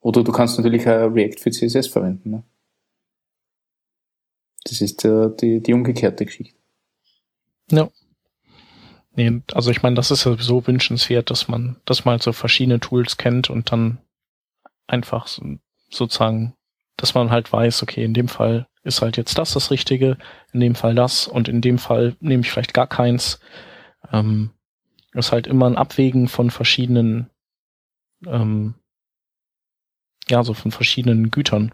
Oder 0.00 0.22
du 0.22 0.32
kannst 0.32 0.56
natürlich 0.58 0.86
auch 0.88 1.12
React 1.12 1.38
für 1.38 1.50
CSS 1.50 1.88
verwenden. 1.88 2.30
Ne? 2.30 2.42
Das 4.64 4.80
ist 4.80 5.04
äh, 5.04 5.30
die, 5.40 5.60
die 5.60 5.72
umgekehrte 5.72 6.24
Geschichte. 6.24 6.58
Nee, 9.18 9.42
also 9.52 9.70
ich 9.70 9.82
meine, 9.82 9.96
das 9.96 10.10
ist 10.12 10.24
ja 10.24 10.30
sowieso 10.30 10.66
wünschenswert, 10.66 11.30
dass 11.30 11.48
man, 11.48 11.80
dass 11.84 12.04
man 12.04 12.12
halt 12.12 12.22
so 12.22 12.32
verschiedene 12.32 12.78
Tools 12.78 13.16
kennt 13.16 13.50
und 13.50 13.72
dann 13.72 13.98
einfach 14.86 15.26
so, 15.26 15.42
sozusagen, 15.90 16.54
dass 16.96 17.14
man 17.14 17.30
halt 17.30 17.52
weiß, 17.52 17.82
okay, 17.82 18.04
in 18.04 18.14
dem 18.14 18.28
Fall 18.28 18.68
ist 18.84 19.02
halt 19.02 19.16
jetzt 19.16 19.36
das 19.36 19.54
das 19.54 19.70
Richtige, 19.70 20.18
in 20.52 20.60
dem 20.60 20.76
Fall 20.76 20.94
das 20.94 21.26
und 21.26 21.48
in 21.48 21.60
dem 21.60 21.78
Fall 21.78 22.16
nehme 22.20 22.42
ich 22.42 22.50
vielleicht 22.50 22.74
gar 22.74 22.86
keins. 22.86 23.40
Ähm, 24.12 24.50
ist 25.18 25.32
halt 25.32 25.46
immer 25.46 25.66
ein 25.66 25.76
Abwägen 25.76 26.28
von 26.28 26.50
verschiedenen, 26.50 27.30
ähm, 28.26 28.74
ja, 30.28 30.42
so 30.42 30.54
von 30.54 30.70
verschiedenen 30.70 31.30
Gütern, 31.30 31.72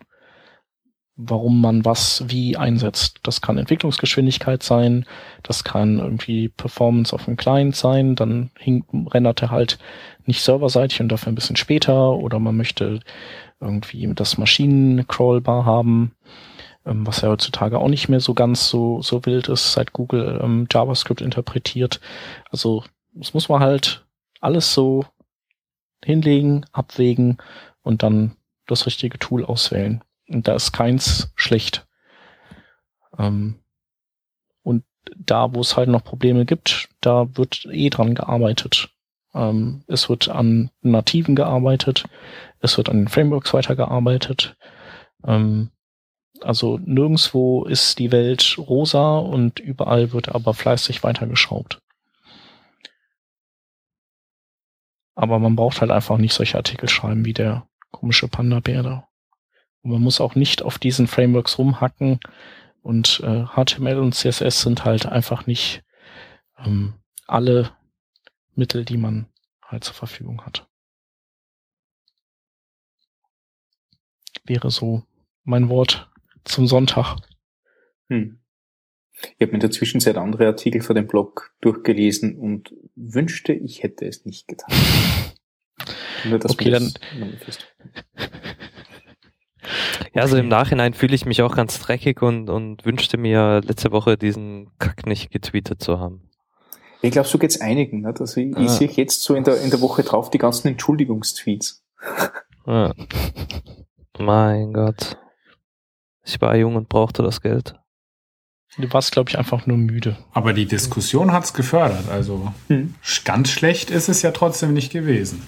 warum 1.17 1.61
man 1.61 1.85
was 1.85 2.25
wie 2.29 2.57
einsetzt. 2.57 3.21
Das 3.23 3.41
kann 3.41 3.59
Entwicklungsgeschwindigkeit 3.59 4.63
sein, 4.63 5.07
das 5.43 5.65
kann 5.65 5.99
irgendwie 5.99 6.49
Performance 6.49 7.15
auf 7.15 7.25
dem 7.27 7.37
Client 7.37 7.77
sein, 7.77 8.17
dann 8.17 8.51
hing, 8.59 8.85
rendert 9.11 9.43
er 9.43 9.51
halt 9.51 9.79
nicht 10.27 10.43
serverseitig 10.43 11.01
und 11.01 11.09
dafür 11.09 11.33
ein 11.33 11.37
bisschen 11.37 11.57
später 11.57 12.13
oder 12.15 12.39
man 12.39 12.57
möchte 12.57 13.01
irgendwie 13.61 14.11
das 14.15 14.39
Maschinen-Crawlbar 14.39 15.65
haben, 15.65 16.13
ähm, 16.87 17.07
was 17.07 17.21
ja 17.21 17.29
heutzutage 17.29 17.79
auch 17.79 17.89
nicht 17.89 18.09
mehr 18.09 18.21
so 18.21 18.35
ganz 18.35 18.69
so, 18.69 19.01
so 19.03 19.25
wild 19.27 19.49
ist, 19.49 19.73
seit 19.73 19.93
Google 19.93 20.41
ähm, 20.43 20.67
JavaScript 20.71 21.21
interpretiert. 21.21 22.01
Also 22.51 22.85
das 23.15 23.35
muss 23.35 23.49
man 23.49 23.61
halt 23.61 24.05
alles 24.41 24.75
so 24.75 25.07
hinlegen, 26.05 26.67
abwägen 26.73 27.39
und 27.83 28.03
dann 28.03 28.37
das 28.67 28.87
richtige 28.87 29.19
Tool 29.19 29.45
auswählen. 29.45 30.03
Und 30.29 30.49
da 30.49 30.55
ist 30.55 30.73
keins 30.73 31.33
schlecht. 31.37 31.87
Ähm, 33.19 33.57
und 34.63 34.85
da, 35.17 35.55
wo 35.55 35.61
es 35.61 35.77
halt 35.77 35.89
noch 35.89 36.05
Probleme 36.05 36.45
gibt, 36.45 36.89
da 37.01 37.27
wird 37.37 37.67
eh 37.71 37.91
dran 37.91 38.15
gearbeitet. 38.15 38.91
Ähm, 39.35 39.85
es 39.87 40.09
wird 40.09 40.29
an 40.29 40.71
Nativen 40.81 41.37
gearbeitet, 41.37 42.05
es 42.61 42.77
wird 42.77 42.89
an 42.89 42.99
den 42.99 43.09
Frameworks 43.09 43.53
weitergearbeitet. 43.53 44.57
Ähm, 45.27 45.71
also 46.41 46.79
nirgendwo 46.85 47.65
ist 47.65 47.99
die 47.99 48.13
Welt 48.13 48.57
rosa 48.59 49.19
und 49.19 49.61
überall 49.61 50.13
wird 50.13 50.35
aber 50.35 50.55
fleißig 50.55 51.03
weitergeschraubt. 51.03 51.81
Aber 55.15 55.39
man 55.39 55.57
braucht 55.57 55.81
halt 55.81 55.91
einfach 55.91 56.19
nicht 56.19 56.35
solche 56.35 56.57
Artikel 56.57 56.89
schreiben 56.89 57.25
wie 57.25 57.33
der 57.33 57.69
komische 57.91 58.29
Panda-Bär 58.29 58.83
da. 58.83 59.09
Und 59.83 59.93
man 59.93 60.03
muss 60.03 60.21
auch 60.21 60.35
nicht 60.35 60.63
auf 60.63 60.79
diesen 60.79 61.07
Frameworks 61.07 61.59
rumhacken 61.59 62.19
und 62.83 63.21
äh, 63.21 63.45
HTML 63.45 63.99
und 63.99 64.15
CSS 64.15 64.63
sind 64.63 64.85
halt 64.85 65.07
einfach 65.07 65.47
nicht 65.47 65.85
ähm, 66.59 66.95
alle 67.27 67.71
Mittel, 68.55 68.85
die 68.85 68.97
man 68.97 69.27
halt 69.63 69.85
zur 69.85 69.95
Verfügung 69.95 70.45
hat. 70.45 70.69
Wäre 74.45 74.71
so 74.71 75.03
mein 75.45 75.69
Wort 75.69 76.11
zum 76.45 76.67
Sonntag. 76.67 77.17
Hm. 78.09 78.44
Ich 79.39 79.41
habe 79.41 79.49
mir 79.49 79.55
in 79.55 79.61
der 79.61 79.71
Zwischenzeit 79.71 80.17
andere 80.17 80.47
Artikel 80.47 80.81
für 80.81 80.95
den 80.95 81.07
Blog 81.07 81.53
durchgelesen 81.61 82.37
und 82.37 82.75
wünschte, 82.97 83.53
ich 83.53 83.83
hätte 83.83 84.07
es 84.07 84.25
nicht 84.25 84.49
getan. 84.49 84.75
Nur, 86.25 86.41
okay, 86.45 86.71
dann. 86.71 86.93
Ja, 90.15 90.23
also 90.23 90.37
im 90.37 90.49
Nachhinein 90.49 90.95
fühle 90.95 91.15
ich 91.15 91.27
mich 91.27 91.43
auch 91.43 91.57
ganz 91.57 91.81
dreckig 91.81 92.23
und, 92.23 92.49
und 92.49 92.85
wünschte 92.85 93.17
mir 93.17 93.61
letzte 93.65 93.93
Woche 93.93 94.17
diesen 94.17 94.71
Kack 94.79 95.07
nicht 95.07 95.31
getweetet 95.31 95.83
zu 95.83 95.99
haben. 95.99 96.31
Ich 97.03 97.11
glaube, 97.11 97.29
so 97.29 97.39
geht's 97.39 97.61
einigen. 97.61 98.03
Ne? 98.03 98.15
Also 98.19 98.41
ich, 98.41 98.57
ah. 98.57 98.61
ich 98.61 98.71
sehe 98.71 98.89
jetzt 98.89 99.23
so 99.23 99.35
in 99.35 99.45
der, 99.45 99.61
in 99.61 99.71
der 99.71 99.81
Woche 99.81 100.03
drauf 100.03 100.31
die 100.31 100.39
ganzen 100.39 100.69
Entschuldigungstweets. 100.69 101.85
Ah. 102.67 102.93
Mein 104.19 104.73
Gott. 104.73 105.19
Ich 106.25 106.41
war 106.41 106.57
jung 106.57 106.77
und 106.77 106.89
brauchte 106.89 107.23
das 107.23 107.43
Geld. 107.43 107.75
Du 108.77 108.93
warst, 108.93 109.13
glaube 109.13 109.31
ich, 109.31 109.39
einfach 109.39 109.67
nur 109.67 109.77
müde. 109.77 110.17
Aber 110.33 110.53
die 110.53 110.67
Diskussion 110.67 111.33
hat's 111.33 111.55
gefördert. 111.55 112.09
Also 112.11 112.53
hm. 112.69 112.95
ganz 113.25 113.51
schlecht 113.51 113.91
ist 113.91 114.09
es 114.09 114.23
ja 114.23 114.33
trotzdem 114.33 114.73
nicht 114.73 114.93
gewesen. 114.93 115.43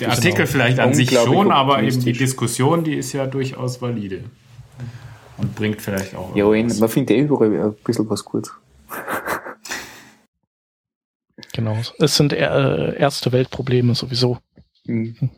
Der 0.00 0.10
Artikel 0.10 0.36
genau. 0.36 0.48
vielleicht 0.48 0.78
an 0.78 0.94
sich 0.94 1.10
schon, 1.10 1.50
aber 1.50 1.82
eben 1.82 2.00
die 2.00 2.12
Diskussion, 2.12 2.84
die 2.84 2.94
ist 2.94 3.12
ja 3.12 3.26
durchaus 3.26 3.82
valide. 3.82 4.24
Und 5.36 5.54
bringt 5.54 5.80
vielleicht 5.80 6.14
auch. 6.14 6.34
Ja, 6.34 6.46
was. 6.46 6.78
man 6.78 6.88
findet 6.88 7.16
eh 7.16 7.20
überall 7.20 7.52
ein 7.52 7.74
bisschen 7.84 8.08
was 8.10 8.24
gut. 8.24 8.50
Genau. 11.52 11.76
Es 11.98 12.16
sind 12.16 12.32
äh, 12.32 12.96
erste 12.96 13.32
Weltprobleme 13.32 13.94
sowieso. 13.94 14.38
Mhm. 14.84 15.30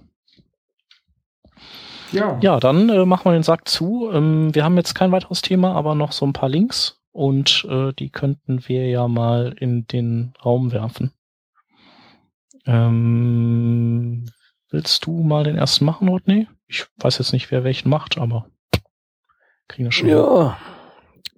Ja. 2.12 2.38
Ja, 2.40 2.60
dann 2.60 2.88
äh, 2.88 3.04
machen 3.04 3.24
wir 3.24 3.32
den 3.32 3.42
Sack 3.42 3.68
zu. 3.68 4.10
Ähm, 4.12 4.54
wir 4.54 4.64
haben 4.64 4.76
jetzt 4.76 4.94
kein 4.94 5.12
weiteres 5.12 5.42
Thema, 5.42 5.74
aber 5.74 5.94
noch 5.94 6.12
so 6.12 6.26
ein 6.26 6.32
paar 6.32 6.48
Links 6.48 7.00
und 7.12 7.66
äh, 7.68 7.92
die 7.92 8.10
könnten 8.10 8.66
wir 8.68 8.88
ja 8.88 9.08
mal 9.08 9.54
in 9.58 9.86
den 9.86 10.32
Raum 10.44 10.72
werfen. 10.72 11.12
Ähm, 12.66 14.26
willst 14.70 15.06
du 15.06 15.22
mal 15.22 15.44
den 15.44 15.56
ersten 15.56 15.84
machen, 15.84 16.08
Rodney? 16.08 16.46
Ich 16.66 16.86
weiß 16.98 17.18
jetzt 17.18 17.32
nicht, 17.32 17.50
wer 17.50 17.64
welchen 17.64 17.88
macht, 17.88 18.18
aber 18.18 18.46
kriegen 19.68 19.86
wir 19.86 19.92
schon. 19.92 20.08
Ja. 20.08 20.56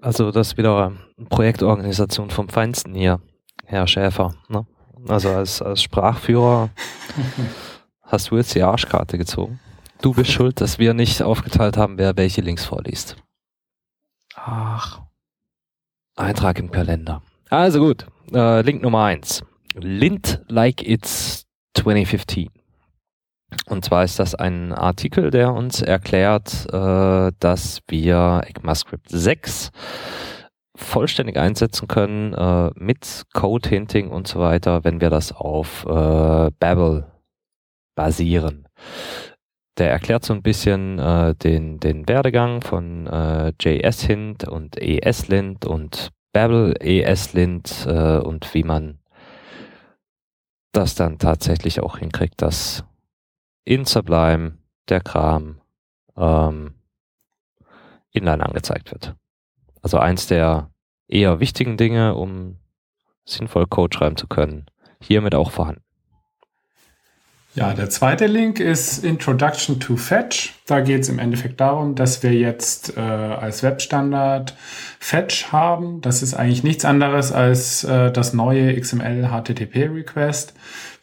Also 0.01 0.33
das 0.33 0.49
ist 0.49 0.57
wieder 0.59 0.93
eine 1.17 1.27
Projektorganisation 1.29 2.31
vom 2.31 2.49
Feinsten 2.49 2.95
hier, 2.95 3.21
Herr 3.65 3.87
Schäfer. 3.87 4.35
Ne? 4.49 4.67
Also 5.09 5.31
als, 5.31 5.63
als 5.63 5.83
Sprachführer 5.83 6.71
hast 8.03 8.31
du 8.31 8.37
jetzt 8.37 8.55
die 8.55 8.63
Arschkarte 8.63 9.17
gezogen. 9.17 9.61
Du 10.03 10.13
bist 10.13 10.33
schuld, 10.33 10.61
dass 10.61 10.81
wir 10.81 10.95
nicht 10.95 11.23
aufgeteilt 11.23 11.77
haben, 11.77 11.97
wer 11.97 12.17
welche 12.17 12.41
Links 12.41 12.65
vorliest. 12.65 13.17
Ach. 14.35 15.01
Eintrag 16.17 16.59
im 16.59 16.73
Kalender. 16.73 17.23
Also 17.51 17.79
gut, 17.79 18.07
äh, 18.35 18.63
Link 18.63 18.83
Nummer 18.83 19.05
eins. 19.05 19.45
Lint 19.75 20.43
like 20.49 20.83
it's 20.83 21.47
2015. 21.75 22.51
Und 23.67 23.85
zwar 23.85 24.03
ist 24.03 24.19
das 24.19 24.35
ein 24.35 24.73
Artikel, 24.73 25.31
der 25.31 25.53
uns 25.53 25.83
erklärt, 25.83 26.67
äh, 26.73 27.31
dass 27.39 27.81
wir 27.87 28.43
ECMAScript 28.49 29.09
6 29.09 29.71
vollständig 30.75 31.37
einsetzen 31.37 31.87
können 31.87 32.35
äh, 32.35 32.71
mit 32.75 33.23
Code 33.35 33.69
Hinting 33.69 34.11
und 34.11 34.27
so 34.27 34.41
weiter, 34.41 34.83
wenn 34.83 35.01
wir 35.01 35.11
das 35.11 35.31
auf 35.33 35.85
äh, 35.87 36.51
Babel 36.59 37.07
basieren. 37.95 38.67
Der 39.79 39.91
erklärt 39.91 40.25
so 40.25 40.35
ein 40.35 40.43
bisschen 40.43 40.99
äh, 40.99 41.35
den, 41.35 41.81
den 41.81 42.07
Werdegang 42.07 42.61
von 42.61 43.07
äh, 43.07 43.53
JS-Hint 43.61 44.47
und 44.47 44.77
ES-Lint 44.77 45.65
und 45.65 46.11
Babel 46.33 46.75
ES-Lint 46.79 47.87
äh, 47.87 48.19
und 48.19 48.53
wie 48.55 48.65
man 48.65 48.99
das 50.73 50.95
dann 50.95 51.19
tatsächlich 51.19 51.81
auch 51.81 51.99
hinkriegt, 51.99 52.41
dass 52.43 52.85
in 53.65 53.85
Sublime 53.85 54.59
der 54.89 55.01
Kram 55.01 55.61
ähm, 56.17 56.75
inline 58.11 58.45
angezeigt 58.45 58.91
wird. 58.91 59.15
Also 59.83 59.99
eins 59.99 60.27
der 60.27 60.71
eher 61.09 61.41
wichtigen 61.41 61.77
Dinge, 61.77 62.15
um 62.15 62.59
sinnvoll 63.25 63.67
Code 63.67 63.97
schreiben 63.97 64.17
zu 64.17 64.27
können, 64.27 64.67
hiermit 65.01 65.35
auch 65.35 65.51
vorhanden. 65.51 65.83
Ja, 67.55 67.75
der 67.75 67.91
zweite 67.91 68.27
Link 68.27 68.61
ist 68.61 69.05
Introduction 69.05 69.79
to 69.79 69.97
Fetch. 69.97 70.55
Da 70.67 70.81
geht 70.81 71.03
es 71.03 71.11
im 71.11 71.19
Endeffekt 71.19 71.61
darum, 71.61 71.95
dass 71.95 72.23
wir 72.23 72.33
jetzt 72.33 72.97
äh, 72.97 73.01
als 73.01 73.63
Webstandard 73.63 74.57
Fetch 74.99 75.53
haben. 75.53 76.01
Das 76.01 76.23
ist 76.23 76.33
eigentlich 76.33 76.65
nichts 76.65 76.87
anderes 76.87 77.31
als 77.31 77.85
äh, 77.85 78.11
das 78.11 78.33
neue 78.33 78.81
XML 78.81 79.29
HTTP 79.29 79.91
Request 79.93 80.55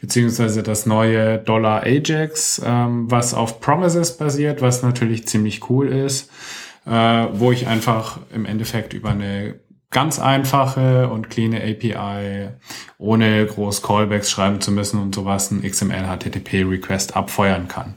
beziehungsweise 0.02 0.64
das 0.64 0.86
neue 0.86 1.38
Dollar 1.38 1.84
Ajax, 1.84 2.62
ähm, 2.66 3.12
was 3.12 3.34
auf 3.34 3.60
Promises 3.60 4.18
basiert, 4.18 4.62
was 4.62 4.82
natürlich 4.82 5.28
ziemlich 5.28 5.70
cool 5.70 5.88
ist, 5.90 6.32
äh, 6.86 6.92
wo 7.34 7.52
ich 7.52 7.68
einfach 7.68 8.20
im 8.34 8.46
Endeffekt 8.46 8.94
über 8.94 9.10
eine 9.10 9.56
ganz 9.92 10.20
einfache 10.20 11.10
und 11.10 11.32
clean 11.32 11.56
API, 11.56 12.50
ohne 13.00 13.46
groß 13.46 13.82
Callbacks 13.82 14.30
schreiben 14.30 14.62
zu 14.62 14.72
müssen 14.72 15.02
und 15.02 15.16
sowas, 15.16 15.50
ein 15.50 15.64
XML 15.64 16.06
HTTP 16.06 16.64
Request 16.64 17.16
abfeuern 17.16 17.68
kann. 17.68 17.96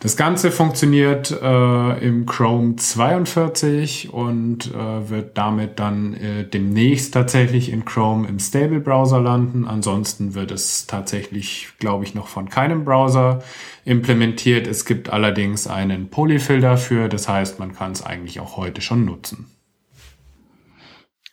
Das 0.00 0.16
Ganze 0.16 0.50
funktioniert 0.50 1.30
äh, 1.30 1.98
im 1.98 2.24
Chrome 2.24 2.76
42 2.76 4.10
und 4.12 4.72
äh, 4.72 5.10
wird 5.10 5.36
damit 5.36 5.78
dann 5.78 6.14
äh, 6.14 6.44
demnächst 6.44 7.12
tatsächlich 7.12 7.72
in 7.72 7.84
Chrome 7.84 8.26
im 8.26 8.38
Stable 8.38 8.80
Browser 8.80 9.20
landen. 9.20 9.66
Ansonsten 9.66 10.34
wird 10.34 10.50
es 10.50 10.86
tatsächlich, 10.86 11.68
glaube 11.78 12.04
ich, 12.04 12.14
noch 12.14 12.28
von 12.28 12.48
keinem 12.48 12.84
Browser 12.84 13.42
implementiert. 13.84 14.66
Es 14.66 14.86
gibt 14.86 15.10
allerdings 15.10 15.66
einen 15.66 16.08
Polyfill 16.08 16.60
dafür, 16.60 17.08
das 17.08 17.28
heißt, 17.28 17.58
man 17.58 17.74
kann 17.74 17.92
es 17.92 18.02
eigentlich 18.02 18.40
auch 18.40 18.56
heute 18.56 18.80
schon 18.80 19.04
nutzen. 19.04 19.57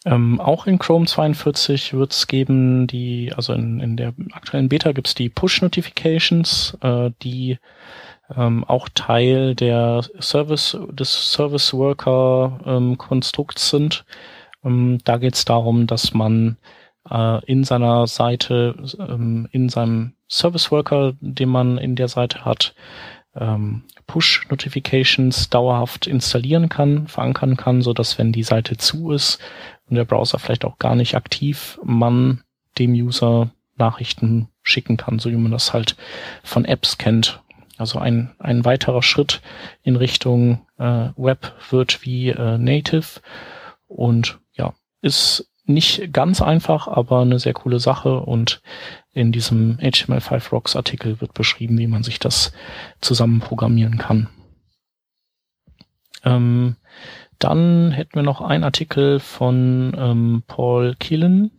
Ähm, 0.05 0.39
auch 0.39 0.67
in 0.67 0.77
Chrome 0.77 1.07
42 1.07 1.93
wird 1.93 2.11
es 2.11 2.27
geben, 2.27 2.85
die, 2.85 3.33
also 3.35 3.53
in, 3.53 3.79
in 3.79 3.97
der 3.97 4.13
aktuellen 4.33 4.69
Beta 4.69 4.91
gibt 4.91 5.07
es 5.07 5.15
die 5.15 5.29
Push-Notifications, 5.29 6.77
äh, 6.81 7.09
die 7.23 7.57
ähm, 8.35 8.63
auch 8.63 8.87
Teil 8.93 9.55
der 9.55 10.03
Service, 10.19 10.77
des 10.91 11.31
Service 11.31 11.73
Worker 11.73 12.59
ähm, 12.65 12.97
Konstrukts 12.99 13.69
sind. 13.71 14.05
Ähm, 14.63 14.99
da 15.03 15.17
geht 15.17 15.33
es 15.33 15.45
darum, 15.45 15.87
dass 15.87 16.13
man 16.13 16.57
äh, 17.09 17.43
in 17.45 17.63
seiner 17.63 18.05
Seite, 18.05 18.75
ähm, 18.99 19.47
in 19.51 19.69
seinem 19.69 20.13
Service 20.29 20.71
Worker, 20.71 21.13
den 21.19 21.49
man 21.49 21.79
in 21.79 21.95
der 21.95 22.09
Seite 22.09 22.45
hat, 22.45 22.75
ähm, 23.35 23.83
Push-Notifications 24.07 25.49
dauerhaft 25.49 26.07
installieren 26.07 26.69
kann, 26.69 27.07
verankern 27.07 27.57
kann, 27.57 27.81
so 27.81 27.93
dass 27.93 28.17
wenn 28.17 28.31
die 28.31 28.43
Seite 28.43 28.77
zu 28.77 29.11
ist, 29.11 29.39
und 29.89 29.95
der 29.95 30.05
Browser 30.05 30.39
vielleicht 30.39 30.65
auch 30.65 30.79
gar 30.79 30.95
nicht 30.95 31.15
aktiv, 31.15 31.79
man 31.83 32.43
dem 32.77 32.93
User 32.93 33.51
Nachrichten 33.77 34.49
schicken 34.61 34.97
kann, 34.97 35.19
so 35.19 35.29
wie 35.29 35.35
man 35.35 35.51
das 35.51 35.73
halt 35.73 35.95
von 36.43 36.65
Apps 36.65 36.97
kennt. 36.97 37.41
Also 37.77 37.99
ein, 37.99 38.33
ein 38.39 38.63
weiterer 38.63 39.03
Schritt 39.03 39.41
in 39.83 39.95
Richtung 39.95 40.65
äh, 40.77 41.09
Web 41.17 41.53
wird 41.69 42.05
wie 42.05 42.29
äh, 42.29 42.57
Native 42.57 43.19
und 43.87 44.39
ja, 44.53 44.73
ist 45.01 45.51
nicht 45.65 46.13
ganz 46.13 46.41
einfach, 46.41 46.87
aber 46.87 47.21
eine 47.21 47.39
sehr 47.39 47.53
coole 47.53 47.79
Sache 47.79 48.19
und 48.19 48.61
in 49.13 49.31
diesem 49.31 49.77
HTML5 49.77 50.51
Rocks 50.51 50.75
Artikel 50.75 51.19
wird 51.21 51.33
beschrieben, 51.33 51.77
wie 51.77 51.87
man 51.87 52.03
sich 52.03 52.19
das 52.19 52.53
zusammen 53.01 53.39
programmieren 53.39 53.97
kann. 53.97 54.29
Ähm, 56.23 56.75
dann 57.39 57.91
hätten 57.91 58.15
wir 58.15 58.23
noch 58.23 58.41
einen 58.41 58.63
Artikel 58.63 59.19
von 59.19 59.95
ähm, 59.97 60.43
Paul 60.47 60.95
Killen, 60.95 61.51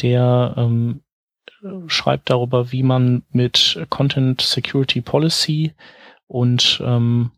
der 0.00 0.54
ähm, 0.56 1.02
schreibt 1.86 2.30
darüber, 2.30 2.72
wie 2.72 2.82
man 2.82 3.24
mit 3.30 3.84
Content 3.88 4.40
Security 4.40 5.00
Policy 5.00 5.74
und 6.26 6.82
ähm, 6.84 7.32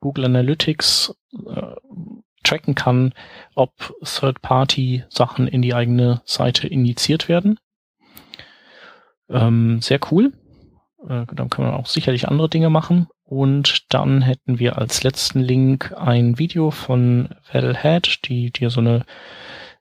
Google 0.00 0.26
Analytics 0.26 1.14
äh, 1.46 1.74
tracken 2.42 2.74
kann, 2.74 3.14
ob 3.54 3.72
Third-Party-Sachen 4.02 5.46
in 5.46 5.62
die 5.62 5.74
eigene 5.74 6.22
Seite 6.24 6.66
initiiert 6.66 7.28
werden. 7.28 7.58
Ähm, 9.28 9.80
sehr 9.80 10.00
cool. 10.10 10.32
Äh, 11.08 11.26
dann 11.34 11.50
kann 11.50 11.64
man 11.64 11.74
auch 11.74 11.86
sicherlich 11.86 12.28
andere 12.28 12.48
Dinge 12.48 12.70
machen. 12.70 13.08
Und 13.24 13.92
dann 13.92 14.22
hätten 14.22 14.58
wir 14.58 14.78
als 14.78 15.02
letzten 15.02 15.40
Link 15.40 15.92
ein 15.96 16.38
Video 16.38 16.70
von 16.70 17.30
Head, 17.50 18.20
die 18.24 18.50
dir 18.50 18.70
so 18.70 18.80
eine 18.80 19.04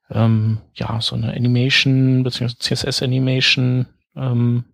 ähm, 0.10 0.60
ja 0.74 1.00
so 1.02 1.16
eine 1.16 1.34
Animation 1.34 2.24
bzw. 2.24 2.56
CSS 2.60 3.04
Animation 3.04 3.88
ähm, 4.16 4.66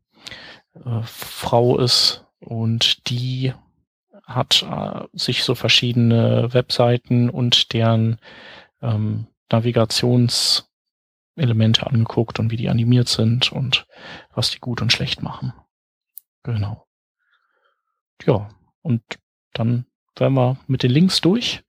äh, 0.74 1.02
Frau 1.04 1.78
ist 1.78 2.26
und 2.39 3.10
die 3.10 3.54
hat 4.26 4.66
äh, 4.70 5.06
sich 5.14 5.43
so 5.43 5.56
verschiedene 5.56 6.54
Webseiten 6.54 7.30
und 7.30 7.74
deren 7.74 8.20
ähm, 8.82 9.28
Navigationselemente 9.52 11.88
angeguckt 11.88 12.39
und 12.39 12.52
wie 12.52 12.58
die 12.58 12.70
animiert 12.70 13.08
sind 13.08 13.52
und 13.52 13.88
was 14.34 14.52
die 14.52 14.60
gut 14.60 14.82
und 14.82 14.91
schlecht 14.91 15.24
machen. 15.24 15.54
Genau. 16.48 16.88
Ja, 18.26 18.48
und 18.82 19.04
dann 19.52 19.86
wären 20.16 20.34
wir 20.34 20.58
mit 20.68 20.82
den 20.82 20.91
Links 20.91 21.20
durch. 21.20 21.66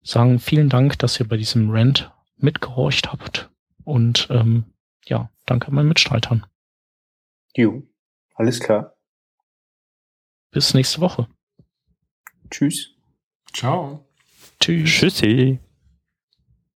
Sagen 0.00 0.38
vielen 0.38 0.68
Dank, 0.68 0.96
dass 1.00 1.18
ihr 1.18 1.26
bei 1.26 1.36
diesem 1.36 1.70
Rant 1.70 2.12
mitgehorcht 2.36 3.10
habt. 3.10 3.50
Und 3.82 4.28
ähm, 4.30 4.72
ja, 5.06 5.28
danke 5.44 5.72
meinen 5.72 5.88
Mitstreitern. 5.88 6.46
Jo, 7.56 7.82
alles 8.34 8.60
klar. 8.60 8.96
Bis 10.52 10.72
nächste 10.72 11.00
Woche. 11.00 11.26
Tschüss. 12.50 12.94
Ciao. 13.52 14.08
Tschüss. 14.60 14.88
Tschüssi. 14.88 15.58